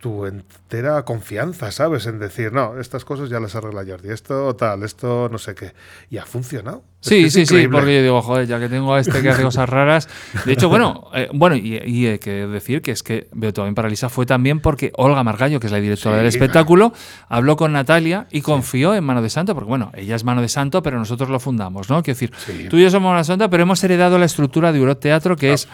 tu 0.06 0.28
entera 0.28 1.04
confianza, 1.04 1.72
¿sabes? 1.72 2.06
En 2.06 2.20
decir, 2.20 2.54
no, 2.54 2.80
estas 2.80 3.04
cosas 3.04 3.28
ya 3.28 3.40
las 3.40 3.56
arregla 3.56 3.84
Jordi, 3.88 4.10
esto 4.12 4.56
tal, 4.56 4.84
esto 4.84 5.30
no 5.32 5.40
sé 5.40 5.56
qué. 5.56 5.72
Y 6.12 6.20
ha 6.20 6.26
funcionado. 6.28 6.84
Es 7.02 7.08
Sí, 7.10 7.24
que 7.24 7.30
sí, 7.32 7.46
sí, 7.48 7.68
porque 7.68 7.96
yo 7.96 8.04
digo, 8.04 8.22
joder, 8.22 8.46
ya 8.46 8.60
que 8.60 8.70
tengo 8.70 8.94
a 8.94 9.00
este 9.00 9.20
que 9.24 9.30
hace 9.32 9.42
cosas 9.42 9.68
raras. 9.68 10.08
De 10.46 10.54
hecho, 10.54 10.70
bueno, 10.70 11.10
eh, 11.16 11.28
bueno, 11.34 11.56
y, 11.56 11.82
y 11.84 12.06
hay 12.06 12.20
que 12.20 12.46
decir 12.46 12.84
que 12.84 12.92
es 12.92 13.02
que 13.02 13.28
Beethoven 13.32 13.74
Paralisa 13.74 14.08
fue 14.10 14.28
también 14.28 14.60
porque 14.60 14.92
Olga 14.96 15.24
Margallo, 15.24 15.60
que 15.60 15.66
es 15.66 15.74
la 15.74 15.80
directora 15.80 16.18
Sí. 16.18 16.20
del 16.20 16.28
espectáculo, 16.28 16.94
habló 17.28 17.56
con 17.56 17.74
Natalia 17.74 18.28
y 18.30 18.42
confió 18.42 18.94
en 18.94 19.04
Mano 19.04 19.24
de 19.24 19.32
Santo, 19.32 19.56
porque 19.56 19.70
bueno, 19.70 19.92
ella 19.96 20.16
es 20.16 20.24
Mano 20.24 20.44
de 20.44 20.50
Santo, 20.50 20.84
pero 20.84 21.00
nosotros 21.00 21.30
lo 21.32 21.40
fundamos, 21.40 21.90
¿no? 21.90 22.04
Quiero 22.04 22.14
decir, 22.20 22.32
Sí. 22.46 22.68
tú 22.70 22.78
y 22.78 22.84
yo 22.84 22.92
somos 22.92 23.08
Mano 23.10 23.18
de 23.18 23.24
Santo, 23.26 23.50
pero 23.50 23.64
hemos 23.64 23.84
heredado 23.84 24.20
la 24.20 24.26
estructura 24.26 24.72
de 24.72 24.78
Eurot 24.78 25.00
Teatro, 25.00 25.36
que 25.36 25.54
es 25.54 25.68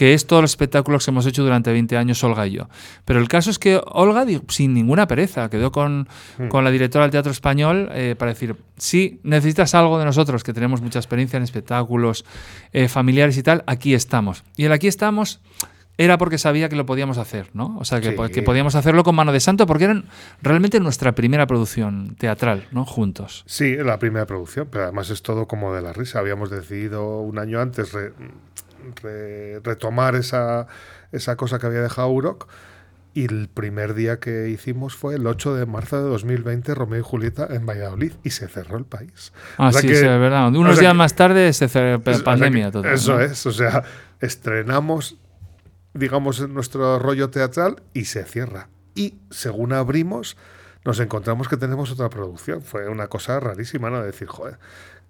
que 0.00 0.14
es 0.14 0.26
todos 0.26 0.40
los 0.40 0.52
espectáculos 0.52 1.04
que 1.04 1.10
hemos 1.10 1.26
hecho 1.26 1.42
durante 1.42 1.70
20 1.70 1.94
años 1.98 2.24
Olga 2.24 2.46
y 2.46 2.52
yo. 2.52 2.70
Pero 3.04 3.20
el 3.20 3.28
caso 3.28 3.50
es 3.50 3.58
que 3.58 3.78
Olga, 3.84 4.24
sin 4.48 4.72
ninguna 4.72 5.06
pereza, 5.06 5.50
quedó 5.50 5.70
con, 5.72 6.08
con 6.48 6.64
la 6.64 6.70
directora 6.70 7.04
del 7.04 7.10
Teatro 7.10 7.30
Español 7.30 7.90
eh, 7.92 8.14
para 8.18 8.32
decir, 8.32 8.56
si 8.78 9.20
necesitas 9.24 9.74
algo 9.74 9.98
de 9.98 10.06
nosotros, 10.06 10.42
que 10.42 10.54
tenemos 10.54 10.80
mucha 10.80 11.00
experiencia 11.00 11.36
en 11.36 11.42
espectáculos 11.42 12.24
eh, 12.72 12.88
familiares 12.88 13.36
y 13.36 13.42
tal, 13.42 13.62
aquí 13.66 13.92
estamos. 13.92 14.42
Y 14.56 14.64
el 14.64 14.72
aquí 14.72 14.86
estamos 14.88 15.40
era 15.98 16.16
porque 16.16 16.38
sabía 16.38 16.70
que 16.70 16.76
lo 16.76 16.86
podíamos 16.86 17.18
hacer, 17.18 17.50
¿no? 17.52 17.76
O 17.78 17.84
sea, 17.84 18.00
que, 18.00 18.16
Sí. 18.16 18.32
que 18.32 18.40
podíamos 18.40 18.74
hacerlo 18.74 19.04
con 19.04 19.14
mano 19.14 19.32
de 19.32 19.40
santo 19.40 19.66
porque 19.66 19.84
eran 19.84 20.06
realmente 20.40 20.80
nuestra 20.80 21.12
primera 21.14 21.46
producción 21.46 22.16
teatral, 22.18 22.66
¿no? 22.72 22.86
Juntos. 22.86 23.44
Sí, 23.46 23.76
la 23.76 23.98
primera 23.98 24.24
producción, 24.24 24.66
pero 24.72 24.84
además 24.84 25.10
es 25.10 25.20
todo 25.20 25.46
como 25.46 25.74
de 25.74 25.82
la 25.82 25.92
risa. 25.92 26.20
Habíamos 26.20 26.48
decidido 26.48 27.20
un 27.20 27.38
año 27.38 27.60
antes 27.60 27.92
re- 27.92 28.14
re- 29.02 29.60
retomar 29.60 30.14
esa, 30.16 30.66
esa 31.12 31.36
cosa 31.36 31.58
que 31.58 31.66
había 31.66 31.80
dejado 31.82 32.08
Urok 32.08 32.48
Y 33.12 33.24
el 33.24 33.48
primer 33.48 33.94
día 33.94 34.20
que 34.20 34.48
hicimos 34.48 34.94
fue 34.94 35.16
el 35.16 35.26
8 35.26 35.54
de 35.56 35.66
marzo 35.66 36.02
de 36.02 36.08
2020, 36.08 36.74
Romeo 36.74 37.00
y 37.00 37.02
Julieta 37.02 37.48
en 37.50 37.66
Valladolid, 37.66 38.12
y 38.22 38.30
se 38.30 38.46
cerró 38.48 38.78
el 38.78 38.84
país. 38.84 39.32
Ah, 39.58 39.68
O 39.68 39.72
sea 39.72 39.80
sí, 39.80 39.88
que- 39.88 39.94
sí, 39.96 40.04
es 40.04 40.18
verdad. 40.20 40.46
o 40.46 40.48
Unos 40.60 40.74
sea 40.76 40.80
días 40.82 40.92
que- 40.92 40.98
más 40.98 41.14
tarde 41.14 41.52
se 41.52 41.68
cerró 41.68 42.00
o 42.06 42.14
sea 42.14 42.24
pandemia 42.24 42.70
total. 42.70 42.92
Eso 42.94 43.14
¿no? 43.14 43.20
es, 43.20 43.44
o 43.46 43.52
sea, 43.52 43.82
estrenamos, 44.20 45.16
digamos, 45.94 46.48
nuestro 46.48 46.98
rollo 46.98 47.30
teatral 47.30 47.82
y 47.94 48.04
se 48.04 48.24
cierra. 48.24 48.68
Y 48.94 49.18
según 49.30 49.72
abrimos, 49.72 50.36
nos 50.84 51.00
encontramos 51.00 51.48
que 51.48 51.56
tenemos 51.56 51.90
otra 51.90 52.08
producción. 52.10 52.62
Fue 52.62 52.88
una 52.88 53.08
cosa 53.08 53.40
rarísima, 53.40 53.90
¿no? 53.90 54.00
De 54.00 54.06
decir, 54.06 54.28
joder. 54.28 54.58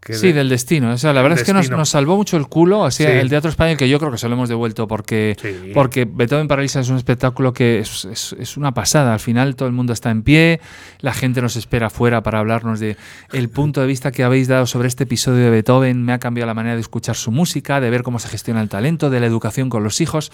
Que 0.01 0.15
Sí, 0.15 0.29
de- 0.29 0.33
del 0.33 0.49
destino. 0.49 0.91
O 0.93 0.97
sea, 0.99 1.13
la 1.13 1.21
verdad 1.21 1.39
es 1.39 1.45
que 1.45 1.53
nos, 1.53 1.69
nos 1.69 1.91
salvó 1.91 2.17
mucho 2.17 2.39
el 2.39 2.47
culo. 2.47 2.87
Así, 2.87 3.05
Sí. 3.05 3.11
el 3.11 3.29
teatro 3.29 3.51
español, 3.51 3.77
que 3.77 3.87
yo 3.89 3.99
creo 3.99 4.11
que 4.11 4.17
se 4.17 4.29
lo 4.29 4.35
hemos 4.35 4.49
devuelto 4.49 4.89
porque, 4.89 5.37
Sí. 5.41 5.73
porque 5.75 6.07
Beethoven 6.11 6.49
Paralisa 6.49 6.81
es 6.81 6.89
un 6.89 6.97
espectáculo 6.97 7.53
que 7.53 7.81
es, 7.81 8.07
es- 8.07 8.35
es 8.39 8.57
una 8.57 8.73
pasada. 8.73 9.13
Al 9.13 9.21
final 9.21 9.57
todo 9.57 9.69
el 9.69 9.75
mundo 9.75 9.93
está 9.93 10.11
en 10.11 10.23
pie, 10.23 10.61
la 11.01 11.13
gente 11.13 11.43
nos 11.43 11.55
espera 11.57 11.89
afuera 11.89 12.23
para 12.23 12.39
hablarnos 12.39 12.81
de 12.81 12.97
el 13.35 13.51
punto 13.51 13.83
de 13.83 13.87
vista 13.87 14.11
que 14.11 14.25
habéis 14.25 14.49
dado 14.49 14.67
sobre 14.67 14.89
este 14.89 15.05
episodio 15.05 15.45
de 15.45 15.51
Beethoven. 15.51 16.03
Me 16.03 16.15
ha 16.15 16.19
cambiado 16.19 16.47
la 16.47 16.55
manera 16.55 16.77
de 16.77 16.81
escuchar 16.81 17.15
su 17.17 17.31
música, 17.31 17.79
de 17.81 17.91
ver 17.91 18.03
cómo 18.03 18.19
se 18.19 18.29
gestiona 18.29 18.63
el 18.63 18.71
talento, 18.71 19.11
de 19.11 19.21
la 19.21 19.27
educación 19.27 19.69
con 19.69 19.85
los 19.85 20.01
hijos. 20.01 20.33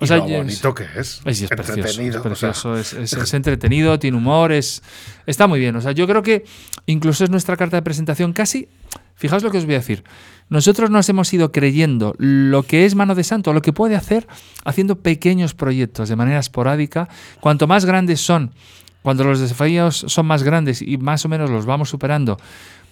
O 0.00 0.04
y 0.04 0.08
sea, 0.08 0.18
lo 0.18 0.26
es- 0.26 0.36
bonito 0.36 0.74
que 0.74 0.84
es. 0.96 1.20
es, 1.24 1.42
es 1.42 1.48
precioso, 1.48 1.72
es, 1.80 1.80
entretenido, 1.80 2.18
o 2.20 2.22
sea, 2.22 2.22
precioso, 2.30 2.76
es, 2.76 2.92
es- 2.92 3.12
es 3.14 3.34
entretenido, 3.34 3.98
tiene 3.98 4.16
humor, 4.16 4.52
es, 4.52 4.82
está 5.26 5.46
muy 5.46 5.58
bien. 5.58 5.74
O 5.76 5.80
sea, 5.80 5.92
yo 5.92 6.06
creo 6.06 6.22
que 6.22 6.44
incluso 6.86 7.24
es 7.24 7.30
nuestra 7.30 7.56
carta 7.56 7.76
de 7.76 7.82
presentación 7.82 8.32
casi. 8.32 8.68
Fijaos 9.14 9.42
lo 9.42 9.50
que 9.50 9.56
os 9.58 9.64
voy 9.64 9.74
a 9.74 9.78
decir. 9.78 10.04
Nosotros 10.50 10.90
nos 10.90 11.08
hemos 11.08 11.32
ido 11.32 11.50
creyendo 11.50 12.14
lo 12.18 12.62
que 12.64 12.84
es 12.84 12.94
Mano 12.94 13.14
de 13.14 13.24
Santo, 13.24 13.54
lo 13.54 13.62
que 13.62 13.72
puede 13.72 13.96
hacer 13.96 14.26
haciendo 14.64 14.96
pequeños 15.00 15.54
proyectos 15.54 16.08
de 16.10 16.16
manera 16.16 16.38
esporádica. 16.38 17.08
Cuanto 17.40 17.66
más 17.66 17.86
grandes 17.86 18.20
son, 18.20 18.52
cuando 19.00 19.24
los 19.24 19.40
desafíos 19.40 20.04
son 20.06 20.26
más 20.26 20.42
grandes 20.42 20.82
y 20.82 20.98
más 20.98 21.24
o 21.24 21.28
menos 21.30 21.48
los 21.48 21.64
vamos 21.64 21.88
superando, 21.88 22.36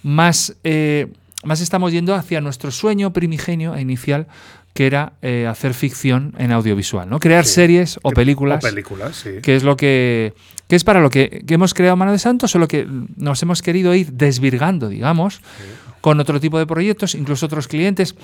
más, 0.03 0.57
eh, 0.65 1.13
más 1.45 1.61
estamos 1.61 1.93
yendo 1.93 2.15
hacia 2.15 2.41
nuestro 2.41 2.71
sueño 2.71 3.13
primigenio 3.13 3.75
e 3.75 3.83
inicial, 3.83 4.27
que 4.75 4.87
era 4.87 5.13
eh, 5.23 5.47
hacer 5.49 5.73
ficción 5.73 6.35
en 6.37 6.53
audiovisual, 6.53 7.09
¿no? 7.09 7.21
Crear 7.21 7.45
Sí. 7.47 7.55
series 7.55 7.99
o 8.03 8.11
películas 8.11 8.63
O 8.63 8.69
películas, 8.69 9.17
sí. 9.17 9.31
que 9.41 9.55
es 9.57 9.63
lo 9.63 9.77
que, 9.77 10.35
que 10.69 10.77
es 10.77 10.83
para 10.85 11.01
lo 11.01 11.11
que, 11.11 11.45
que 11.47 11.55
hemos 11.55 11.73
creado 11.75 11.97
Mano 11.97 12.13
de 12.13 12.19
Santo, 12.19 12.49
solo 12.49 12.67
que 12.69 12.87
nos 13.17 13.41
hemos 13.43 13.63
querido 13.63 13.95
ir 13.95 14.13
desvirgando, 14.13 14.89
digamos, 14.89 15.41
con 16.01 16.19
otro 16.21 16.41
tipo 16.41 16.59
de 16.59 16.67
proyectos, 16.67 17.15
incluso 17.15 17.47
otros 17.47 17.69
clientes. 17.69 18.15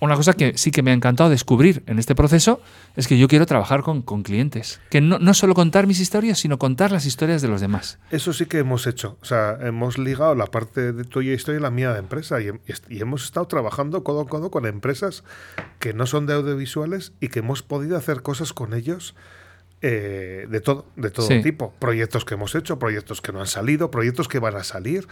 Una 0.00 0.14
cosa 0.14 0.34
que 0.34 0.56
sí 0.56 0.70
que 0.70 0.82
me 0.82 0.92
ha 0.92 0.94
encantado 0.94 1.28
descubrir 1.28 1.82
en 1.86 1.98
este 1.98 2.14
proceso 2.14 2.60
es 2.94 3.08
que 3.08 3.18
yo 3.18 3.26
quiero 3.26 3.46
trabajar 3.46 3.82
con, 3.82 4.02
con 4.02 4.22
clientes. 4.22 4.80
Que 4.90 5.00
no, 5.00 5.18
no 5.18 5.34
solo 5.34 5.54
contar 5.54 5.86
mis 5.86 6.00
historias, 6.00 6.38
sino 6.38 6.58
contar 6.58 6.92
las 6.92 7.04
historias 7.04 7.42
de 7.42 7.48
los 7.48 7.60
demás. 7.60 7.98
Eso 8.10 8.32
sí 8.32 8.46
que 8.46 8.58
hemos 8.58 8.86
hecho. 8.86 9.18
O 9.20 9.24
sea, 9.24 9.58
hemos 9.60 9.98
ligado 9.98 10.34
la 10.34 10.46
parte 10.46 10.92
de 10.92 11.04
tuya 11.04 11.32
historia 11.32 11.58
y 11.58 11.62
la 11.62 11.70
mía 11.70 11.92
de 11.92 11.98
empresa. 11.98 12.40
Y, 12.40 12.50
y 12.88 13.00
hemos 13.00 13.24
estado 13.24 13.46
trabajando 13.46 14.04
codo 14.04 14.20
a 14.20 14.26
codo 14.26 14.50
con 14.50 14.66
empresas 14.66 15.24
que 15.78 15.92
no 15.92 16.06
son 16.06 16.26
de 16.26 16.34
audiovisuales 16.34 17.12
y 17.20 17.28
que 17.28 17.40
hemos 17.40 17.62
podido 17.62 17.96
hacer 17.96 18.22
cosas 18.22 18.52
con 18.52 18.74
ellos 18.74 19.14
eh, 19.80 20.46
de 20.48 20.60
todo, 20.60 20.86
de 20.96 21.10
todo 21.10 21.26
Sí. 21.28 21.42
tipo. 21.42 21.72
Proyectos 21.78 22.24
que 22.24 22.34
hemos 22.34 22.54
hecho, 22.54 22.78
proyectos 22.78 23.20
que 23.20 23.32
no 23.32 23.40
han 23.40 23.46
salido, 23.46 23.90
proyectos 23.90 24.26
que 24.28 24.38
van 24.38 24.56
a 24.56 24.64
salir. 24.64 25.06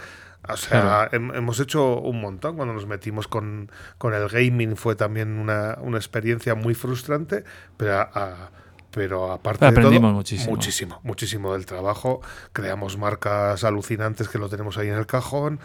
O 0.47 0.57
sea, 0.57 1.09
Claro. 1.09 1.11
hem- 1.11 1.35
hemos 1.37 1.59
hecho 1.59 1.99
un 1.99 2.19
montón. 2.21 2.55
Cuando 2.57 2.73
nos 2.73 2.85
metimos 2.85 3.27
con, 3.27 3.71
con 3.97 4.13
el 4.13 4.27
gaming 4.29 4.75
fue 4.75 4.95
también 4.95 5.39
una, 5.39 5.77
una 5.81 5.97
experiencia 5.97 6.53
muy 6.55 6.73
frustrante, 6.75 7.43
pero 7.77 7.95
a- 7.99 8.11
a- 8.13 8.51
pero 8.91 9.31
aparte 9.31 9.59
Pero 9.59 9.69
de 9.69 9.75
todo, 9.75 9.87
aprendimos 9.87 10.13
muchísimo. 10.13 10.51
muchísimo, 10.51 10.99
muchísimo 11.03 11.53
del 11.53 11.65
trabajo. 11.65 12.21
Creamos 12.53 12.97
marcas 12.97 13.63
alucinantes 13.63 14.27
que 14.29 14.37
lo 14.39 14.49
tenemos 14.49 14.77
ahí 14.77 14.87
en 14.87 14.95
el 14.95 15.05
cajón. 15.05 15.59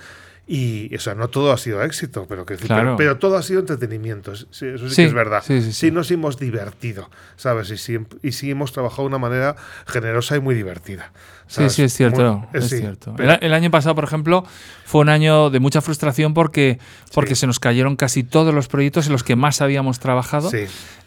Y, 0.44 0.94
o 0.96 0.98
sea, 0.98 1.14
no 1.14 1.28
todo 1.28 1.52
ha 1.52 1.56
sido 1.56 1.82
éxito, 1.82 2.26
pero, 2.28 2.44
que, 2.44 2.56
Claro. 2.56 2.82
pero, 2.82 2.96
pero 2.96 3.18
todo 3.18 3.36
ha 3.36 3.42
sido 3.42 3.60
entretenimiento. 3.60 4.34
sí, 4.34 4.44
eso 4.66 4.88
sí, 4.88 4.94
Sí, 4.96 5.02
que 5.02 5.04
es 5.08 5.14
verdad. 5.14 5.42
sí, 5.46 5.62
sí, 5.62 5.72
sí. 5.72 5.90
nos 5.92 6.10
hemos 6.10 6.36
divertido, 6.38 7.08
¿sabes? 7.36 7.70
Y 7.70 7.76
sí, 7.78 7.96
y 8.22 8.32
sí 8.32 8.50
hemos 8.50 8.72
trabajado 8.72 9.02
de 9.02 9.08
una 9.08 9.18
manera 9.18 9.54
generosa 9.86 10.36
y 10.36 10.40
muy 10.40 10.56
divertida. 10.56 11.12
Sí, 11.46 11.56
¿sabes? 11.56 11.72
sí, 11.74 11.82
es 11.82 11.94
cierto. 11.94 12.38
Muy- 12.38 12.48
es 12.60 12.68
cierto. 12.70 13.14
pero- 13.16 13.34
El, 13.34 13.38
el 13.44 13.54
año 13.54 13.70
pasado, 13.70 13.94
por 13.94 14.04
ejemplo, 14.04 14.44
fue 14.84 15.02
un 15.02 15.10
año 15.10 15.48
de 15.48 15.60
mucha 15.60 15.80
frustración 15.80 16.34
porque, 16.34 16.78
porque 17.14 17.36
se 17.36 17.46
nos 17.46 17.60
cayeron 17.60 17.94
casi 17.96 18.24
todos 18.24 18.52
los 18.52 18.66
proyectos 18.68 19.06
en 19.06 19.12
los 19.12 19.22
que 19.22 19.36
más 19.36 19.60
habíamos 19.60 20.00
trabajado. 20.00 20.50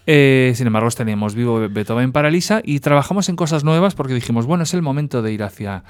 Eh, 0.08 0.54
sin 0.56 0.68
embargo, 0.68 0.90
teníamos 0.92 1.34
vivo 1.36 1.60
Be- 1.60 1.68
Beethoven 1.68 2.12
Paralisa 2.12 2.62
y 2.64 2.80
trabajamos 2.80 3.28
en 3.28 3.36
cosas 3.36 3.64
nuevas 3.64 3.96
porque 3.96 4.14
dijimos, 4.14 4.46
bueno, 4.46 4.64
es 4.64 4.74
el 4.76 4.82
momento 4.84 5.22
de 5.24 5.34
ir 5.34 5.42
hacia 5.44 5.84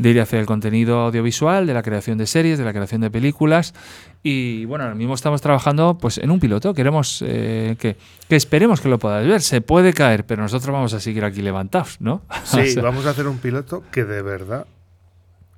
de 0.00 0.10
ir 0.10 0.20
hacia 0.20 0.40
el 0.40 0.46
contenido 0.46 1.00
audiovisual, 1.00 1.66
de 1.66 1.74
la 1.74 1.82
creación 1.82 2.16
de 2.18 2.26
series, 2.26 2.58
de 2.58 2.64
la 2.64 2.72
creación 2.72 3.02
de 3.02 3.10
películas 3.10 3.74
y 4.22 4.64
bueno, 4.64 4.84
ahora 4.84 4.96
mismo 4.96 5.14
estamos 5.14 5.40
trabajando 5.40 5.98
pues 5.98 6.18
en 6.18 6.30
un 6.30 6.40
piloto, 6.40 6.74
queremos 6.74 7.22
eh, 7.26 7.76
que, 7.78 7.96
que 8.28 8.36
esperemos 8.36 8.80
que 8.80 8.88
lo 8.88 8.98
podáis 8.98 9.28
ver, 9.28 9.42
se 9.42 9.60
puede 9.60 9.92
caer, 9.92 10.24
pero 10.24 10.42
nosotros 10.42 10.72
vamos 10.72 10.94
a 10.94 11.00
seguir 11.00 11.24
aquí 11.24 11.42
levantados, 11.42 12.00
¿no? 12.00 12.22
sí, 12.44 12.60
O 12.60 12.66
sea, 12.66 12.82
vamos 12.82 13.06
a 13.06 13.10
hacer 13.10 13.26
un 13.26 13.38
piloto 13.38 13.82
que 13.90 14.04
de 14.04 14.22
verdad 14.22 14.66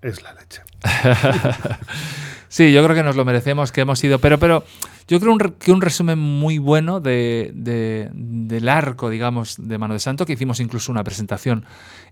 es 0.00 0.22
la 0.22 0.34
leche. 0.34 0.62
Sí, 2.52 2.70
yo 2.70 2.84
creo 2.84 2.94
que 2.94 3.02
nos 3.02 3.16
lo 3.16 3.24
merecemos, 3.24 3.72
que 3.72 3.80
hemos 3.80 4.04
ido. 4.04 4.18
Pero, 4.18 4.36
pero 4.38 4.62
yo 5.08 5.18
creo 5.20 5.32
un 5.32 5.38
que 5.38 5.72
un 5.72 5.80
resumen 5.80 6.18
muy 6.18 6.58
bueno 6.58 7.00
de, 7.00 7.50
de- 7.54 8.10
del 8.12 8.68
arco, 8.68 9.08
digamos, 9.08 9.56
de 9.58 9.78
Mano 9.78 9.94
de 9.94 10.00
Santo, 10.00 10.26
que 10.26 10.34
hicimos 10.34 10.60
incluso 10.60 10.92
una 10.92 11.02
presentación 11.02 11.64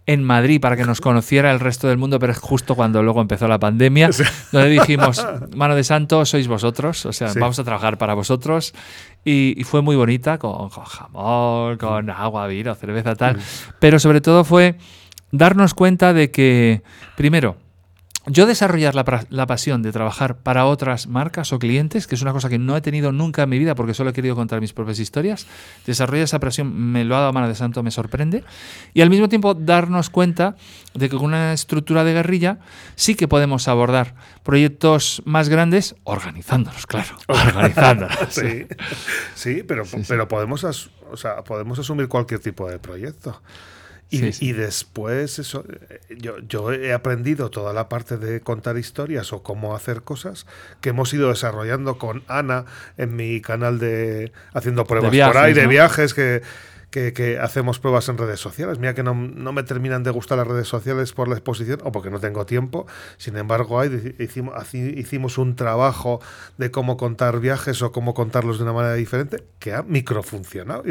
en 0.07 0.25
Madrid 0.25 0.59
para 0.59 0.79
que 0.79 0.85
nos 0.85 1.03
conociera 1.03 1.51
el 1.53 1.61
resto 1.61 1.89
del 1.89 1.99
mundo, 1.99 2.19
pero 2.19 2.33
es 2.33 2.39
justo 2.39 2.75
cuando 2.75 3.03
luego 3.03 3.21
empezó 3.21 3.49
la 3.49 3.59
pandemia, 3.59 4.09
donde 4.51 4.71
dijimos, 4.71 5.23
Mano 5.55 5.75
de 5.75 5.85
Santo, 5.85 6.25
sois 6.25 6.49
vosotros, 6.49 7.05
o 7.05 7.13
sea, 7.13 7.29
Sí. 7.29 7.39
vamos 7.39 7.59
a 7.59 7.65
trabajar 7.65 7.99
para 7.99 8.15
vosotros. 8.15 8.73
Y, 9.27 9.53
y 9.61 9.65
fue 9.65 9.83
muy 9.83 9.95
bonita, 9.97 10.39
con, 10.39 10.71
con 10.71 10.85
jamón, 10.85 11.77
con 11.77 12.09
agua, 12.09 12.47
vino, 12.47 12.75
cerveza, 12.75 13.15
tal. 13.15 13.37
Pero 13.79 13.99
sobre 13.99 14.23
todo 14.23 14.45
fue 14.45 14.77
darnos 15.33 15.75
cuenta 15.75 16.15
de 16.15 16.31
que, 16.31 16.83
primero, 17.19 17.57
yo 18.27 18.45
desarrollar 18.47 18.95
la, 18.95 19.27
la 19.31 19.47
pasión 19.47 19.83
de 19.83 19.93
trabajar 19.93 20.37
para 20.37 20.67
otras 20.67 21.07
marcas 21.07 21.53
o 21.55 21.59
clientes, 21.59 22.07
que 22.07 22.15
es 22.15 22.23
una 22.23 22.33
cosa 22.33 22.49
que 22.51 22.59
no 22.59 22.77
he 22.77 22.81
tenido 22.83 23.13
nunca 23.13 23.45
en 23.45 23.49
mi 23.49 23.59
vida 23.59 23.75
porque 23.75 23.95
solo 23.95 24.11
he 24.11 24.13
querido 24.13 24.37
contar 24.37 24.61
mis 24.61 24.75
propias 24.75 24.99
historias, 24.99 25.47
desarrollar 25.87 26.25
esa 26.25 26.39
pasión 26.39 26.73
me 26.93 27.05
lo 27.05 27.17
ha 27.17 27.21
dado 27.21 27.33
Mano 27.33 27.49
de 27.49 27.55
Santo, 27.55 27.83
me 27.83 27.91
sorprende. 27.91 28.45
Y 28.93 29.01
al 29.01 29.09
mismo 29.11 29.29
tiempo 29.31 29.55
darnos 29.55 30.11
cuenta 30.11 30.55
de 30.95 31.09
que 31.09 31.17
con 31.17 31.27
una 31.27 31.53
estructura 31.55 32.05
de 32.05 32.13
guerrilla 32.13 32.59
sí 32.95 33.15
que 33.15 33.27
podemos 33.27 33.69
abordar 33.69 34.15
proyectos 34.43 35.23
más 35.25 35.49
grandes 35.49 35.95
organizándolos, 36.05 36.87
claro. 36.87 37.17
organizándolos. 37.29 38.17
Sí, 38.31 38.67
sí, 39.35 39.63
pero, 39.67 39.85
Sí, 39.87 39.97
sí. 39.99 40.05
pero 40.07 40.29
podemos, 40.29 40.65
as- 40.65 40.91
o 41.11 41.17
sea, 41.17 41.43
podemos 41.43 41.79
asumir 41.79 42.07
cualquier 42.09 42.41
tipo 42.41 42.69
de 42.69 42.79
proyecto. 42.79 43.41
Y, 44.11 44.19
Sí, 44.19 44.33
sí. 44.33 44.47
y 44.49 44.53
después, 44.53 45.39
eso, 45.39 45.65
eh, 45.89 46.01
yo, 46.19 46.39
yo 46.41 46.73
he 46.73 46.93
aprendido 46.93 47.49
toda 47.51 47.73
la 47.73 47.89
parte 47.89 48.17
de 48.17 48.41
contar 48.41 48.77
historias 48.77 49.33
o 49.33 49.43
cómo 49.43 49.77
hacer 49.77 50.03
cosas 50.03 50.47
que 50.81 50.89
hemos 50.89 51.15
ido 51.15 51.29
desarrollando 51.29 51.97
con 51.97 52.25
Ana 52.27 52.65
en 52.97 53.15
mi 53.15 53.41
canal 53.41 53.79
de 53.79 54.33
haciendo 54.53 54.85
pruebas 54.85 55.13
viajes, 55.13 55.33
por 55.33 55.45
ahí, 55.45 55.55
de 55.55 55.63
¿no? 55.63 55.69
viajes 55.69 56.13
que, 56.15 56.43
que, 56.91 57.13
que 57.13 57.39
hacemos 57.39 57.79
pruebas 57.79 58.09
en 58.09 58.19
redes 58.19 58.41
sociales. 58.41 58.79
Mira 58.79 58.95
que 58.95 59.03
no, 59.03 59.15
no 59.15 59.53
me 59.53 59.63
terminan 59.63 60.03
de 60.03 60.11
gustar 60.11 60.39
las 60.39 60.47
redes 60.47 60.69
sociales 60.69 61.13
por 61.13 61.29
la 61.29 61.35
exposición 61.35 61.81
o 61.85 61.93
porque 61.93 62.11
no 62.11 62.19
tengo 62.21 62.47
tiempo. 62.47 62.87
Sin 63.17 63.37
embargo, 63.37 63.83
hicimos, 64.19 64.55
hicimos 64.75 65.39
un 65.39 65.55
trabajo 65.57 66.21
de 66.59 66.71
cómo 66.71 66.97
contar 66.97 67.41
viajes 67.41 67.81
o 67.83 67.93
cómo 67.93 68.15
contarlos 68.15 68.59
de 68.59 68.65
una 68.65 68.73
manera 68.73 68.95
diferente 68.95 69.45
que 69.59 69.73
ha 69.73 69.83
microfuncionado. 69.83 70.83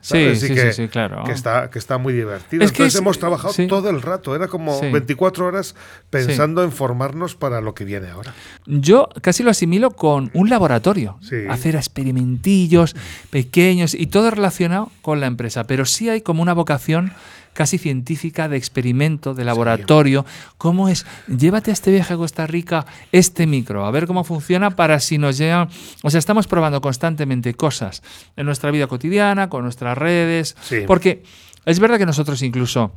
Sí, 0.00 0.36
sí, 0.36 0.48
que, 0.54 0.72
sí, 0.72 0.88
claro. 0.88 1.24
que 1.24 1.32
está, 1.32 1.70
que 1.70 1.78
está 1.78 1.98
muy 1.98 2.12
divertido. 2.12 2.64
Es 2.64 2.70
que 2.72 2.76
Entonces 2.82 2.94
es- 2.96 3.00
hemos 3.00 3.18
trabajado 3.18 3.54
todo 3.68 3.88
el 3.90 4.02
rato. 4.02 4.34
Era 4.36 4.48
como 4.48 4.78
Sí. 4.78 4.90
24 4.90 5.46
horas 5.46 5.74
pensando 6.10 6.62
en 6.62 6.72
formarnos 6.72 7.34
para 7.34 7.60
lo 7.60 7.74
que 7.74 7.84
viene 7.84 8.10
ahora. 8.10 8.34
Yo 8.66 9.08
casi 9.22 9.42
lo 9.42 9.50
asimilo 9.50 9.90
con 9.92 10.30
un 10.34 10.48
laboratorio. 10.50 11.18
Hacer 11.48 11.76
experimentillos 11.76 12.94
pequeños 13.30 13.94
y 13.94 14.06
todo 14.06 14.30
relacionado 14.30 14.90
con 15.02 15.20
la 15.20 15.26
empresa. 15.30 15.64
Pero 15.64 15.84
sí 15.86 16.08
hay 16.08 16.20
como 16.20 16.42
una 16.42 16.52
vocación 16.52 17.12
casi 17.52 17.78
científica 17.78 18.48
de 18.48 18.56
experimento, 18.56 19.34
de 19.34 19.44
laboratorio. 19.44 20.24
¿Cómo 20.58 20.88
es? 20.88 21.06
Llévate 21.26 21.70
a 21.70 21.74
este 21.74 21.90
viaje 21.90 22.14
a 22.14 22.16
Costa 22.16 22.46
Rica 22.46 22.86
este 23.12 23.46
micro, 23.46 23.84
a 23.84 23.90
ver 23.90 24.06
cómo 24.06 24.24
funciona 24.24 24.70
para 24.70 25.00
si 25.00 25.18
nos 25.18 25.38
llega... 25.38 25.68
O 26.02 26.10
sea, 26.10 26.18
estamos 26.18 26.46
probando 26.46 26.80
constantemente 26.80 27.54
cosas 27.54 28.02
en 28.36 28.46
nuestra 28.46 28.70
vida 28.70 28.86
cotidiana, 28.86 29.48
con 29.48 29.64
nuestras 29.64 29.96
redes. 29.96 30.56
Sí. 30.62 30.82
Porque 30.86 31.22
es 31.66 31.80
verdad 31.80 31.98
que 31.98 32.06
nosotros 32.06 32.42
incluso... 32.42 32.92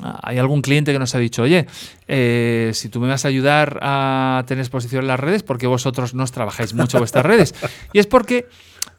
Hay 0.00 0.38
algún 0.38 0.62
cliente 0.62 0.92
que 0.92 0.98
nos 1.00 1.16
ha 1.16 1.18
dicho, 1.18 1.42
oye, 1.42 1.66
eh, 2.06 2.70
si 2.72 2.88
tú 2.88 3.00
me 3.00 3.08
vas 3.08 3.24
a 3.24 3.28
ayudar 3.28 3.80
a 3.82 4.44
tener 4.46 4.62
exposición 4.62 5.02
en 5.02 5.08
las 5.08 5.18
redes, 5.18 5.42
porque 5.42 5.66
vosotros 5.66 6.14
no 6.14 6.22
os 6.22 6.30
trabajáis 6.30 6.72
mucho 6.72 6.98
vuestras 6.98 7.26
redes? 7.26 7.52
Y 7.92 7.98
es 7.98 8.06
porque 8.06 8.46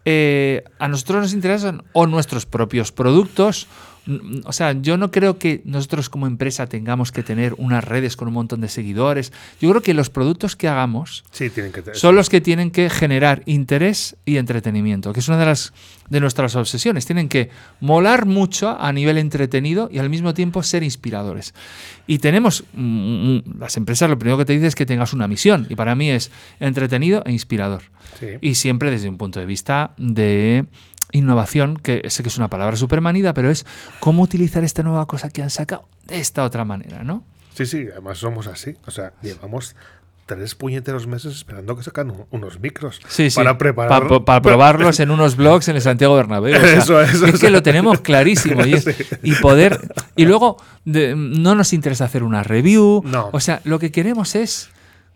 eh, 0.06 0.64
a 0.80 0.88
nosotros 0.88 1.22
nos 1.22 1.34
interesan 1.34 1.84
o 1.94 2.08
nuestros 2.08 2.46
propios 2.46 2.92
productos, 2.92 3.68
o 4.46 4.54
sea, 4.54 4.72
yo 4.74 4.98
no 4.98 5.12
creo 5.12 5.38
que 5.38 5.62
nosotros 5.66 6.10
como 6.10 6.26
empresa 6.26 6.66
tengamos 6.68 7.12
que 7.12 7.22
tener 7.22 7.54
unas 7.58 7.84
redes 7.84 8.16
con 8.16 8.28
un 8.28 8.34
montón 8.34 8.60
de 8.62 8.68
seguidores. 8.68 9.32
Yo 9.62 9.70
creo 9.70 9.82
que 9.84 9.94
los 9.94 10.10
productos 10.10 10.56
que 10.56 10.68
hagamos 10.68 11.24
Sí, 11.32 11.50
tienen 11.52 11.72
que 11.72 11.84
tener. 11.84 11.98
son 12.00 12.16
los 12.16 12.30
que 12.30 12.42
tienen 12.42 12.72
que 12.72 12.90
generar 12.90 13.44
interés 13.46 14.16
y 14.26 14.38
entretenimiento, 14.38 15.14
que 15.14 15.20
es 15.20 15.28
una 15.28 15.38
de 15.38 15.46
las 15.46 15.74
de 16.10 16.20
nuestras 16.20 16.56
obsesiones. 16.56 17.06
Tienen 17.06 17.30
que 17.30 17.50
molar 17.80 18.26
mucho 18.26 18.78
a 18.80 18.92
nivel 18.92 19.18
entretenido 19.18 19.90
y 19.92 20.00
al 20.00 20.10
mismo 20.10 20.34
tiempo 20.34 20.64
ser 20.64 20.84
inspiradores. 20.84 21.54
Y 22.08 22.20
tenemos 22.20 22.64
mm, 22.74 23.38
mm, 23.38 23.44
las 23.60 23.78
empresas 23.78 24.10
lo 24.10 24.18
primero 24.18 24.38
que 24.38 24.46
te 24.46 24.54
dicen 24.54 24.68
es 24.68 24.76
que 24.76 24.86
tengas 24.86 25.14
una 25.14 25.28
misión 25.28 25.68
y 25.70 25.76
para 25.76 25.96
mí 25.96 26.10
es 26.10 26.32
entretenido 26.60 27.24
e 27.26 27.32
inspirador. 27.32 27.84
Sí. 28.20 28.28
Y 28.42 28.56
siempre 28.56 28.92
desde 28.92 29.10
un 29.10 29.18
punto 29.18 29.40
de 29.40 29.46
vista 29.46 29.92
de 29.98 30.66
innovación, 31.12 31.78
que 31.78 32.10
sé 32.10 32.24
que 32.24 32.30
es 32.30 32.38
una 32.38 32.50
palabra 32.50 32.76
súper 32.76 33.02
manida, 33.02 33.34
pero 33.34 33.50
es 33.50 33.66
cómo 34.00 34.24
utilizar 34.24 34.64
esta 34.64 34.84
nueva 34.84 35.06
cosa 35.08 35.30
que 35.30 35.42
han 35.42 35.50
sacado 35.50 35.88
de 36.08 36.20
esta 36.20 36.44
otra 36.44 36.66
manera, 36.66 37.04
¿no? 37.04 37.24
Sí, 37.54 37.66
sí, 37.66 37.88
además 37.92 38.18
somos 38.18 38.48
así. 38.48 38.76
O 38.86 38.92
sea, 38.92 39.14
llevamos 39.22 39.76
tres 40.30 40.54
puñeteros 40.54 41.08
meses 41.08 41.34
esperando 41.36 41.76
que 41.76 41.82
sacan 41.84 42.12
un- 42.12 42.26
unos 42.30 42.60
micros 42.60 43.02
Sí, 43.08 43.30
sí. 43.32 43.36
para 43.36 43.58
preparar. 43.58 44.08
Pa- 44.08 44.20
para 44.26 44.42
probarlos 44.42 45.00
en 45.00 45.10
unos 45.10 45.36
blogs 45.36 45.68
en 45.70 45.76
el 45.76 45.82
Santiago 45.82 46.16
Bernabéu. 46.16 46.56
O 46.56 46.60
sea, 46.62 46.74
Eso 46.78 47.02
es, 47.02 47.16
es 47.16 47.22
eso 47.24 47.40
que 47.40 47.50
lo 47.50 47.64
tenemos 47.64 48.00
clarísimo. 48.02 48.64
Y, 48.66 48.74
es- 48.76 48.86
y 49.24 49.34
poder. 49.36 49.80
Y 50.16 50.26
luego 50.26 50.58
de- 50.86 51.16
no 51.18 51.56
nos 51.56 51.74
interesa 51.74 52.06
hacer 52.06 52.22
una 52.24 52.44
review. 52.44 53.02
No. 53.06 53.30
O 53.34 53.40
sea, 53.40 53.60
lo 53.64 53.80
que 53.80 53.92
queremos 53.92 54.36
es 54.36 54.70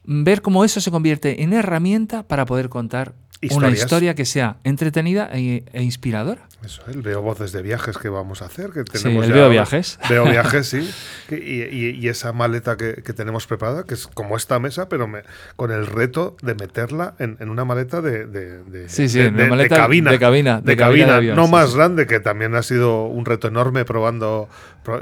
ver 0.03 0.41
cómo 0.41 0.65
eso 0.65 0.81
se 0.81 0.89
convierte 0.91 1.43
en 1.43 1.53
herramienta 1.53 2.23
para 2.23 2.45
poder 2.45 2.67
contar 2.69 3.13
una 3.51 3.69
historia 3.69 4.15
que 4.15 4.25
sea 4.25 4.57
entretenida 4.63 5.29
e, 5.33 5.63
e 5.73 5.83
inspiradora. 5.83 6.41
Eso, 6.63 6.81
el 6.87 7.01
veo 7.01 7.21
voces 7.21 7.51
de 7.51 7.61
viajes 7.61 7.97
que 7.97 8.07
vamos 8.07 8.41
a 8.41 8.45
hacer. 8.45 8.69
Que 8.71 8.83
tenemos 8.85 9.25
el 9.25 9.31
ya- 9.31 9.35
Veo 9.35 9.49
Viajes. 9.49 9.99
Veo 10.09 10.23
viajes, 10.25 10.67
sí. 10.67 10.89
Y, 11.29 11.35
y- 11.63 11.99
y 11.99 12.07
esa 12.07 12.31
maleta 12.31 12.77
que, 12.77 13.01
que 13.03 13.11
tenemos 13.13 13.47
preparada, 13.47 13.83
que 13.83 13.95
es 13.95 14.07
como 14.07 14.37
esta 14.37 14.59
mesa, 14.59 14.87
pero 14.87 15.07
me- 15.07 15.23
con 15.57 15.71
el 15.71 15.87
reto 15.87 16.37
de 16.41 16.55
meterla 16.55 17.15
en, 17.19 17.35
en 17.41 17.49
una 17.49 17.65
maleta 17.65 18.01
de, 18.01 18.25
de, 18.27 18.63
de- 18.63 18.87
Sí, 18.89 19.09
sí, 19.09 19.19
una 19.19 19.47
maleta 19.47 19.75
cabina. 19.75 20.11
de 20.11 20.19
cabina, 20.19 20.61
De 20.61 20.77
cabina 20.77 20.77
de 20.77 20.77
cabina, 21.01 21.15
avión, 21.17 21.35
no 21.35 21.45
sí, 21.47 21.51
más 21.51 21.69
sí. 21.71 21.75
grande, 21.75 22.07
que 22.07 22.19
también 22.21 22.55
ha 22.55 22.63
sido 22.63 23.05
un 23.07 23.25
reto 23.25 23.47
enorme 23.49 23.83
probando. 23.83 24.47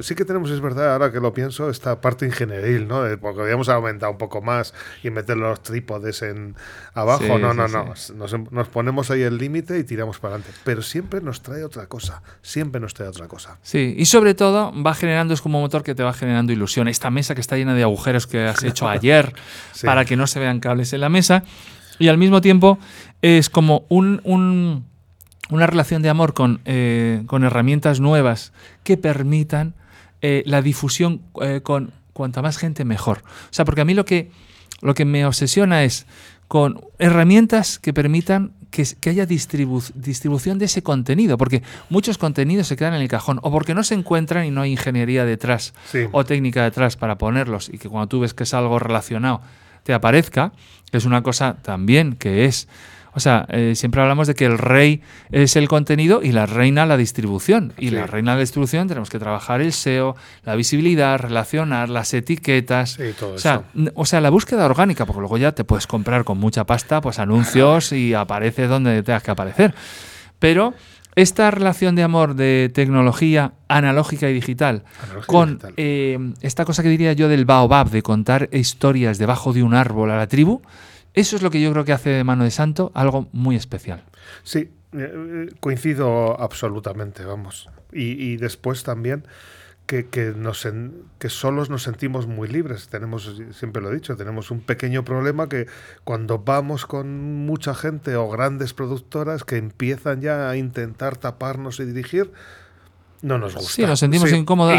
Sí 0.01 0.15
que 0.15 0.25
tenemos, 0.25 0.49
es 0.51 0.61
verdad, 0.61 0.93
ahora 0.93 1.11
que 1.11 1.19
lo 1.19 1.33
pienso, 1.33 1.69
esta 1.69 1.99
parte 2.01 2.25
ingenieril, 2.25 2.87
¿no? 2.87 3.03
Porque 3.19 3.41
habíamos 3.41 3.67
aumentado 3.69 4.11
un 4.11 4.17
poco 4.17 4.41
más 4.41 4.73
y 5.03 5.09
meter 5.09 5.37
los 5.37 5.61
trípodes 5.63 6.21
en 6.21 6.55
abajo. 6.93 7.23
Sí, 7.23 7.29
no, 7.41 7.51
sí, 7.51 7.57
no, 7.57 7.67
sí. 7.95 8.13
no. 8.13 8.17
Nos, 8.19 8.51
nos 8.51 8.67
ponemos 8.67 9.09
ahí 9.11 9.21
el 9.21 9.37
límite 9.37 9.79
y 9.79 9.83
tiramos 9.83 10.19
para 10.19 10.35
adelante. 10.35 10.57
Pero 10.63 10.81
siempre 10.81 11.21
nos 11.21 11.41
trae 11.41 11.63
otra 11.63 11.87
cosa. 11.87 12.21
Siempre 12.41 12.79
nos 12.79 12.93
trae 12.93 13.07
otra 13.07 13.27
cosa. 13.27 13.57
Sí, 13.61 13.95
y 13.97 14.05
sobre 14.05 14.33
todo 14.35 14.71
va 14.83 14.93
generando, 14.93 15.33
es 15.33 15.41
como 15.41 15.57
un 15.57 15.63
motor 15.63 15.83
que 15.83 15.95
te 15.95 16.03
va 16.03 16.13
generando 16.13 16.53
ilusión. 16.53 16.87
Esta 16.87 17.09
mesa 17.09 17.35
que 17.35 17.41
está 17.41 17.57
llena 17.57 17.73
de 17.73 17.83
agujeros 17.83 18.27
que 18.27 18.45
has 18.47 18.63
hecho 18.63 18.87
ayer 18.89 19.33
para 19.83 20.05
que 20.05 20.15
no 20.15 20.27
se 20.27 20.39
vean 20.39 20.59
cables 20.59 20.93
en 20.93 21.01
la 21.01 21.09
mesa. 21.09 21.43
Y 21.99 22.07
al 22.07 22.17
mismo 22.17 22.41
tiempo 22.41 22.79
es 23.21 23.49
como 23.49 23.85
un, 23.89 24.21
un- 24.23 24.85
una 25.51 25.67
relación 25.67 26.01
de 26.01 26.09
amor 26.09 26.33
con, 26.33 26.61
eh, 26.65 27.23
con 27.27 27.43
herramientas 27.43 27.99
nuevas 27.99 28.51
que 28.83 28.97
permitan 28.97 29.73
eh, 30.21 30.43
la 30.45 30.61
difusión 30.61 31.21
eh, 31.41 31.61
con 31.61 31.91
cuanta 32.13 32.41
más 32.41 32.57
gente 32.57 32.85
mejor. 32.85 33.19
O 33.19 33.53
sea, 33.53 33.65
porque 33.65 33.81
a 33.81 33.85
mí 33.85 33.93
lo 33.93 34.05
que, 34.05 34.31
lo 34.81 34.93
que 34.93 35.05
me 35.05 35.25
obsesiona 35.25 35.83
es 35.83 36.05
con 36.47 36.81
herramientas 36.99 37.79
que 37.79 37.93
permitan 37.93 38.51
que, 38.71 38.85
que 38.99 39.09
haya 39.09 39.25
distribu- 39.27 39.91
distribución 39.95 40.57
de 40.59 40.65
ese 40.65 40.81
contenido, 40.83 41.37
porque 41.37 41.63
muchos 41.89 42.17
contenidos 42.17 42.67
se 42.67 42.75
quedan 42.75 42.93
en 42.93 43.01
el 43.01 43.07
cajón, 43.07 43.39
o 43.41 43.51
porque 43.51 43.73
no 43.73 43.83
se 43.83 43.95
encuentran 43.95 44.45
y 44.45 44.51
no 44.51 44.61
hay 44.61 44.71
ingeniería 44.71 45.25
detrás 45.25 45.73
Sí. 45.91 46.05
o 46.11 46.23
técnica 46.25 46.63
detrás 46.63 46.95
para 46.97 47.17
ponerlos, 47.17 47.69
y 47.69 47.77
que 47.77 47.89
cuando 47.89 48.07
tú 48.07 48.19
ves 48.21 48.33
que 48.33 48.43
es 48.43 48.53
algo 48.53 48.79
relacionado 48.79 49.41
te 49.83 49.93
aparezca, 49.93 50.51
que 50.91 50.97
es 50.97 51.05
una 51.05 51.21
cosa 51.23 51.57
también 51.61 52.13
que 52.15 52.45
es... 52.45 52.67
O 53.13 53.19
sea, 53.19 53.45
eh, 53.49 53.73
siempre 53.75 54.01
hablamos 54.01 54.27
de 54.27 54.35
que 54.35 54.45
el 54.45 54.57
rey 54.57 55.01
es 55.31 55.55
el 55.57 55.67
contenido 55.67 56.21
y 56.23 56.31
la 56.31 56.45
reina 56.45 56.85
la 56.85 56.95
distribución. 56.97 57.73
Y 57.77 57.89
Sí. 57.89 57.95
la 57.95 58.07
reina 58.07 58.31
de 58.31 58.37
la 58.37 58.41
distribución 58.41 58.87
tenemos 58.87 59.09
que 59.09 59.19
trabajar 59.19 59.59
el 59.61 59.73
SEO, 59.73 60.15
la 60.43 60.55
visibilidad, 60.55 61.19
relacionar 61.19 61.89
las 61.89 62.13
etiquetas. 62.13 62.91
Sí, 62.91 63.03
todo 63.19 63.33
o, 63.33 63.37
sea, 63.37 63.63
eso. 63.75 63.91
o 63.95 64.05
sea, 64.05 64.21
la 64.21 64.29
búsqueda 64.29 64.65
orgánica, 64.65 65.05
porque 65.05 65.19
luego 65.19 65.37
ya 65.37 65.51
te 65.51 65.63
puedes 65.63 65.87
comprar 65.87 66.23
con 66.23 66.37
mucha 66.37 66.65
pasta 66.65 67.01
pues 67.01 67.19
anuncios 67.19 67.91
y 67.91 68.13
aparece 68.13 68.67
donde 68.67 69.03
tengas 69.03 69.23
que 69.23 69.31
aparecer. 69.31 69.73
Pero 70.39 70.73
esta 71.15 71.51
relación 71.51 71.95
de 71.95 72.03
amor 72.03 72.35
de 72.35 72.71
tecnología 72.73 73.51
analógica 73.67 74.29
y 74.29 74.33
digital 74.33 74.83
Analógica 75.03 75.23
y 75.23 75.25
con 75.27 75.49
digital. 75.49 75.73
eh, 75.75 76.33
esta 76.39 76.63
cosa 76.63 76.81
que 76.83 76.89
diría 76.89 77.11
yo 77.11 77.27
del 77.27 77.43
baobab, 77.43 77.89
de 77.89 78.01
contar 78.01 78.47
historias 78.53 79.17
debajo 79.17 79.51
de 79.51 79.61
un 79.63 79.73
árbol 79.73 80.11
a 80.11 80.17
la 80.17 80.27
tribu, 80.27 80.61
eso 81.13 81.35
es 81.35 81.41
lo 81.41 81.49
que 81.49 81.61
yo 81.61 81.71
creo 81.71 81.85
que 81.85 81.93
hace 81.93 82.09
de 82.09 82.23
Mano 82.23 82.43
de 82.43 82.51
Santo 82.51 82.91
algo 82.93 83.27
muy 83.31 83.55
especial. 83.55 84.03
Sí, 84.43 84.59
eh, 84.59 84.69
eh, 84.93 85.49
coincido 85.59 86.39
absolutamente, 86.39 87.25
vamos. 87.25 87.69
Y, 87.93 88.37
después 88.37 88.83
también 88.83 89.25
que, 89.85 90.07
que, 90.07 90.33
nos 90.33 90.65
que 91.19 91.29
solos 91.29 91.69
nos 91.69 91.83
sentimos 91.83 92.25
muy 92.27 92.47
libres. 92.47 92.87
Tenemos, 92.87 93.41
siempre 93.51 93.81
lo 93.81 93.91
he 93.91 93.95
dicho, 93.95 94.15
tenemos 94.15 94.49
un 94.49 94.61
pequeño 94.61 95.03
problema 95.03 95.49
que 95.49 95.67
cuando 96.05 96.39
vamos 96.39 96.85
con 96.85 97.45
mucha 97.45 97.75
gente 97.75 98.15
o 98.15 98.29
grandes 98.29 98.73
productoras 98.73 99.43
que 99.43 99.57
empiezan 99.57 100.21
ya 100.21 100.49
a 100.49 100.55
intentar 100.55 101.17
taparnos 101.17 101.81
y 101.81 101.85
dirigir, 101.85 102.31
no 103.21 103.37
nos 103.37 103.53
gusta. 103.55 103.71
Sí, 103.71 103.81
nos 103.85 103.99
sentimos 103.99 104.29
Sí, 104.29 104.35
incómodos. 104.35 104.73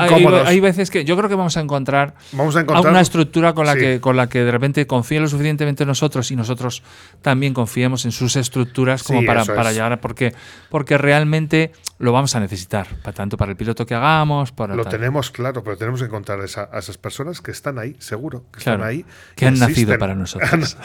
Hay- 0.46 0.60
veces 0.60 0.90
que 0.90 1.04
yo 1.04 1.16
creo 1.16 1.28
que 1.28 1.34
vamos 1.34 1.56
a 1.56 1.60
encontrar 1.60 2.14
Vamos 2.32 2.54
a 2.56 2.60
encontrar 2.60 2.90
una 2.92 3.00
estructura 3.00 3.52
con 3.52 3.66
la, 3.66 3.74
Sí. 3.74 3.78
que, 3.80 4.00
con 4.00 4.16
la 4.16 4.28
que 4.28 4.40
de 4.44 4.50
repente 4.50 4.86
confíen 4.86 5.22
lo 5.22 5.28
suficientemente 5.28 5.82
en 5.84 5.88
nosotros 5.88 6.30
y 6.30 6.36
nosotros 6.36 6.82
también 7.20 7.54
confiemos 7.54 8.04
en 8.04 8.12
sus 8.12 8.36
estructuras 8.36 9.02
como 9.02 9.20
Sí, 9.20 9.26
para, 9.26 9.44
para 9.44 9.70
es. 9.70 9.74
llegar 9.76 9.92
a... 9.92 10.00
Porque, 10.00 10.34
porque 10.70 10.98
realmente 10.98 11.72
lo 11.98 12.12
vamos 12.12 12.34
a 12.34 12.40
necesitar, 12.40 12.86
para, 13.02 13.12
tanto 13.12 13.36
para 13.36 13.50
el 13.52 13.56
piloto 13.56 13.86
que 13.86 13.94
hagamos, 13.94 14.50
para 14.52 14.74
Lo 14.74 14.82
tal. 14.84 14.92
tenemos 14.92 15.30
claro, 15.30 15.62
pero 15.62 15.76
tenemos 15.76 16.00
que 16.00 16.06
encontrar 16.06 16.40
esa- 16.40 16.68
a 16.72 16.78
esas 16.78 16.98
personas 16.98 17.40
que 17.40 17.50
están 17.52 17.78
ahí, 17.78 17.96
seguro, 18.00 18.44
que 18.52 18.60
Claro, 18.60 18.78
están 18.82 18.88
ahí. 18.88 19.04
que 19.36 19.46
han 19.46 19.58
nacido 19.58 19.96
para 19.98 20.14
nosotros. 20.16 20.76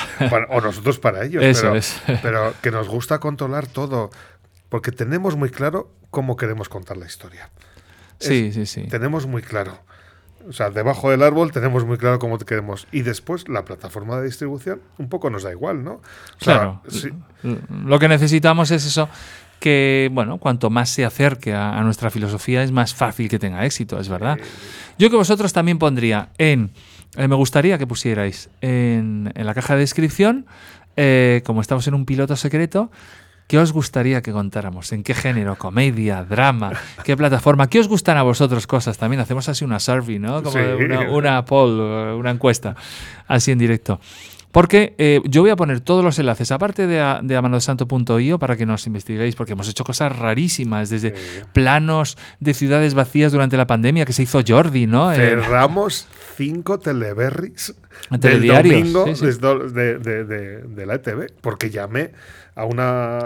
O 0.50 0.62
nosotros 0.62 1.00
para 1.00 1.24
ellos. 1.26 1.44
Eso 1.44 1.62
pero, 1.64 1.76
es. 1.76 1.96
pero 2.22 2.54
que 2.62 2.72
nos 2.72 2.88
gusta 2.88 3.20
controlar 3.20 3.66
todo, 3.68 4.10
porque 4.70 4.92
tenemos 4.92 5.36
muy 5.36 5.50
claro 5.50 5.92
cómo 6.12 6.36
queremos 6.38 6.70
contar 6.70 6.98
la 6.98 7.06
historia. 7.06 7.50
Sí, 8.20 8.52
sí, 8.52 8.66
sí. 8.66 8.84
Tenemos 8.84 9.26
muy 9.28 9.42
claro. 9.42 9.80
O 10.50 10.54
sea, 10.54 10.70
debajo 10.70 11.12
del 11.12 11.24
árbol 11.24 11.52
tenemos 11.52 11.86
muy 11.86 11.98
claro 11.98 12.20
cómo 12.20 12.38
queremos. 12.40 12.88
Y 12.92 13.02
después 13.02 13.48
la 13.50 13.66
plataforma 13.66 14.18
de 14.18 14.26
distribución 14.26 14.82
un 14.98 15.10
poco 15.10 15.30
nos 15.30 15.44
da 15.44 15.52
igual, 15.52 15.84
¿no? 15.84 15.94
O 15.94 16.02
sea, 16.40 16.56
Claro. 16.56 16.82
sí, 16.88 17.10
Lo 17.70 18.00
que 18.00 18.08
necesitamos 18.08 18.72
es 18.72 18.86
eso, 18.86 19.10
que, 19.60 20.10
bueno, 20.14 20.38
cuanto 20.38 20.70
más 20.70 20.90
se 20.90 21.04
acerque 21.04 21.54
a, 21.54 21.78
a 21.78 21.84
nuestra 21.84 22.10
filosofía 22.12 22.64
es 22.64 22.72
más 22.72 22.94
fácil 22.94 23.28
que 23.28 23.40
tenga 23.40 23.66
éxito, 23.66 24.00
es 24.00 24.08
verdad. 24.08 24.38
Yo 24.98 25.10
que 25.10 25.16
vosotros 25.18 25.52
también 25.52 25.80
pondría 25.80 26.30
en, 26.38 26.72
eh, 27.18 27.28
me 27.28 27.36
gustaría 27.36 27.78
que 27.78 27.86
pusierais 27.88 28.50
en, 28.62 29.32
en 29.36 29.46
la 29.46 29.54
caja 29.54 29.74
de 29.74 29.82
descripción, 29.82 30.46
eh, 30.96 31.42
como 31.46 31.60
estamos 31.62 31.88
en 31.88 31.94
un 31.94 32.06
piloto 32.06 32.36
secreto, 32.36 32.90
¿Qué 33.48 33.58
os 33.58 33.72
gustaría 33.72 34.22
que 34.22 34.32
contáramos? 34.34 34.92
¿En 34.92 35.04
qué 35.04 35.14
género? 35.14 35.56
¿Comedia? 35.58 36.24
¿Drama? 36.26 36.74
¿Qué 37.06 37.16
plataforma? 37.16 37.68
¿Qué 37.70 37.80
os 37.80 37.88
gustan 37.88 38.18
a 38.18 38.24
vosotros 38.24 38.68
cosas? 38.68 38.98
También 38.98 39.22
hacemos 39.22 39.48
así 39.48 39.64
una 39.64 39.80
survey, 39.80 40.20
¿no? 40.20 40.44
Como 40.44 40.52
Sí. 40.58 40.84
una, 40.84 41.10
una 41.12 41.46
poll, 41.46 41.80
una 41.80 42.32
encuesta, 42.32 42.76
así 43.28 43.52
en 43.52 43.58
directo. 43.60 44.02
Porque 44.52 44.96
eh, 44.98 45.22
yo 45.26 45.42
voy 45.42 45.52
a 45.52 45.56
poner 45.56 45.82
todos 45.82 46.04
los 46.04 46.18
enlaces, 46.20 46.52
aparte 46.52 46.88
de, 46.88 47.00
a- 47.00 47.20
de 47.22 47.36
amanodesanto.io, 47.36 48.40
para 48.40 48.56
que 48.58 48.66
nos 48.66 48.88
investiguéis, 48.88 49.36
porque 49.36 49.54
hemos 49.54 49.70
hecho 49.70 49.84
cosas 49.84 50.18
rarísimas, 50.18 50.90
desde 50.90 51.16
Sí. 51.16 51.42
planos 51.54 52.18
de 52.40 52.54
ciudades 52.54 52.96
vacías 52.96 53.32
durante 53.32 53.56
la 53.56 53.68
pandemia 53.68 54.04
que 54.06 54.14
se 54.14 54.24
hizo 54.24 54.42
Jordi, 54.46 54.88
¿no? 54.88 55.12
Eh, 55.12 55.16
cerramos 55.16 56.08
cinco 56.38 56.80
teleberries 56.80 57.76
del 58.10 58.48
domingo 58.48 59.06
sí, 59.08 59.16
sí. 59.16 59.26
desde- 59.26 59.70
de, 59.70 60.00
de- 60.00 60.24
de- 60.26 60.62
de 60.64 60.86
la 60.86 60.96
ETV, 60.96 61.28
porque 61.42 61.70
llamé 61.70 62.12
a 62.58 62.66
una, 62.66 63.20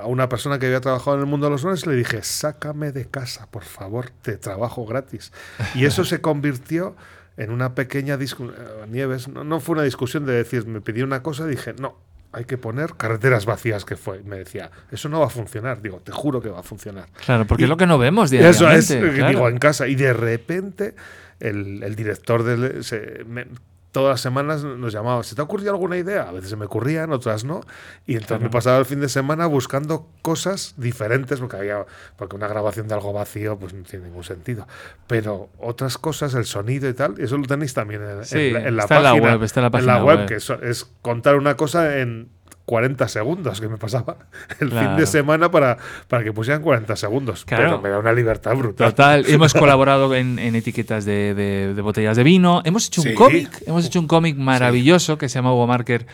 a 0.00 0.06
una 0.06 0.28
persona 0.28 0.58
que 0.58 0.66
había 0.66 0.80
trabajado 0.80 1.16
en 1.16 1.20
el 1.20 1.26
mundo 1.26 1.46
de 1.46 1.50
los 1.52 1.62
drones 1.62 1.84
y 1.84 1.90
le 1.90 1.94
dije, 1.96 2.22
sácame 2.22 2.90
de 2.90 3.04
casa, 3.06 3.46
por 3.50 3.62
favor, 3.64 4.10
te 4.22 4.36
trabajo 4.38 4.86
gratis. 4.86 5.32
Y 5.74 5.84
eso 5.84 6.04
se 6.04 6.20
convirtió 6.20 6.96
en 7.36 7.50
una 7.50 7.74
pequeña 7.74 8.16
discusión, 8.16 8.56
Nieves, 8.90 9.28
no, 9.28 9.44
no 9.44 9.60
fue 9.60 9.74
una 9.74 9.82
discusión 9.84 10.24
de 10.26 10.32
decir, 10.32 10.66
me 10.66 10.80
pidió 10.80 11.04
una 11.04 11.22
cosa, 11.22 11.46
dije, 11.46 11.74
no, 11.78 11.96
hay 12.32 12.44
que 12.46 12.58
poner 12.58 12.94
carreteras 12.94 13.46
vacías 13.46 13.84
que 13.84 13.96
fue. 13.96 14.22
Me 14.22 14.36
decía, 14.36 14.70
eso 14.90 15.08
no 15.08 15.20
va 15.20 15.26
a 15.26 15.30
funcionar. 15.30 15.80
Digo, 15.80 16.00
te 16.04 16.12
juro 16.12 16.40
que 16.42 16.48
va 16.50 16.60
a 16.60 16.62
funcionar. 16.62 17.08
claro, 17.24 17.46
porque 17.46 17.64
es 17.64 17.68
lo 17.70 17.76
que 17.76 17.86
no 17.86 17.96
vemos 17.98 18.32
Eso 18.32 18.64
diariamente. 18.64 18.78
es, 18.78 18.90
eh, 18.90 19.12
claro. 19.14 19.28
digo, 19.30 19.48
en 19.48 19.58
casa. 19.58 19.86
Y 19.88 19.94
de 19.94 20.12
repente 20.12 20.94
el, 21.40 21.82
el 21.82 21.94
director 21.96 22.44
se- 22.82 23.24
me- 23.26 23.46
todas 23.92 24.10
las 24.10 24.20
semanas 24.20 24.62
nos 24.64 24.92
llamaba, 24.92 25.22
¿se 25.22 25.34
te 25.34 25.40
ha 25.40 25.44
ocurrido 25.44 25.70
alguna 25.70 25.96
idea? 25.96 26.28
A 26.28 26.32
veces 26.32 26.50
se 26.50 26.56
me 26.56 26.66
ocurrían, 26.66 27.12
otras 27.12 27.44
no. 27.44 27.62
Y 28.06 28.14
entonces 28.14 28.40
me 28.40 28.50
pasaba 28.50 28.78
el 28.78 28.84
fin 28.84 29.00
de 29.00 29.08
semana 29.08 29.46
buscando 29.46 30.08
cosas 30.22 30.74
diferentes, 30.76 31.40
porque 31.40 31.56
había, 31.56 31.86
porque 32.16 32.36
una 32.36 32.48
grabación 32.48 32.88
de 32.88 32.94
algo 32.94 33.12
vacío, 33.12 33.58
pues 33.58 33.72
no 33.72 33.82
tiene 33.84 34.06
ningún 34.06 34.24
sentido. 34.24 34.66
Pero 35.06 35.48
otras 35.58 35.98
cosas, 35.98 36.34
el 36.34 36.44
sonido 36.44 36.88
y 36.88 36.94
tal, 36.94 37.14
eso 37.18 37.36
lo 37.38 37.46
tenéis 37.46 37.74
también 37.74 38.02
en, 38.02 38.08
en 38.10 38.52
la, 38.52 38.68
en 38.68 38.76
la 38.76 38.82
está 38.82 38.96
en 38.98 39.02
la 39.02 39.14
web, 39.14 39.42
está 39.42 39.60
en 39.60 39.62
la 39.62 39.68
en 39.68 39.72
página 39.72 39.94
la 39.94 40.04
web, 40.04 40.18
web. 40.18 40.28
que 40.28 40.34
eso 40.34 40.60
es 40.62 40.84
contar 41.02 41.36
una 41.36 41.56
cosa 41.56 41.98
en 41.98 42.28
40 42.64 43.08
segundos, 43.08 43.60
que 43.60 43.68
me 43.68 43.76
pasaba 43.78 44.16
el 44.60 44.70
fin 44.70 44.96
de 44.96 45.06
semana 45.06 45.50
para, 45.50 45.78
para 46.08 46.22
que 46.24 46.32
pusieran 46.32 46.62
40 46.62 46.96
segundos. 46.96 47.44
Claro. 47.44 47.64
Pero 47.64 47.80
me 47.82 47.88
da 47.88 47.98
una 47.98 48.12
libertad 48.12 48.54
brutal. 48.56 48.90
Total, 48.90 49.24
hemos 49.28 49.54
colaborado 49.54 50.14
en, 50.14 50.38
en 50.38 50.54
etiquetas 50.54 51.04
de, 51.04 51.34
de- 51.34 51.74
de 51.74 51.82
botellas 51.82 52.16
de 52.16 52.24
vino. 52.24 52.60
Hemos 52.64 52.86
hecho 52.88 53.02
un 53.02 53.14
cómic, 53.14 53.62
hemos 53.66 53.86
hecho 53.86 54.00
un 54.00 54.06
cómic 54.06 54.36
maravilloso 54.36 55.16
que 55.18 55.28
se 55.28 55.36
llama 55.36 55.52
Hugo 55.52 55.66
Marker 55.66 56.06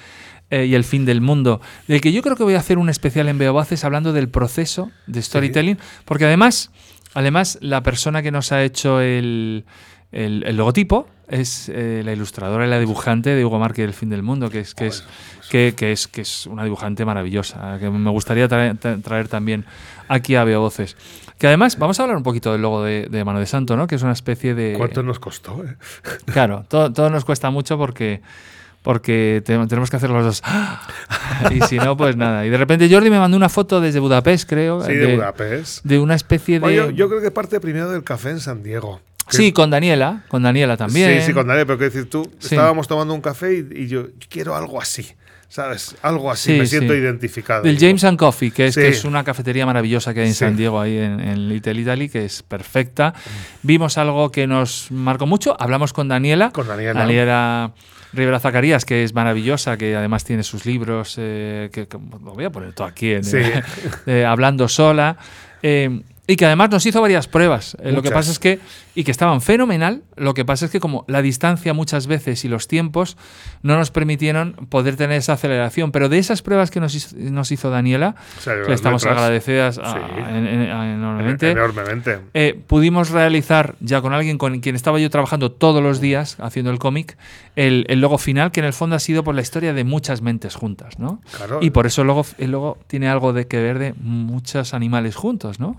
eh, 0.50 0.66
y 0.66 0.74
el 0.74 0.84
fin 0.84 1.04
del 1.04 1.20
mundo, 1.20 1.60
del 1.88 2.00
que 2.00 2.12
yo 2.12 2.22
creo 2.22 2.36
que 2.36 2.44
voy 2.44 2.54
a 2.54 2.58
hacer 2.58 2.78
un 2.78 2.88
especial 2.88 3.28
en 3.28 3.38
Beobaces 3.38 3.82
hablando 3.84 4.12
del 4.12 4.28
proceso 4.28 4.90
de 5.06 5.22
storytelling, 5.22 5.78
porque 6.04 6.26
además, 6.26 6.70
además 7.14 7.58
la 7.62 7.82
persona 7.82 8.22
que 8.22 8.30
nos 8.30 8.52
ha 8.52 8.62
hecho 8.62 9.00
el, 9.00 9.64
el- 10.12 10.44
el 10.46 10.56
logotipo 10.56 11.08
es 11.28 11.68
eh, 11.68 12.02
la 12.04 12.12
ilustradora 12.12 12.66
y 12.66 12.70
la 12.70 12.78
dibujante 12.78 13.30
de 13.30 13.44
Hugo 13.44 13.58
Marker 13.58 13.84
y 13.84 13.88
el 13.88 13.94
fin 13.94 14.10
del 14.10 14.22
mundo, 14.22 14.50
que 14.50 14.60
es 14.60 14.74
que 14.74 14.86
es 14.88 15.04
que, 15.50 15.74
que 15.76 15.92
es 15.92 16.06
que 16.08 16.20
es 16.22 16.46
una 16.46 16.64
dibujante 16.64 17.04
maravillosa, 17.04 17.78
que 17.78 17.88
me 17.90 18.10
gustaría 18.10 18.46
traer, 18.48 18.78
tra- 18.78 19.02
traer 19.02 19.28
también 19.28 19.64
aquí 20.08 20.34
a 20.36 20.44
Beovoces. 20.44 20.96
Que 21.38 21.48
además, 21.48 21.78
vamos 21.78 21.98
a 21.98 22.02
hablar 22.04 22.16
un 22.16 22.22
poquito 22.22 22.52
del 22.52 22.62
logo 22.62 22.84
de, 22.84 23.08
de 23.10 23.24
Mano 23.24 23.40
de 23.40 23.46
Santo, 23.46 23.76
¿no? 23.76 23.86
Que 23.86 23.96
es 23.96 24.02
una 24.02 24.12
especie 24.12 24.54
de. 24.54 24.74
¿Cuánto 24.78 25.02
nos 25.02 25.18
costó? 25.18 25.64
eh? 25.64 25.76
Claro, 26.32 26.64
todo, 26.68 26.92
todo 26.92 27.10
nos 27.10 27.24
cuesta 27.24 27.50
mucho 27.50 27.76
porque. 27.78 28.20
Porque 28.82 29.42
te- 29.46 29.66
tenemos 29.66 29.88
que 29.90 29.96
hacer 29.96 30.10
los 30.10 30.22
dos. 30.24 30.42
Y 31.50 31.60
si 31.62 31.78
no, 31.78 31.96
pues 31.96 32.16
nada. 32.16 32.44
Y 32.44 32.50
de 32.50 32.58
repente 32.58 32.86
Jordi 32.92 33.08
me 33.08 33.18
mandó 33.18 33.34
una 33.36 33.48
foto 33.48 33.80
desde 33.80 33.98
Budapest, 33.98 34.46
creo. 34.48 34.82
Sí, 34.84 34.92
de, 34.92 35.14
Budapest. 35.16 35.84
de 35.84 35.98
una 35.98 36.14
especie 36.14 36.60
de. 36.60 36.92
Yo 36.94 37.08
creo 37.08 37.22
que 37.22 37.30
parte 37.30 37.60
primero 37.60 37.90
del 37.90 38.04
café 38.04 38.30
en 38.30 38.40
San 38.40 38.62
Diego. 38.62 39.00
Sí, 39.28 39.52
con 39.52 39.70
Daniela. 39.70 40.22
Con 40.28 40.42
Daniela 40.42 40.76
también. 40.76 41.20
Sí, 41.20 41.26
sí, 41.28 41.32
con 41.32 41.46
Daniel, 41.46 41.66
pero 41.66 41.78
que 41.78 41.84
decir 41.84 42.08
tú, 42.10 42.30
Sí. 42.38 42.54
estábamos 42.54 42.86
tomando 42.88 43.14
un 43.14 43.20
café 43.20 43.54
y, 43.54 43.82
y 43.84 43.86
yo 43.88 44.08
quiero 44.28 44.54
algo 44.54 44.80
así, 44.80 45.06
¿sabes? 45.48 45.96
Algo 46.02 46.30
así, 46.30 46.52
Sí, 46.52 46.58
me 46.58 46.66
siento 46.66 46.92
sí. 46.92 46.98
identificado. 47.00 47.62
Del 47.62 47.76
Digo, 47.76 47.88
James 47.88 48.04
and 48.04 48.18
Coffee, 48.18 48.50
que 48.50 48.66
es, 48.66 48.74
que 48.74 48.88
es 48.88 49.04
una 49.04 49.24
cafetería 49.24 49.64
maravillosa 49.66 50.12
que 50.14 50.20
hay 50.20 50.28
en. 50.28 50.34
San 50.34 50.56
Diego, 50.56 50.80
ahí 50.80 50.98
en, 50.98 51.20
en 51.20 51.48
Little 51.48 51.80
Italy, 51.80 52.08
que 52.08 52.24
es 52.24 52.42
perfecta. 52.42 53.14
Vimos 53.62 53.96
algo 53.98 54.30
que 54.30 54.46
nos 54.46 54.90
marcó 54.90 55.26
mucho. 55.26 55.56
Hablamos 55.58 55.92
con 55.92 56.08
Daniela. 56.08 56.50
Con 56.50 56.66
Daniela. 56.68 57.00
Daniela 57.00 57.72
Rivera 58.12 58.38
Zacarías, 58.38 58.84
que 58.84 59.02
es 59.04 59.12
maravillosa, 59.14 59.76
que 59.76 59.96
además 59.96 60.22
tiene 60.24 60.42
sus 60.44 60.66
libros, 60.66 61.16
eh, 61.18 61.68
que, 61.72 61.88
que 61.88 61.96
lo 61.98 62.32
voy 62.34 62.44
a 62.44 62.50
poner 62.50 62.72
todo 62.72 62.86
aquí, 62.86 63.12
en, 63.12 63.24
Sí. 63.24 63.38
eh, 64.06 64.24
hablando 64.24 64.68
sola. 64.68 65.16
eh, 65.62 66.00
y 66.26 66.36
que 66.36 66.46
además 66.46 66.70
nos 66.70 66.86
hizo 66.86 67.02
varias 67.02 67.26
pruebas. 67.28 67.76
Eh, 67.82 67.92
lo 67.92 68.00
que 68.02 68.10
pasa 68.10 68.30
es 68.30 68.38
que, 68.38 68.58
y 68.94 69.04
que 69.04 69.10
estaban 69.10 69.40
fenomenal, 69.40 70.02
lo 70.16 70.34
que 70.34 70.44
pasa 70.44 70.66
es 70.66 70.70
que 70.70 70.78
como 70.80 71.04
la 71.08 71.20
distancia 71.22 71.74
muchas 71.74 72.06
veces 72.06 72.44
y 72.44 72.48
los 72.48 72.68
tiempos 72.68 73.16
no 73.62 73.76
nos 73.76 73.90
permitieron 73.90 74.52
poder 74.68 74.96
tener 74.96 75.18
esa 75.18 75.32
aceleración. 75.32 75.90
Pero 75.92 76.08
de 76.08 76.18
esas 76.18 76.42
pruebas 76.42 76.70
que 76.70 76.78
nos 76.80 76.94
hizo, 76.94 77.16
nos 77.16 77.50
hizo 77.50 77.70
Daniela, 77.70 78.14
o 78.38 78.40
sea, 78.40 78.54
que 78.54 78.60
las 78.62 78.70
estamos 78.72 79.02
letras, 79.02 79.18
agradecidas 79.18 79.78
a- 79.78 79.92
Sí. 79.94 79.98
en- 80.28 80.46
en- 80.46 80.70
a- 80.70 80.94
enormemente. 80.94 81.50
Enormemente. 81.50 82.18
Eh, 82.34 82.60
pudimos 82.66 83.10
realizar 83.10 83.74
ya 83.80 84.00
con 84.00 84.12
alguien 84.12 84.38
con 84.38 84.60
quien 84.60 84.76
estaba 84.76 84.98
yo 85.00 85.10
trabajando 85.10 85.50
todos 85.50 85.82
los 85.82 86.00
días 86.00 86.36
haciendo 86.40 86.70
el 86.70 86.78
cómic 86.78 87.16
el, 87.56 87.86
el 87.88 88.00
logo 88.00 88.18
final 88.18 88.50
que 88.52 88.60
en 88.60 88.66
el 88.66 88.72
fondo 88.72 88.96
ha 88.96 89.00
sido 89.00 89.24
por 89.24 89.34
la 89.34 89.42
historia 89.42 89.72
de 89.72 89.84
muchas 89.84 90.22
mentes 90.22 90.54
juntas, 90.54 90.98
¿no? 90.98 91.20
Claro. 91.36 91.58
Y 91.62 91.70
por 91.70 91.86
eso 91.86 92.02
el 92.02 92.06
logo, 92.08 92.26
el 92.38 92.50
logo 92.52 92.78
tiene 92.86 93.08
algo 93.08 93.32
de 93.32 93.46
que 93.46 93.60
ver 93.62 93.78
de 93.78 93.94
muchos 94.00 94.74
animales 94.74 95.14
juntos, 95.16 95.60
¿no? 95.60 95.74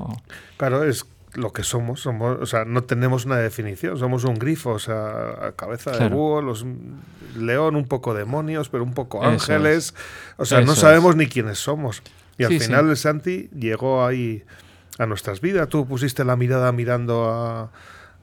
Claro, 0.58 0.84
es 0.84 1.06
lo 1.36 1.52
que 1.52 1.64
somos, 1.64 2.02
somos, 2.02 2.38
o 2.42 2.46
sea, 2.46 2.66
no 2.66 2.84
tenemos 2.84 3.26
una 3.26 3.38
definición, 3.38 3.98
somos 3.98 4.24
un 4.24 4.36
grifo, 4.36 4.72
o 4.72 4.80
sea, 4.80 5.54
cabeza 5.56 5.92
de 5.92 6.08
búho, 6.10 6.42
los 6.42 6.66
león, 7.38 7.76
un 7.76 7.88
poco 7.88 8.14
demonios, 8.14 8.70
pero 8.70 8.84
un 8.84 8.94
poco 8.94 9.20
Eso 9.22 9.30
ángeles, 9.54 9.94
o 10.38 10.46
sea, 10.46 10.62
no 10.62 10.76
sabemos 10.76 11.16
ni 11.16 11.28
quiénes 11.28 11.60
somos. 11.60 12.02
Y 12.38 12.44
al 12.44 12.50
Sí, 12.52 12.60
sí. 12.60 12.66
final 12.66 12.90
el 12.90 12.98
Santi 12.98 13.50
llegó 13.58 14.06
ahí 14.06 14.44
a 14.98 15.06
nuestras 15.06 15.42
vidas, 15.42 15.68
tú 15.70 15.86
pusiste 15.88 16.24
la 16.24 16.36
mirada 16.36 16.72
mirando 16.72 17.30
a- 17.30 17.70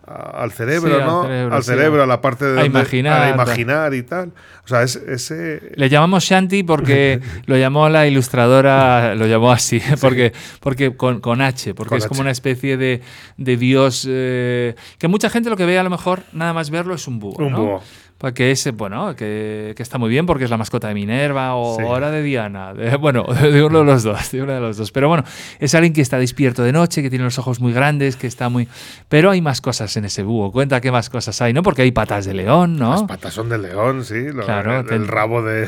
al 0.06 0.50
cerebro, 0.52 0.88
Sí, 0.88 1.00
al 1.00 1.06
¿no? 1.06 1.22
cerebro, 1.22 1.54
al 1.56 1.62
sí. 1.62 1.70
cerebro, 1.70 2.02
a 2.02 2.06
la 2.06 2.20
parte 2.20 2.44
de 2.44 2.60
A 2.60 2.64
imaginar, 2.64 3.22
a 3.22 3.30
imaginar 3.30 3.94
y 3.94 4.02
tal. 4.02 4.32
O 4.64 4.68
sea, 4.68 4.82
es, 4.82 4.96
ese 4.96 5.72
Le 5.76 5.88
llamamos 5.88 6.24
Shanti 6.24 6.62
porque 6.62 7.20
lo 7.46 7.56
llamó 7.56 7.88
la 7.88 8.06
ilustradora, 8.06 9.14
lo 9.14 9.26
llamó 9.26 9.52
así, 9.52 9.80
porque, 10.00 10.32
porque 10.60 10.96
con, 10.96 11.20
con 11.20 11.40
H, 11.40 11.74
porque 11.74 11.90
Con 11.90 11.98
es 11.98 12.06
como 12.06 12.20
una 12.20 12.30
especie 12.30 12.76
de, 12.76 13.00
de 13.36 13.56
dios 13.56 14.06
eh, 14.08 14.74
que 14.98 15.08
mucha 15.08 15.30
gente 15.30 15.50
lo 15.50 15.56
que 15.56 15.66
ve 15.66 15.78
a 15.78 15.82
lo 15.82 15.90
mejor 15.90 16.22
nada 16.32 16.52
más 16.52 16.70
verlo 16.70 16.94
es 16.94 17.06
un 17.06 17.18
búho. 17.18 17.36
un 17.44 17.52
¿no? 17.52 17.58
búho. 17.58 17.82
Porque 18.22 18.52
es, 18.52 18.70
bueno, 18.76 19.16
que, 19.16 19.74
que 19.76 19.82
está 19.82 19.98
muy 19.98 20.08
bien 20.08 20.26
porque 20.26 20.44
es 20.44 20.50
la 20.50 20.56
mascota 20.56 20.86
de 20.86 20.94
Minerva 20.94 21.56
o 21.56 21.76
Sí. 21.76 21.82
ahora 21.82 22.12
de 22.12 22.22
Diana. 22.22 22.72
de- 22.72 22.94
bueno, 22.96 23.24
de 23.42 23.64
uno 23.64 23.80
de 23.80 23.84
los 23.84 24.04
dos, 24.04 24.30
de 24.30 24.42
uno 24.42 24.52
de 24.54 24.60
los 24.60 24.76
dos. 24.76 24.92
Pero 24.92 25.08
bueno, 25.08 25.24
es 25.58 25.74
alguien 25.74 25.92
que 25.92 26.00
está 26.02 26.18
despierto 26.18 26.62
de 26.62 26.70
noche, 26.72 27.02
que 27.02 27.10
tiene 27.10 27.24
los 27.24 27.38
ojos 27.40 27.58
muy 27.60 27.72
grandes, 27.72 28.14
que 28.14 28.28
está 28.28 28.48
muy... 28.48 28.68
Pero 29.08 29.30
hay 29.32 29.40
más 29.42 29.60
cosas 29.60 29.96
en 29.96 30.04
ese 30.04 30.22
búho. 30.22 30.52
Cuenta 30.52 30.80
qué 30.80 30.92
más 30.92 31.10
cosas 31.10 31.42
hay, 31.42 31.52
¿no? 31.52 31.64
Porque 31.64 31.82
hay 31.82 31.90
patas 31.90 32.24
de 32.24 32.34
león, 32.34 32.76
¿no? 32.76 32.92
Las 32.92 33.02
patas 33.02 33.34
son 33.34 33.48
de 33.48 33.58
león, 33.58 34.04
sí. 34.04 34.28
lo- 34.32 34.44
Claro, 34.44 34.78
el, 34.88 35.08
rabo 35.08 35.42
de, 35.42 35.66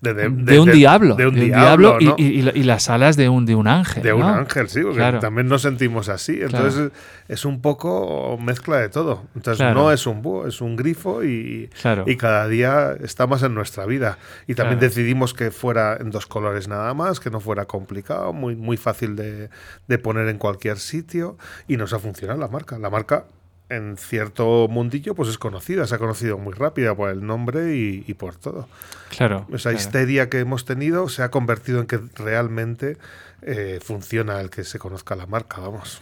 de, 0.00 0.14
de, 0.14 0.30
de- 0.30 0.58
un 0.60 0.72
diablo. 0.72 1.14
De 1.14 1.26
un 1.26 1.34
diablo, 1.34 1.98
y- 2.00 2.04
¿no? 2.06 2.14
y, 2.16 2.40
y- 2.40 2.50
y 2.54 2.62
las 2.62 2.88
alas 2.88 3.16
de 3.18 3.28
un, 3.28 3.44
de 3.44 3.54
un 3.54 3.68
ángel. 3.68 4.02
De 4.02 4.14
un 4.14 4.22
ángel, 4.22 4.68
sí, 4.70 4.80
porque 4.80 4.96
Claro. 4.96 5.18
también 5.18 5.46
nos 5.46 5.60
sentimos 5.60 6.08
así. 6.08 6.38
Entonces 6.40 6.90
es 7.28 7.44
un 7.44 7.60
poco 7.60 8.38
mezcla 8.40 8.78
de 8.78 8.88
todo. 8.88 9.24
Entonces 9.36 9.74
no 9.74 9.92
es 9.92 10.06
un 10.06 10.22
búho, 10.22 10.46
es 10.46 10.62
un 10.62 10.74
grifo 10.74 11.22
y, 11.22 11.68
Claro. 11.82 12.04
y 12.06 12.16
cada 12.16 12.48
día 12.48 12.94
está 13.02 13.26
más 13.26 13.42
en 13.42 13.54
nuestra 13.54 13.84
vida. 13.84 14.18
Y 14.46 14.54
también 14.54 14.78
Claro. 14.78 14.88
decidimos 14.94 15.34
que 15.34 15.50
fuera 15.50 15.96
en 16.00 16.10
dos 16.10 16.26
colores 16.26 16.68
nada 16.68 16.94
más, 16.94 17.20
que 17.20 17.28
no 17.30 17.40
fuera 17.40 17.66
complicado, 17.66 18.32
muy, 18.32 18.56
muy 18.56 18.76
fácil 18.76 19.16
de, 19.16 19.50
de 19.88 19.98
poner 19.98 20.28
en 20.28 20.38
cualquier 20.38 20.78
sitio 20.78 21.36
y 21.68 21.76
nos 21.76 21.92
ha 21.92 21.98
funcionado 21.98 22.38
la 22.40 22.48
marca. 22.48 22.78
La 22.78 22.88
marca 22.88 23.24
en 23.68 23.96
cierto 23.96 24.68
mundillo 24.68 25.14
pues 25.14 25.28
es 25.30 25.38
conocida, 25.38 25.86
se 25.86 25.94
ha 25.94 25.98
conocido 25.98 26.36
muy 26.38 26.52
rápida 26.52 26.94
por 26.94 27.08
el 27.10 27.24
nombre 27.26 27.74
y, 27.74 28.04
y 28.06 28.14
por 28.14 28.36
todo. 28.36 28.68
Claro. 29.16 29.46
Esa 29.48 29.70
claro. 29.70 29.78
histeria 29.78 30.28
que 30.28 30.40
hemos 30.40 30.64
tenido 30.66 31.08
se 31.08 31.22
ha 31.22 31.30
convertido 31.30 31.80
en 31.80 31.86
que 31.86 31.98
realmente 32.16 32.98
eh, 33.40 33.80
funciona 33.82 34.40
el 34.40 34.50
que 34.50 34.64
se 34.64 34.78
conozca 34.78 35.16
la 35.16 35.26
marca, 35.26 35.60
vamos. 35.60 36.00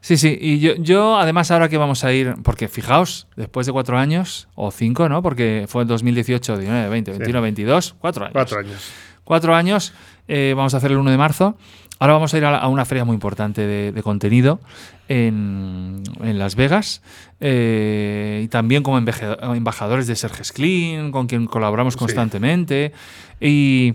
Sí, 0.00 0.16
sí, 0.16 0.38
y 0.40 0.60
yo, 0.60 0.74
yo 0.76 1.18
además 1.18 1.50
ahora 1.50 1.68
que 1.68 1.76
vamos 1.76 2.04
a 2.04 2.12
ir, 2.12 2.34
porque 2.44 2.68
fijaos, 2.68 3.26
después 3.36 3.66
de 3.66 3.72
cuatro 3.72 3.98
años, 3.98 4.48
o 4.54 4.70
cinco, 4.70 5.08
¿no? 5.08 5.22
Porque 5.22 5.64
fue 5.68 5.82
en 5.82 5.88
2018, 5.88 6.56
19, 6.56 6.88
20, 6.88 7.10
21, 7.12 7.42
22, 7.42 7.96
cuatro 7.98 8.24
años. 8.24 8.32
Cuatro 8.32 8.58
años. 8.60 8.90
Cuatro 9.24 9.54
años, 9.54 9.92
eh, 10.28 10.54
vamos 10.56 10.72
a 10.74 10.76
hacer 10.78 10.92
el 10.92 10.98
1 10.98 11.10
de 11.10 11.16
marzo. 11.18 11.56
Ahora 11.98 12.12
vamos 12.14 12.32
a 12.32 12.38
ir 12.38 12.44
a, 12.44 12.52
la- 12.52 12.58
a 12.58 12.68
una 12.68 12.84
feria 12.84 13.04
muy 13.04 13.14
importante 13.14 13.66
de, 13.66 13.90
de 13.92 14.02
contenido 14.04 14.60
en, 15.08 16.02
en 16.22 16.38
Las 16.38 16.54
Vegas 16.54 17.02
eh, 17.40 18.42
y 18.44 18.48
también 18.48 18.82
como 18.82 18.98
embajadores 18.98 20.06
de 20.06 20.14
Serges 20.16 20.52
Clean, 20.52 21.10
con 21.10 21.26
quien 21.26 21.46
colaboramos 21.46 21.94
Sí. 21.94 21.98
constantemente. 21.98 22.92
Y, 23.40 23.94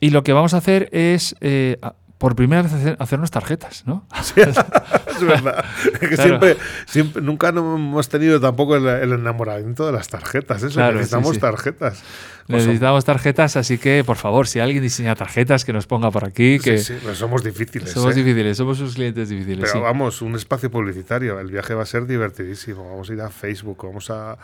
y 0.00 0.10
lo 0.10 0.24
que 0.24 0.32
vamos 0.32 0.52
a 0.54 0.58
hacer 0.58 0.88
es, 0.92 1.36
eh, 1.40 1.78
a- 1.80 1.94
por 2.24 2.34
primera 2.36 2.62
vez, 2.62 2.72
hacer, 2.72 2.96
hacernos 3.00 3.30
tarjetas, 3.30 3.82
¿no? 3.86 4.06
es 4.36 5.20
verdad. 5.20 5.62
Es 5.92 5.98
que 5.98 6.08
Claro. 6.08 6.22
siempre, 6.22 6.56
siempre, 6.86 7.20
nunca 7.20 7.48
hemos 7.50 8.08
tenido 8.08 8.40
tampoco 8.40 8.76
el, 8.76 8.86
el 8.86 9.12
enamoramiento 9.12 9.84
de 9.84 9.92
las 9.92 10.08
tarjetas. 10.08 10.62
Eso, 10.62 10.76
Claro, 10.76 10.94
necesitamos 10.96 11.28
sí, 11.28 11.34
sí. 11.34 11.40
tarjetas. 11.42 12.02
Pues 12.46 12.66
Necesitamos 12.66 13.06
tarjetas, 13.06 13.56
así 13.56 13.78
que, 13.78 14.04
por 14.04 14.16
favor, 14.16 14.46
si 14.46 14.60
alguien 14.60 14.82
diseña 14.82 15.14
tarjetas, 15.14 15.64
que 15.64 15.72
nos 15.72 15.86
ponga 15.86 16.10
por 16.10 16.26
aquí, 16.26 16.58
que 16.58 16.76
sí, 16.76 16.92
sí, 16.92 17.00
pero 17.02 17.14
somos 17.14 17.42
difíciles. 17.42 17.90
somos 17.90 18.12
¿eh? 18.12 18.22
difíciles, 18.22 18.58
somos 18.58 18.76
sus 18.76 18.94
clientes 18.94 19.30
difíciles. 19.30 19.60
Pero 19.60 19.72
sí. 19.72 19.78
vamos, 19.78 20.20
un 20.20 20.34
espacio 20.34 20.70
publicitario. 20.70 21.40
El 21.40 21.50
viaje 21.50 21.72
va 21.72 21.84
a 21.84 21.86
ser 21.86 22.06
divertidísimo. 22.06 22.90
Vamos 22.90 23.08
a 23.08 23.12
ir 23.14 23.20
a 23.22 23.30
Facebook, 23.30 23.78
vamos 23.82 24.10
a, 24.10 24.36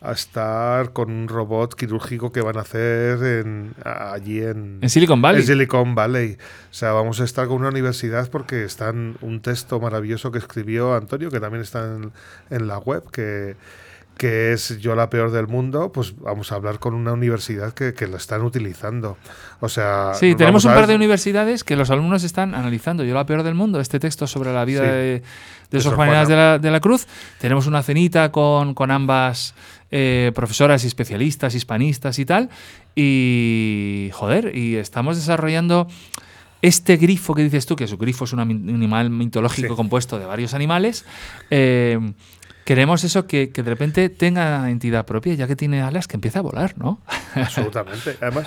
a 0.00 0.12
estar 0.12 0.92
con 0.92 1.12
un 1.12 1.28
robot 1.28 1.74
quirúrgico 1.74 2.32
que 2.32 2.40
van 2.40 2.58
a 2.58 2.62
hacer 2.62 3.22
en, 3.22 3.74
allí 3.84 4.42
en, 4.42 4.80
En 4.82 4.90
Silicon 4.90 5.22
Valley. 5.22 5.42
en 5.42 5.46
Silicon 5.46 5.94
Valley. 5.94 6.32
O 6.70 6.74
sea, 6.74 6.92
vamos 6.92 7.20
a 7.20 7.24
estar 7.24 7.46
con 7.46 7.58
una 7.58 7.68
universidad 7.68 8.28
porque 8.30 8.64
está 8.64 8.88
en 8.88 9.16
un 9.20 9.40
texto 9.40 9.78
maravilloso 9.78 10.32
que 10.32 10.38
escribió 10.38 10.94
Antonio, 10.94 11.30
que 11.30 11.38
también 11.38 11.62
está 11.62 11.84
en, 11.84 12.10
en 12.50 12.66
la 12.66 12.78
web, 12.78 13.04
que, 13.12 13.54
que 14.16 14.52
es 14.52 14.78
yo 14.80 14.94
la 14.94 15.10
peor 15.10 15.30
del 15.32 15.48
mundo, 15.48 15.90
pues 15.92 16.14
vamos 16.20 16.52
a 16.52 16.54
hablar 16.54 16.78
con 16.78 16.94
una 16.94 17.12
universidad 17.12 17.72
que, 17.74 17.94
que 17.94 18.06
lo 18.06 18.16
están 18.16 18.42
utilizando. 18.42 19.16
O 19.60 19.68
sea, 19.68 20.12
Sí, 20.14 20.34
tenemos 20.34 20.64
un 20.64 20.72
par 20.74 20.86
de 20.86 20.94
universidades 20.94 21.64
que 21.64 21.74
los 21.76 21.90
alumnos 21.90 22.22
están 22.24 22.54
analizando. 22.54 23.02
Yo 23.04 23.14
la 23.14 23.26
peor 23.26 23.42
del 23.42 23.54
mundo, 23.54 23.80
este 23.80 23.98
texto 23.98 24.26
sobre 24.26 24.52
la 24.52 24.64
vida 24.64 24.80
Sí. 24.82 24.86
de, 24.86 25.22
de 25.70 25.80
Sor 25.80 25.96
Juana 25.96 26.24
de 26.24 26.36
la, 26.36 26.58
de 26.58 26.70
la 26.70 26.80
Cruz. 26.80 27.06
Tenemos 27.40 27.66
una 27.66 27.82
cenita 27.82 28.30
con, 28.30 28.74
con 28.74 28.90
ambas 28.92 29.54
eh, 29.90 30.30
profesoras 30.34 30.84
y 30.84 30.86
especialistas, 30.86 31.54
hispanistas 31.54 32.18
y 32.18 32.24
tal. 32.24 32.50
Y, 32.94 34.10
joder, 34.12 34.56
y 34.56 34.76
estamos 34.76 35.16
desarrollando 35.16 35.88
este 36.62 36.96
grifo 36.96 37.34
que 37.34 37.42
dices 37.42 37.66
tú, 37.66 37.76
que 37.76 37.86
su 37.86 37.98
grifo 37.98 38.24
es 38.24 38.32
un 38.32 38.40
animal 38.40 39.10
mitológico 39.10 39.68
Sí. 39.74 39.76
compuesto 39.76 40.18
de 40.18 40.24
varios 40.26 40.54
animales. 40.54 41.04
eh, 41.50 41.98
Queremos 42.64 43.04
eso 43.04 43.26
que, 43.26 43.50
que 43.50 43.62
de 43.62 43.70
repente 43.70 44.08
tenga 44.08 44.68
entidad 44.70 45.04
propia, 45.04 45.34
ya 45.34 45.46
que 45.46 45.56
tiene 45.56 45.82
alas, 45.82 46.08
que 46.08 46.16
empiece 46.16 46.38
a 46.38 46.42
volar, 46.42 46.74
¿no? 46.78 47.00
Absolutamente. 47.34 48.16
Además, 48.22 48.46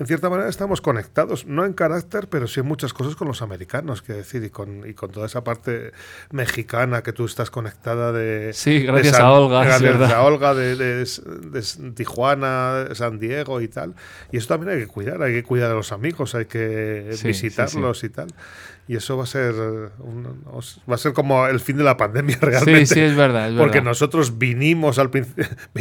en 0.00 0.06
cierta 0.08 0.28
manera 0.28 0.48
estamos 0.48 0.80
conectados, 0.80 1.46
no 1.46 1.64
en 1.64 1.72
carácter, 1.72 2.26
pero 2.28 2.48
sí 2.48 2.58
en 2.58 2.66
muchas 2.66 2.92
cosas 2.92 3.14
con 3.14 3.28
los 3.28 3.42
americanos, 3.42 4.02
quiero 4.02 4.18
decir, 4.18 4.42
y 4.42 4.50
con, 4.50 4.88
y 4.90 4.94
con 4.94 5.12
toda 5.12 5.26
esa 5.26 5.44
parte 5.44 5.92
mexicana 6.32 7.02
que 7.04 7.12
tú 7.12 7.26
estás 7.26 7.48
conectada 7.50 8.10
de... 8.10 8.52
Sí, 8.54 8.80
de 8.80 8.86
gracias 8.86 9.16
San- 9.18 9.26
a 9.26 9.30
Olga, 9.32 9.62
Gracias 9.64 10.10
a 10.10 10.22
Olga 10.22 10.52
de, 10.54 10.74
de- 10.74 11.04
de 11.04 11.92
Tijuana, 11.94 12.86
San 12.94 13.20
Diego 13.20 13.60
y 13.60 13.68
tal. 13.68 13.94
Y 14.32 14.38
eso 14.38 14.48
también 14.48 14.72
hay 14.72 14.80
que 14.80 14.88
cuidar, 14.88 15.22
hay 15.22 15.32
que 15.32 15.44
cuidar 15.44 15.70
a 15.70 15.74
los 15.74 15.92
amigos, 15.92 16.34
hay 16.34 16.46
que 16.46 17.10
Sí, 17.12 17.18
sí, 17.18 17.26
visitarlos 17.28 18.02
y 18.02 18.08
tal. 18.08 18.26
Y 18.86 18.96
eso 18.96 19.16
va 19.16 19.24
a 19.24 19.26
ser 19.26 19.54
un- 19.98 20.44
va 20.90 20.94
a 20.94 20.98
ser 20.98 21.14
como 21.14 21.46
el 21.46 21.58
fin 21.58 21.78
de 21.78 21.84
la 21.84 21.96
pandemia 21.96 22.36
realmente. 22.40 22.84
Sí, 22.84 22.94
sí, 22.94 23.00
es 23.00 23.16
verdad. 23.16 23.48
Es 23.50 23.56
Porque 23.56 23.78
verdad. 23.78 23.90
nosotros 23.92 24.36
vinimos 24.36 24.98
al 24.98 25.08
vinimos 25.08 25.34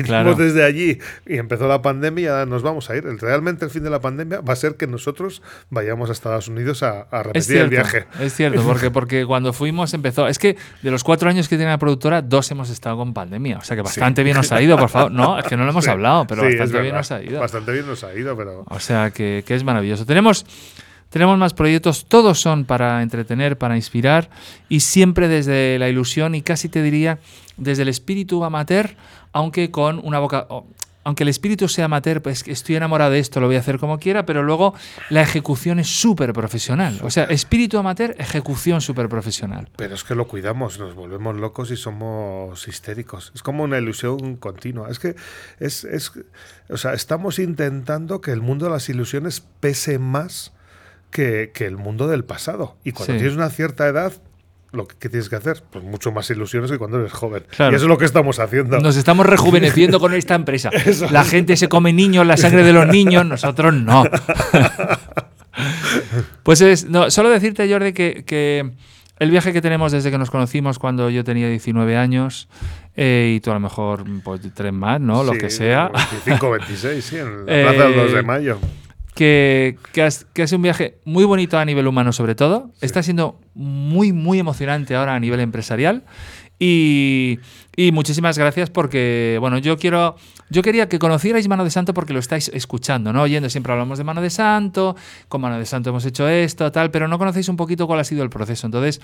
Claro. 0.04 0.36
desde 0.36 0.64
allí 0.64 1.00
y 1.26 1.38
empezó 1.38 1.68
la 1.68 1.82
pandemia, 1.82 2.46
nos 2.46 2.64
vamos 2.64 2.90
a 2.90 2.96
ir. 2.96 3.04
Realmente 3.20 3.66
el 3.66 3.72
fin 3.72 3.84
de 3.84 3.90
la 3.90 4.00
pandemia 4.00 4.40
va 4.40 4.54
a 4.54 4.56
ser 4.56 4.76
que 4.76 4.88
nosotros 4.88 5.42
vayamos 5.70 6.10
a 6.10 6.14
Estados 6.14 6.48
Unidos 6.48 6.82
a, 6.82 7.02
a 7.02 7.24
repetir 7.24 7.44
cierto, 7.44 7.64
el 7.66 7.70
viaje. 7.72 8.06
es 8.22 8.34
cierto, 8.36 8.64
porque, 8.66 8.90
porque 8.90 9.26
cuando 9.26 9.52
fuimos 9.52 9.94
empezó. 9.94 10.28
Es 10.30 10.40
que 10.40 10.56
de 10.82 10.90
los 10.92 11.04
cuatro 11.04 11.30
años 11.30 11.50
que 11.50 11.58
tiene 11.58 11.72
la 11.72 11.78
productora, 11.80 12.22
dos 12.22 12.50
hemos 12.52 12.70
estado 12.70 12.96
con 12.96 13.14
pandemia. 13.14 13.58
O 13.58 13.64
sea 13.64 13.76
que 13.76 13.82
bastante 13.82 14.24
bien 14.24 14.38
nos 14.38 14.50
ha 14.54 14.62
ido, 14.62 14.78
por 14.78 14.88
favor. 14.90 15.12
No, 15.12 15.38
es 15.38 15.46
que 15.46 15.58
no 15.58 15.66
lo 15.66 15.72
hemos 15.72 15.84
Sí, 15.84 15.90
hablado, 15.92 16.26
pero 16.26 16.44
sí, 16.50 16.56
bastante 16.58 16.82
bien 16.82 16.96
nos 16.96 17.12
ha 17.12 17.22
ido. 17.22 17.40
Bastante 17.42 17.72
bien 17.74 17.86
nos 17.86 18.02
ha 18.06 18.14
ido, 18.16 18.38
pero 18.38 18.64
O 18.70 18.80
sea 18.80 19.12
que, 19.12 19.44
que 19.46 19.56
es 19.56 19.64
maravilloso. 19.66 20.06
Tenemos, 20.06 20.46
tenemos 21.14 21.38
más 21.38 21.54
proyectos, 21.54 22.06
todos 22.08 22.42
son 22.42 22.66
para 22.66 23.04
entretener, 23.04 23.56
para 23.56 23.76
inspirar 23.76 24.32
y 24.68 24.80
siempre 24.80 25.28
desde 25.28 25.78
la 25.78 25.88
ilusión 25.88 26.34
y 26.34 26.42
casi 26.42 26.70
te 26.70 26.82
diría 26.82 27.20
desde 27.56 27.84
el 27.84 27.90
espíritu 27.90 28.44
amateur, 28.44 28.96
aunque 29.32 29.70
con 29.70 30.02
una 30.04 30.18
boca. 30.18 30.48
aunque 31.04 31.22
el 31.22 31.30
espíritu 31.30 31.68
sea 31.68 31.86
amateur, 31.86 32.24
pues 32.24 32.44
estoy 32.48 32.78
enamorado 32.78 33.12
de 33.12 33.20
esto, 33.20 33.40
lo 33.40 33.46
voy 33.46 33.58
a 33.58 33.60
hacer 33.60 33.78
como 33.78 34.00
quiera, 34.00 34.26
pero 34.26 34.42
luego 34.42 34.74
la 35.12 35.22
ejecución 35.22 35.78
es 35.78 35.88
súper 35.88 36.34
profesional. 36.34 37.00
O 37.04 37.12
sea, 37.12 37.26
espíritu 37.26 37.78
amateur, 37.78 38.16
ejecución 38.18 38.82
súper 38.82 39.08
profesional. 39.08 39.70
Pero 39.76 39.94
es 39.94 40.04
que 40.04 40.16
lo 40.16 40.28
cuidamos, 40.28 40.80
nos 40.80 40.96
volvemos 40.96 41.36
locos 41.36 41.70
y 41.70 41.78
somos 41.78 42.68
histéricos. 42.68 43.32
Es 43.36 43.44
como 43.44 43.64
una 43.64 43.78
ilusión 43.78 44.38
continua. 44.38 44.90
Es 44.90 44.98
que 44.98 45.16
es, 45.60 45.84
es 45.84 46.12
o 46.70 46.78
sea, 46.78 46.94
estamos 46.94 47.38
intentando 47.38 48.20
que 48.20 48.32
el 48.32 48.42
mundo 48.42 48.66
de 48.66 48.72
las 48.72 48.90
ilusiones 48.90 49.44
pese 49.60 50.00
más 50.00 50.54
que, 51.14 51.52
que 51.54 51.66
el 51.66 51.78
mundo 51.78 52.08
del 52.08 52.26
pasado. 52.26 52.76
Y 52.84 52.92
cuando 52.92 53.14
Sí. 53.14 53.20
tienes 53.20 53.36
una 53.38 53.50
cierta 53.50 53.88
edad, 53.88 54.12
lo 54.72 54.88
que, 54.88 54.96
¿qué 55.00 55.08
tienes 55.08 55.30
que 55.30 55.36
hacer? 55.36 55.62
Pues 55.72 55.84
mucho 55.86 56.12
más 56.12 56.30
ilusiones 56.32 56.72
que 56.72 56.78
cuando 56.80 57.00
eres 57.00 57.14
joven. 57.14 57.44
Claro. 57.56 57.72
Y 57.72 57.76
eso 57.76 57.86
es 57.86 57.90
lo 57.90 57.98
que 58.00 58.06
estamos 58.06 58.40
haciendo. 58.40 58.80
Nos 58.80 58.98
estamos 58.98 59.26
rejuveneciendo 59.26 60.00
con 60.00 60.14
esta 60.16 60.34
empresa. 60.36 60.72
La 61.12 61.24
gente 61.24 61.56
se 61.56 61.70
come 61.70 61.94
niños, 61.94 62.26
la 62.26 62.36
sangre 62.38 62.64
de 62.64 62.74
los 62.74 62.88
niños, 62.88 63.26
nosotros 63.26 63.74
no. 63.74 64.04
Pues 66.44 66.62
es, 66.62 66.90
no, 66.90 67.12
solo 67.12 67.30
decirte, 67.30 67.72
Jordi, 67.72 67.94
que, 67.94 68.24
que 68.26 68.72
el 69.20 69.30
viaje 69.32 69.54
que 69.54 69.62
tenemos 69.62 69.92
desde 69.92 70.10
que 70.12 70.18
nos 70.18 70.32
conocimos 70.32 70.80
cuando 70.80 71.10
yo 71.10 71.24
tenía 71.24 71.48
19 71.48 71.96
años 71.96 72.48
eh, 72.96 73.34
y 73.36 73.40
tú 73.40 73.52
a 73.52 73.54
lo 73.54 73.60
mejor 73.60 74.04
pues, 74.24 74.42
tres 74.54 74.74
más, 74.74 75.00
¿no? 75.00 75.24
Lo 75.24 75.34
Sí, 75.34 75.38
que 75.38 75.50
sea. 75.52 75.90
25, 75.94 76.50
26, 76.52 77.06
sí, 77.06 77.18
en 77.18 77.46
la 77.46 77.54
Eh, 77.54 77.64
plaza 77.70 77.84
del 77.90 77.96
2 77.96 78.14
de 78.14 78.24
mayo. 78.24 78.58
Que, 79.16 79.78
que, 79.92 80.02
has- 80.04 80.26
que 80.34 80.44
ha 80.44 80.48
sido 80.48 80.58
un 80.58 80.64
viaje 80.64 80.98
muy 81.06 81.24
bonito 81.26 81.58
a 81.58 81.66
nivel 81.66 81.88
humano 81.88 82.12
sobre 82.14 82.36
todo. 82.36 82.72
Está 82.82 83.04
siendo 83.04 83.40
muy, 83.54 84.12
muy 84.14 84.40
emocionante 84.40 84.96
ahora 84.96 85.16
a 85.16 85.20
nivel 85.20 85.40
empresarial. 85.40 86.04
Y, 86.60 87.40
y 87.76 87.92
muchísimas 87.92 88.38
gracias 88.38 88.70
porque, 88.70 89.38
bueno, 89.42 89.58
yo 89.58 89.78
quiero, 89.78 90.16
yo 90.50 90.62
quería 90.62 90.88
que 90.88 90.98
conocierais 91.00 91.48
Mano 91.50 91.64
de 91.66 91.72
Santo 91.72 91.94
porque 91.94 92.14
lo 92.14 92.20
estáis 92.20 92.50
escuchando, 92.54 93.12
¿no? 93.12 93.24
Oyendo, 93.24 93.50
siempre 93.50 93.74
hablamos 93.74 93.98
de 93.98 94.04
Mano 94.06 94.22
de 94.22 94.30
Santo, 94.30 94.96
con 95.28 95.42
Mano 95.42 95.60
de 95.60 95.66
Santo 95.66 95.90
hemos 95.90 96.06
hecho 96.06 96.28
esto, 96.30 96.72
tal, 96.72 96.90
pero 96.92 97.08
no 97.08 97.18
conocéis 97.18 97.50
un 97.50 97.58
poquito 97.58 97.86
cuál 97.88 98.00
ha 98.00 98.04
sido 98.06 98.24
el 98.24 98.30
proceso. 98.30 98.66
Entonces, 98.68 99.02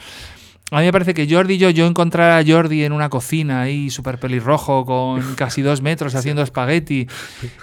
a 0.71 0.79
mí 0.79 0.85
me 0.85 0.91
parece 0.93 1.13
que 1.13 1.27
Jordi 1.29 1.55
y 1.55 1.57
yo, 1.57 1.69
yo 1.71 1.85
encontrar 1.87 2.39
a 2.39 2.45
Jordi 2.49 2.83
en 2.85 2.93
una 2.93 3.09
cocina 3.09 3.61
ahí 3.63 3.89
súper 3.89 4.19
pelirrojo 4.19 4.85
con 4.85 5.21
casi 5.35 5.61
dos 5.61 5.81
metros 5.81 6.15
haciendo 6.15 6.41
espagueti 6.43 7.07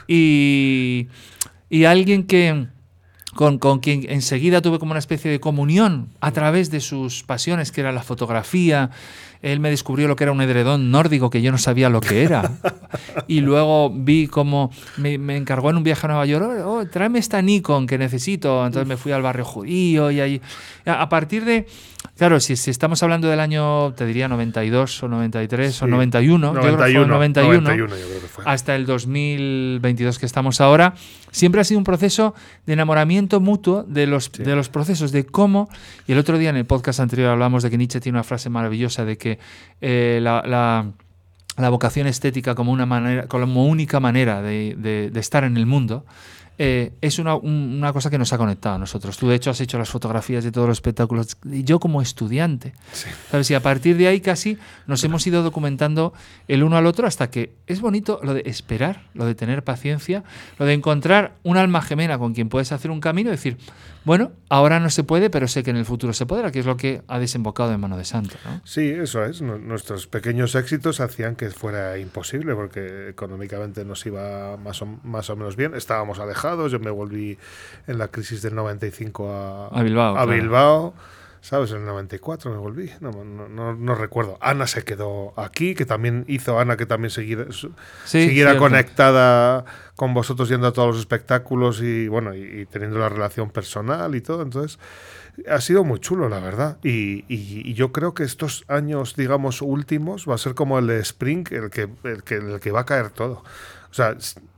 y, 0.08 1.06
y 1.68 1.84
alguien 1.84 2.24
que 2.24 2.68
con, 3.36 3.58
con 3.58 3.78
quien 3.78 4.06
enseguida 4.08 4.62
tuve 4.62 4.78
como 4.78 4.92
una 4.92 4.98
especie 4.98 5.30
de 5.30 5.38
comunión 5.38 6.08
a 6.20 6.32
través 6.32 6.70
de 6.70 6.80
sus 6.80 7.22
pasiones, 7.22 7.70
que 7.70 7.82
era 7.82 7.92
la 7.92 8.02
fotografía. 8.02 8.90
Él 9.42 9.60
me 9.60 9.70
descubrió 9.70 10.08
lo 10.08 10.16
que 10.16 10.24
era 10.24 10.32
un 10.32 10.40
edredón 10.40 10.90
nórdico 10.90 11.30
que 11.30 11.42
yo 11.42 11.52
no 11.52 11.58
sabía 11.58 11.88
lo 11.88 12.00
que 12.00 12.22
era. 12.24 12.50
Y 13.28 13.40
luego 13.40 13.90
vi 13.90 14.26
cómo 14.26 14.70
me, 14.96 15.18
me 15.18 15.36
encargó 15.36 15.70
en 15.70 15.76
un 15.76 15.82
viaje 15.82 16.06
a 16.06 16.08
Nueva 16.08 16.26
York, 16.26 16.46
oh, 16.64 16.78
oh, 16.78 16.86
tráeme 16.86 17.18
esta 17.18 17.42
Nikon 17.42 17.86
que 17.86 17.98
necesito. 17.98 18.64
Entonces 18.64 18.88
me 18.88 18.96
fui 18.96 19.12
al 19.12 19.22
barrio 19.22 19.44
judío 19.44 20.10
y 20.10 20.20
ahí... 20.20 20.40
A 20.86 21.02
a 21.02 21.08
partir 21.08 21.44
de... 21.44 21.66
Claro, 22.16 22.40
si, 22.40 22.56
si 22.56 22.70
estamos 22.70 23.02
hablando 23.02 23.28
del 23.28 23.40
año, 23.40 23.92
te 23.94 24.06
diría 24.06 24.28
92 24.28 25.02
o 25.02 25.08
93 25.08 25.82
o 25.82 25.84
Sí. 25.86 25.90
91, 25.90 26.54
yo 26.54 26.60
creo 26.60 26.76
que 26.76 26.82
fue 26.82 26.92
91, 27.06 27.60
91 27.60 27.96
yo 27.96 28.06
creo 28.06 28.20
que 28.20 28.26
fue. 28.28 28.44
hasta 28.46 28.74
el 28.76 28.86
2022 28.86 30.18
que 30.18 30.26
estamos 30.26 30.60
ahora, 30.60 30.94
siempre 31.30 31.60
ha 31.60 31.64
sido 31.64 31.78
un 31.78 31.84
proceso 31.84 32.34
de 32.66 32.72
enamoramiento 32.72 33.40
mutuo 33.40 33.82
de 33.84 34.06
los, 34.06 34.32
de 34.32 34.54
los 34.56 34.68
procesos, 34.68 35.12
de 35.12 35.26
cómo, 35.26 35.68
y 36.06 36.12
el 36.12 36.18
otro 36.18 36.38
día 36.38 36.50
en 36.50 36.56
el 36.56 36.66
podcast 36.66 37.00
anterior 37.00 37.30
hablamos 37.30 37.62
de 37.62 37.70
que 37.70 37.78
Nietzsche 37.78 38.00
tiene 38.00 38.16
una 38.16 38.24
frase 38.24 38.48
maravillosa 38.50 39.04
de 39.04 39.18
que 39.18 39.38
eh, 39.80 40.20
la, 40.22 40.42
la- 40.46 40.90
la 41.58 41.70
vocación 41.70 42.06
estética 42.06 42.54
como, 42.54 42.70
una 42.70 42.84
manera, 42.84 43.28
como 43.28 43.64
única 43.66 43.98
manera 43.98 44.42
de, 44.42 44.74
de- 44.76 45.08
de 45.10 45.20
estar 45.20 45.42
en 45.42 45.56
el 45.56 45.64
mundo. 45.64 46.04
Eh, 46.58 46.92
es 47.00 47.18
una, 47.18 47.34
un- 47.34 47.74
una 47.78 47.92
cosa 47.92 48.08
que 48.10 48.18
nos 48.18 48.32
ha 48.32 48.38
conectado 48.38 48.76
a 48.76 48.78
nosotros. 48.78 49.16
Tú, 49.18 49.28
de 49.28 49.34
hecho, 49.36 49.50
has 49.50 49.60
hecho 49.60 49.78
las 49.78 49.88
fotografías 49.90 50.42
de 50.44 50.52
todos 50.52 50.66
los 50.68 50.78
espectáculos. 50.78 51.36
Y 51.50 51.64
yo, 51.64 51.78
como 51.78 52.00
estudiante, 52.02 52.72
Sí. 52.92 53.08
¿Sabes? 53.30 53.50
Y 53.50 53.54
a 53.54 53.60
partir 53.60 53.96
de 53.96 54.08
ahí 54.08 54.20
casi 54.20 54.56
nos 54.86 55.02
hemos 55.04 55.26
ido 55.26 55.42
documentando 55.42 56.12
el 56.48 56.62
uno 56.62 56.76
al 56.76 56.86
otro 56.86 57.06
hasta 57.06 57.30
que 57.30 57.52
es 57.66 57.80
bonito 57.80 58.20
lo 58.22 58.32
de 58.34 58.42
esperar, 58.46 59.02
lo 59.14 59.26
de 59.26 59.34
tener 59.34 59.64
paciencia, 59.64 60.24
lo 60.58 60.66
de 60.66 60.72
encontrar 60.74 61.34
un 61.42 61.56
alma 61.56 61.82
gemela 61.82 62.18
con 62.18 62.32
quien 62.34 62.48
puedes 62.48 62.72
hacer 62.72 62.90
un 62.90 63.00
camino 63.00 63.28
y 63.28 63.32
decir, 63.32 63.58
bueno, 64.06 64.30
ahora 64.48 64.80
no 64.80 64.88
se 64.88 65.02
puede, 65.04 65.28
pero 65.28 65.48
sé 65.48 65.62
que 65.62 65.70
en 65.70 65.76
el 65.76 65.84
futuro 65.84 66.12
se 66.14 66.24
podrá, 66.24 66.50
que 66.52 66.60
es 66.60 66.64
lo 66.66 66.76
que 66.78 67.02
ha 67.08 67.18
desembocado 67.18 67.72
en 67.72 67.80
mano 67.80 67.98
de 67.98 68.04
santo. 68.06 68.36
¿no? 68.46 68.60
Sí, 68.64 68.88
eso 68.88 69.22
es. 69.24 69.42
Nu- 69.42 69.58
Nuestros 69.58 70.06
pequeños 70.06 70.54
éxitos 70.54 71.00
hacían 71.00 71.36
que 71.36 71.50
fuera 71.50 71.98
imposible 71.98 72.54
porque 72.54 73.08
económicamente 73.10 73.84
nos 73.84 74.06
iba 74.06 74.56
más 74.56 74.80
o, 74.80 74.86
más 75.02 75.28
o 75.28 75.36
menos 75.36 75.56
bien. 75.56 75.74
Estábamos 75.74 76.18
alejados. 76.20 76.72
Yo 76.72 76.78
me 76.78 76.90
volví 76.90 77.36
en 77.86 77.98
la 77.98 78.08
crisis 78.08 78.40
del 78.42 78.54
95 78.54 79.28
a, 79.30 79.66
A 79.68 79.82
Bilbao, 79.82 80.16
A 80.16 80.24
claro. 80.24 80.32
Bilbao. 80.40 80.94
¿Sabes? 81.46 81.70
En 81.70 81.76
el 81.78 81.84
94 81.86 82.50
me 82.50 82.56
volví. 82.58 82.90
No, 82.98 83.12
no, 83.12 83.48
no- 83.48 83.72
no 83.76 83.94
recuerdo. 83.94 84.36
Ana 84.40 84.66
se 84.66 84.82
quedó 84.82 85.32
aquí, 85.38 85.76
que 85.76 85.86
también 85.86 86.24
hizo 86.26 86.58
Ana 86.58 86.76
que 86.76 86.86
también 86.86 87.10
siguiera, 87.12 87.52
su- 87.52 87.70
Sí, 88.04 88.26
siguiera 88.26 88.50
cierto. 88.50 88.64
conectada 88.68 89.64
con 89.94 90.12
vosotros 90.12 90.48
yendo 90.48 90.66
a 90.66 90.72
todos 90.72 90.88
los 90.88 90.98
espectáculos 90.98 91.80
y 91.82 92.08
bueno, 92.08 92.34
y, 92.34 92.40
y 92.62 92.66
teniendo 92.66 92.98
la 92.98 93.08
relación 93.08 93.50
personal 93.50 94.16
y 94.16 94.20
todo. 94.22 94.42
Entonces, 94.42 94.80
ha 95.48 95.60
sido 95.60 95.84
muy 95.84 96.00
chulo, 96.00 96.28
la 96.28 96.40
verdad. 96.40 96.78
Y, 96.82 97.24
y- 97.28 97.62
y 97.64 97.74
yo 97.74 97.92
creo 97.92 98.12
que 98.12 98.24
estos 98.24 98.64
años, 98.66 99.14
digamos, 99.14 99.62
últimos, 99.62 100.26
va 100.28 100.34
a 100.34 100.38
ser 100.38 100.54
como 100.56 100.80
el 100.80 100.88
de 100.88 100.98
Spring, 100.98 101.46
el 101.52 101.70
que, 101.70 101.88
el 102.02 102.24
que, 102.24 102.34
el 102.34 102.58
que 102.58 102.72
va 102.72 102.80
a 102.80 102.86
caer 102.86 103.10
todo. 103.10 103.44
O 103.88 103.94
sea, 103.94 104.16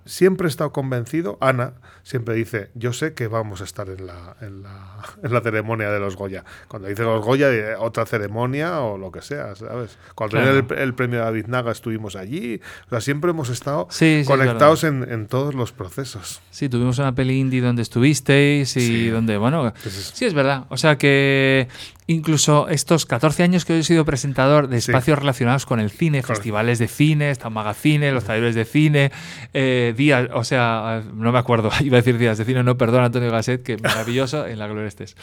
siempre 0.08 0.46
he 0.46 0.50
estado 0.50 0.72
convencido, 0.72 1.36
Ana 1.40 1.74
siempre 2.02 2.34
dice, 2.34 2.70
yo 2.74 2.92
sé 2.94 3.12
que 3.12 3.28
vamos 3.28 3.60
a 3.60 3.64
estar 3.64 3.88
en 3.90 4.06
la, 4.06 4.34
en 4.40 4.62
la, 4.62 4.96
en 5.22 5.32
la 5.32 5.40
ceremonia 5.42 5.90
de 5.90 6.00
los 6.00 6.16
Goya. 6.16 6.44
Cuando 6.68 6.88
dice 6.88 7.02
los 7.02 7.22
Goya, 7.24 7.52
eh, 7.52 7.76
otra 7.78 8.06
ceremonia 8.06 8.80
o 8.80 8.96
lo 8.96 9.12
que 9.12 9.20
sea, 9.20 9.54
¿sabes? 9.54 9.98
Cuando 10.14 10.38
Claro. 10.38 10.58
el, 10.70 10.78
el 10.78 10.94
premio 10.94 11.20
David 11.20 11.46
Naga 11.48 11.72
estuvimos 11.72 12.16
allí. 12.16 12.60
O 12.86 12.90
sea, 12.90 13.00
siempre 13.02 13.30
hemos 13.32 13.50
estado 13.50 13.86
Sí, 13.90 13.98
sí, 13.98 14.20
es 14.22 14.26
conectados 14.26 14.84
en, 14.84 15.06
en 15.10 15.26
todos 15.26 15.54
los 15.54 15.72
procesos. 15.72 16.40
Sí, 16.50 16.68
tuvimos 16.70 16.98
una 16.98 17.14
peli 17.14 17.38
indie 17.38 17.60
donde 17.60 17.82
estuvisteis 17.82 18.76
y 18.76 18.80
Sí. 18.80 19.08
donde, 19.10 19.36
bueno, 19.36 19.66
Entonces- 19.66 20.12
sí 20.14 20.24
es 20.24 20.32
verdad. 20.34 20.64
O 20.70 20.76
sea 20.78 20.96
que 20.96 21.68
incluso 22.08 22.68
estos 22.68 23.06
14 23.06 23.44
años 23.44 23.64
que 23.64 23.78
he 23.78 23.82
sido 23.84 24.04
presentador 24.04 24.66
de 24.68 24.80
Sí. 24.80 24.90
espacios 24.90 25.18
relacionados 25.18 25.64
con 25.66 25.78
el 25.78 25.90
cine, 25.90 26.20
Claro. 26.22 26.34
festivales 26.34 26.78
de 26.80 26.88
cine, 26.88 27.30
está 27.30 27.50
Magacine, 27.50 28.10
los 28.10 28.24
talleres 28.24 28.54
de 28.56 28.64
cine, 28.64 29.12
eh, 29.54 29.94
días, 29.96 30.28
o 30.34 30.42
sea, 30.42 31.02
no 31.14 31.30
me 31.30 31.38
acuerdo, 31.38 31.70
iba 31.80 31.98
a 31.98 32.00
decir 32.00 32.18
días 32.18 32.36
de 32.38 32.44
cine, 32.44 32.64
no, 32.64 32.76
perdón, 32.76 33.04
Antonio 33.04 33.30
Gasset, 33.30 33.62
que 33.62 33.76
maravilloso, 33.76 34.46
en 34.46 34.58
la 34.58 34.66
gloria 34.66 34.88
estés. 34.88 35.14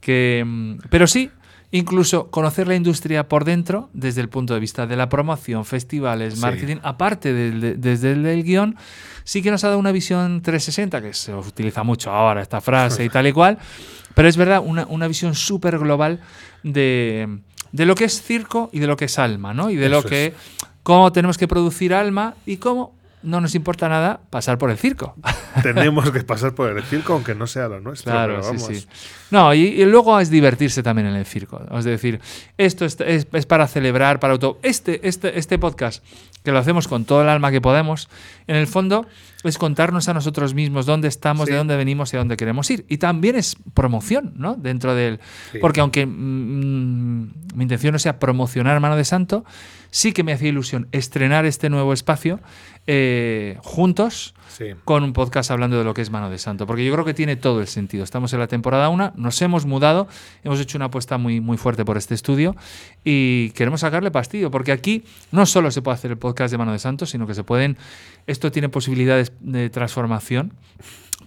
Que, 0.00 0.42
mm, 0.44 0.76
pero 0.90 1.06
sí, 1.06 1.30
incluso 1.70 2.30
conocer 2.30 2.68
la 2.68 2.74
industria 2.76 3.28
por 3.28 3.44
dentro, 3.44 3.90
desde 3.92 4.20
el 4.20 4.28
punto 4.28 4.54
de 4.54 4.60
vista 4.60 4.86
de 4.86 4.96
la 4.96 5.08
promoción, 5.08 5.64
festivales, 5.64 6.34
Sí. 6.34 6.40
marketing, 6.40 6.76
aparte 6.82 7.32
del- 7.32 7.60
de- 7.60 7.74
desde 7.74 8.12
el 8.12 8.22
del 8.22 8.44
guion, 8.44 8.76
sí 9.24 9.42
que 9.42 9.50
nos 9.50 9.64
ha 9.64 9.68
dado 9.68 9.78
una 9.80 9.92
visión 9.92 10.42
360, 10.42 11.02
que 11.02 11.12
se 11.14 11.34
utiliza 11.34 11.82
mucho 11.82 12.10
ahora 12.12 12.40
esta 12.42 12.60
frase 12.60 13.04
y 13.04 13.08
tal 13.08 13.26
y 13.26 13.32
cual, 13.32 13.58
pero 14.14 14.28
es 14.28 14.36
verdad, 14.36 14.62
una, 14.64 14.86
una 14.86 15.08
visión 15.08 15.34
súper 15.34 15.78
global 15.78 16.20
de, 16.62 17.38
de 17.72 17.86
lo 17.86 17.94
que 17.94 18.04
es 18.04 18.22
circo 18.22 18.70
y 18.72 18.78
de 18.78 18.86
lo 18.86 18.96
que 18.96 19.06
es 19.06 19.18
alma, 19.18 19.52
¿no? 19.52 19.68
Y 19.70 19.76
de 19.76 19.88
lo 19.88 20.02
que, 20.02 20.26
es. 20.26 20.34
cómo 20.82 21.12
tenemos 21.12 21.36
que 21.36 21.48
producir 21.48 21.92
alma 21.92 22.34
y 22.46 22.56
cómo 22.58 22.94
no 23.26 23.40
nos 23.40 23.54
importa 23.54 23.88
nada 23.88 24.20
pasar 24.30 24.56
por 24.58 24.70
el 24.70 24.78
circo. 24.78 25.14
Tenemos 25.62 26.10
que 26.10 26.22
pasar 26.22 26.54
por 26.54 26.70
el 26.76 26.82
circo, 26.84 27.14
aunque 27.14 27.34
no 27.34 27.46
sea 27.46 27.68
lo 27.68 27.80
nuestro. 27.80 28.12
Claro, 28.12 28.40
pero 28.40 28.58
sí, 28.58 28.64
vamos. 28.64 28.78
sí. 28.82 28.88
No, 29.30 29.52
y, 29.52 29.60
y 29.66 29.84
luego 29.84 30.18
es 30.20 30.30
divertirse 30.30 30.82
también 30.82 31.08
en 31.08 31.14
el 31.16 31.26
circo. 31.26 31.60
Es 31.76 31.84
decir, 31.84 32.20
esto 32.56 32.84
es, 32.84 32.98
es- 33.00 33.26
es 33.32 33.46
para 33.46 33.66
celebrar, 33.66 34.20
para 34.20 34.32
auto. 34.34 34.58
Este, 34.62 35.06
este, 35.08 35.38
este 35.38 35.58
podcast, 35.58 36.04
que 36.44 36.52
lo 36.52 36.58
hacemos 36.58 36.86
con 36.88 37.04
todo 37.04 37.22
el 37.22 37.28
alma 37.28 37.50
que 37.50 37.60
podemos, 37.60 38.08
en 38.46 38.56
el 38.56 38.66
fondo 38.68 39.06
es 39.42 39.58
contarnos 39.58 40.08
a 40.08 40.14
nosotros 40.14 40.54
mismos 40.54 40.86
dónde 40.86 41.08
estamos, 41.08 41.46
Sí. 41.46 41.52
de 41.52 41.58
dónde 41.58 41.76
venimos 41.76 42.12
y 42.12 42.16
a 42.16 42.20
dónde 42.20 42.36
queremos 42.36 42.70
ir. 42.70 42.84
Y 42.88 42.98
también 42.98 43.36
es 43.36 43.56
promoción, 43.74 44.32
¿no? 44.36 44.54
Dentro 44.54 44.94
del. 44.94 45.20
Porque 45.60 45.80
aunque 45.80 46.06
mm, 46.06 47.22
mi 47.54 47.62
intención 47.62 47.92
no 47.92 47.98
sea 47.98 48.18
promocionar 48.18 48.78
Mano 48.80 48.96
de 48.96 49.04
Santo, 49.04 49.44
sí 49.90 50.12
que 50.12 50.22
me 50.22 50.32
hacía 50.32 50.48
ilusión 50.48 50.88
estrenar 50.92 51.44
este 51.46 51.70
nuevo 51.70 51.92
espacio 51.92 52.40
eh, 52.86 53.58
juntos 53.62 54.34
Sí. 54.48 54.66
con 54.84 55.02
un 55.02 55.12
podcast 55.12 55.50
hablando 55.50 55.76
de 55.76 55.84
lo 55.84 55.92
que 55.92 56.00
es 56.02 56.10
Mano 56.10 56.30
de 56.30 56.38
Santo, 56.38 56.66
porque 56.66 56.84
yo 56.84 56.92
creo 56.92 57.04
que 57.04 57.12
tiene 57.12 57.36
todo 57.36 57.60
el 57.60 57.66
sentido. 57.66 58.04
Estamos 58.04 58.32
en 58.32 58.38
la 58.38 58.46
temporada 58.46 58.88
1, 58.88 59.12
nos 59.16 59.42
hemos 59.42 59.66
mudado, 59.66 60.08
hemos 60.44 60.60
hecho 60.60 60.78
una 60.78 60.86
apuesta 60.86 61.18
muy, 61.18 61.40
muy 61.40 61.58
fuerte 61.58 61.84
por 61.84 61.96
este 61.98 62.14
estudio 62.14 62.56
y 63.04 63.50
queremos 63.50 63.80
sacarle 63.80 64.10
pastillo, 64.10 64.50
porque 64.50 64.72
aquí 64.72 65.04
no 65.30 65.44
solo 65.46 65.70
se 65.70 65.82
puede 65.82 65.96
hacer 65.96 66.10
el 66.12 66.16
podcast 66.18 66.52
de 66.52 66.58
Mano 66.58 66.72
de 66.72 66.78
Santo, 66.78 67.04
sino 67.06 67.26
que 67.26 67.34
se 67.34 67.44
pueden, 67.44 67.76
esto 68.26 68.50
tiene 68.50 68.68
posibilidades 68.70 69.32
de 69.40 69.68
transformación 69.68 70.54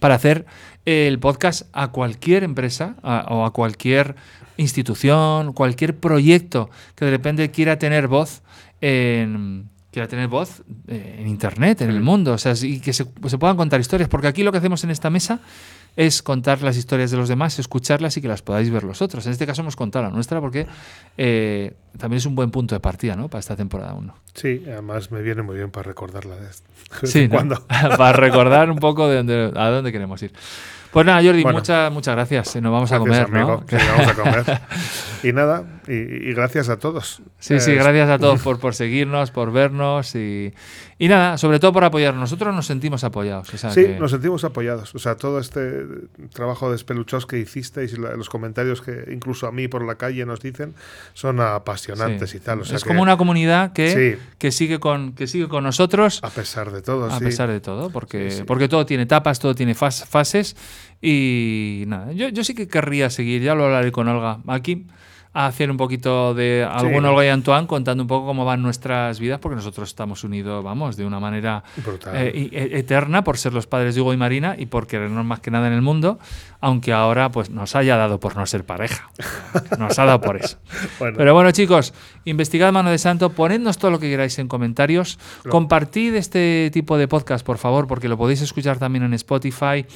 para 0.00 0.14
hacer 0.16 0.46
el 0.86 1.18
podcast 1.20 1.68
a 1.72 1.88
cualquier 1.88 2.42
empresa 2.42 2.96
a- 3.02 3.26
o 3.30 3.44
a 3.44 3.52
cualquier 3.52 4.16
institución, 4.56 5.52
cualquier 5.52 5.96
proyecto 5.96 6.70
que 6.94 7.04
de 7.04 7.10
repente 7.10 7.50
quiera 7.50 7.78
tener 7.78 8.08
voz 8.08 8.42
en 8.80 9.68
quiera 9.90 10.08
tener 10.08 10.28
voz 10.28 10.62
eh, 10.88 11.16
en 11.18 11.26
internet, 11.26 11.82
en 11.82 11.90
el 11.90 12.00
mundo, 12.00 12.32
o 12.32 12.38
sea, 12.38 12.54
y 12.62 12.80
que 12.80 12.92
se, 12.92 13.04
se 13.26 13.38
puedan 13.38 13.56
contar 13.56 13.80
historias, 13.80 14.08
porque 14.08 14.28
aquí 14.28 14.42
lo 14.42 14.52
que 14.52 14.58
hacemos 14.58 14.84
en 14.84 14.90
esta 14.90 15.10
mesa 15.10 15.40
es 15.96 16.22
contar 16.22 16.62
las 16.62 16.76
historias 16.76 17.10
de 17.10 17.16
los 17.16 17.28
demás, 17.28 17.58
escucharlas 17.58 18.16
y 18.16 18.20
que 18.20 18.28
las 18.28 18.42
podáis 18.42 18.70
ver 18.70 18.84
los 18.84 19.02
otros. 19.02 19.26
En 19.26 19.32
este 19.32 19.46
caso 19.46 19.62
hemos 19.62 19.76
contado 19.76 20.04
la 20.04 20.10
nuestra 20.10 20.40
porque 20.40 20.66
eh, 21.16 21.74
también 21.98 22.18
es 22.18 22.26
un 22.26 22.34
buen 22.34 22.50
punto 22.50 22.74
de 22.74 22.80
partida 22.80 23.16
¿no? 23.16 23.28
para 23.28 23.40
esta 23.40 23.56
temporada 23.56 23.94
1. 23.94 24.14
Sí, 24.34 24.62
además 24.66 25.10
me 25.10 25.22
viene 25.22 25.42
muy 25.42 25.56
bien 25.56 25.70
para 25.70 25.88
recordarla 25.88 26.36
de 26.36 26.48
Sí, 27.06 27.24
¿no? 27.24 27.34
cuando. 27.34 27.66
para 27.66 28.12
recordar 28.12 28.70
un 28.70 28.78
poco 28.78 29.08
de 29.08 29.16
dónde, 29.16 29.52
a 29.54 29.70
dónde 29.70 29.92
queremos 29.92 30.22
ir. 30.22 30.32
Pues 30.92 31.06
nada, 31.06 31.22
Jordi, 31.22 31.42
Bueno. 31.44 31.58
muchas, 31.58 31.92
muchas 31.92 32.16
gracias. 32.16 32.56
Nos 32.56 32.72
vamos 32.72 32.90
a 32.90 32.98
Gracias, 32.98 33.26
comer, 33.26 33.30
¿no? 33.44 33.52
amigo, 33.52 33.66
que 33.66 33.76
vamos 33.76 34.08
a 34.08 34.14
comer. 34.14 34.60
y 35.22 35.32
nada, 35.32 35.64
y, 35.86 35.92
y 35.92 36.34
gracias 36.34 36.68
a 36.68 36.78
todos. 36.80 37.22
Sí, 37.38 37.60
sí, 37.60 37.70
Eh, 37.70 37.74
gracias 37.76 38.08
a 38.10 38.18
todos 38.18 38.40
por, 38.42 38.58
por 38.60 38.74
seguirnos, 38.74 39.30
por 39.30 39.52
vernos 39.52 40.16
y, 40.16 40.52
y 40.98 41.06
nada, 41.06 41.38
sobre 41.38 41.60
todo 41.60 41.72
por 41.72 41.84
apoyarnos. 41.84 42.20
Nosotros 42.22 42.52
nos 42.52 42.66
sentimos 42.66 43.04
apoyados. 43.04 43.54
o 43.54 43.56
sea 43.56 43.70
Sí, 43.70 43.84
que- 43.84 43.98
nos 44.00 44.10
sentimos 44.10 44.42
apoyados. 44.42 44.92
O 44.96 44.98
sea, 44.98 45.14
todo 45.16 45.38
este 45.38 45.84
trabajo 46.32 46.70
de 46.70 46.74
espeluchos 46.76 47.24
que 47.24 47.38
hicisteis 47.38 47.92
y 47.92 47.96
los 47.96 48.28
comentarios 48.28 48.82
que 48.82 49.10
incluso 49.12 49.46
a 49.46 49.52
mí 49.52 49.68
por 49.68 49.84
la 49.86 49.94
calle 49.94 50.26
nos 50.26 50.40
dicen 50.40 50.74
son 51.14 51.38
apasionantes 51.40 52.30
sí. 52.30 52.38
y 52.38 52.40
tal. 52.40 52.62
O 52.62 52.64
sea 52.64 52.76
es 52.78 52.82
que, 52.82 52.88
como 52.88 53.02
una 53.02 53.16
comunidad 53.16 53.72
que, 53.72 54.16
Sí. 54.18 54.22
que, 54.38 54.50
sigue 54.50 54.80
con, 54.80 55.12
que 55.12 55.28
sigue 55.28 55.46
con 55.46 55.62
nosotros 55.62 56.18
A 56.24 56.30
pesar 56.30 56.72
de 56.72 56.82
todo, 56.82 57.06
a 57.06 57.18
sí. 57.18 57.24
pesar 57.24 57.48
de 57.48 57.60
todo, 57.60 57.90
porque, 57.90 58.32
Sí, 58.32 58.38
sí. 58.38 58.42
porque 58.44 58.66
todo 58.68 58.84
tiene 58.86 59.04
etapas, 59.04 59.38
todo 59.38 59.54
tiene 59.54 59.76
fas- 59.76 60.04
fases 60.04 60.56
y 61.00 61.84
nada, 61.86 62.12
yo, 62.12 62.28
yo 62.28 62.44
sí 62.44 62.54
que 62.54 62.68
querría 62.68 63.10
seguir, 63.10 63.42
ya 63.42 63.54
lo 63.54 63.64
hablaré 63.64 63.90
con 63.92 64.08
Olga 64.08 64.38
aquí, 64.46 64.86
a 65.32 65.46
hacer 65.46 65.70
un 65.70 65.76
poquito 65.76 66.34
de 66.34 66.66
algún 66.68 67.02
Sí. 67.02 67.08
Olga 67.08 67.24
y 67.24 67.28
Antoine 67.28 67.68
contando 67.68 68.02
un 68.02 68.08
poco 68.08 68.26
cómo 68.26 68.44
van 68.44 68.62
nuestras 68.62 69.20
vidas, 69.20 69.38
porque 69.38 69.54
nosotros 69.54 69.88
estamos 69.88 70.24
unidos, 70.24 70.64
vamos, 70.64 70.96
de 70.96 71.06
una 71.06 71.20
manera 71.20 71.62
eh, 72.12 72.48
e- 72.50 72.78
eterna 72.80 73.22
por 73.22 73.38
ser 73.38 73.52
los 73.52 73.68
padres 73.68 73.94
de 73.94 74.00
Hugo 74.00 74.12
y 74.12 74.16
Marina 74.16 74.56
y 74.58 74.66
por 74.66 74.88
querernos 74.88 75.24
más 75.24 75.38
que 75.38 75.52
nada 75.52 75.68
en 75.68 75.72
el 75.74 75.82
mundo, 75.82 76.18
aunque 76.60 76.92
ahora 76.92 77.30
pues 77.30 77.48
nos 77.48 77.76
haya 77.76 77.96
dado 77.96 78.18
por 78.18 78.36
no 78.36 78.44
ser 78.44 78.64
pareja. 78.66 79.08
Nos 79.78 79.96
ha 80.00 80.04
dado 80.04 80.20
por 80.20 80.34
eso. 80.36 80.58
Bueno, 80.98 81.16
Pero 81.16 81.32
bueno, 81.32 81.52
chicos, 81.52 81.94
investigad 82.24 82.72
Mano 82.72 82.90
de 82.90 82.98
Santo, 82.98 83.30
ponednos 83.30 83.78
todo 83.78 83.92
lo 83.92 84.00
que 84.00 84.10
queráis 84.10 84.36
en 84.40 84.48
comentarios, 84.48 85.16
compartid 85.48 86.12
este 86.16 86.70
tipo 86.72 86.98
de 86.98 87.06
podcast, 87.06 87.46
por 87.46 87.58
favor, 87.58 87.86
porque 87.86 88.08
lo 88.08 88.18
podéis 88.18 88.42
escuchar 88.42 88.78
también 88.80 89.04
en 89.04 89.14
Spotify. 89.14 89.86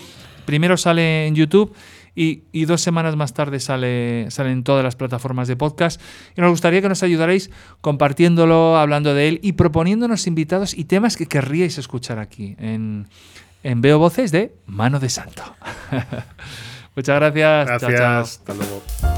Primero 0.44 0.76
sale 0.76 1.26
en 1.26 1.34
YouTube 1.34 1.74
y, 2.14 2.44
y 2.52 2.64
dos 2.64 2.80
semanas 2.80 3.16
más 3.16 3.34
tarde 3.34 3.60
sale, 3.60 4.30
sale 4.30 4.52
en 4.52 4.64
todas 4.64 4.84
las 4.84 4.96
plataformas 4.96 5.48
de 5.48 5.56
podcast. 5.56 6.00
Y 6.36 6.40
nos 6.40 6.50
gustaría 6.50 6.80
que 6.80 6.88
nos 6.88 7.02
ayudaréis 7.02 7.50
compartiéndolo, 7.80 8.76
hablando 8.76 9.14
de 9.14 9.28
él 9.28 9.40
y 9.42 9.52
proponiéndonos 9.52 10.26
invitados 10.26 10.74
y 10.74 10.84
temas 10.84 11.16
que 11.16 11.26
querríais 11.26 11.78
escuchar 11.78 12.18
aquí 12.18 12.56
en, 12.58 13.08
en 13.62 13.80
Veo 13.80 13.98
Voces 13.98 14.30
de 14.32 14.54
Mano 14.66 15.00
de 15.00 15.08
Santo. 15.08 15.42
Muchas 16.96 17.16
gracias. 17.16 17.66
Chao, 17.66 17.78
gracias. 17.78 18.00
chao. 18.00 18.20
Hasta 18.22 18.54
luego. 18.54 19.13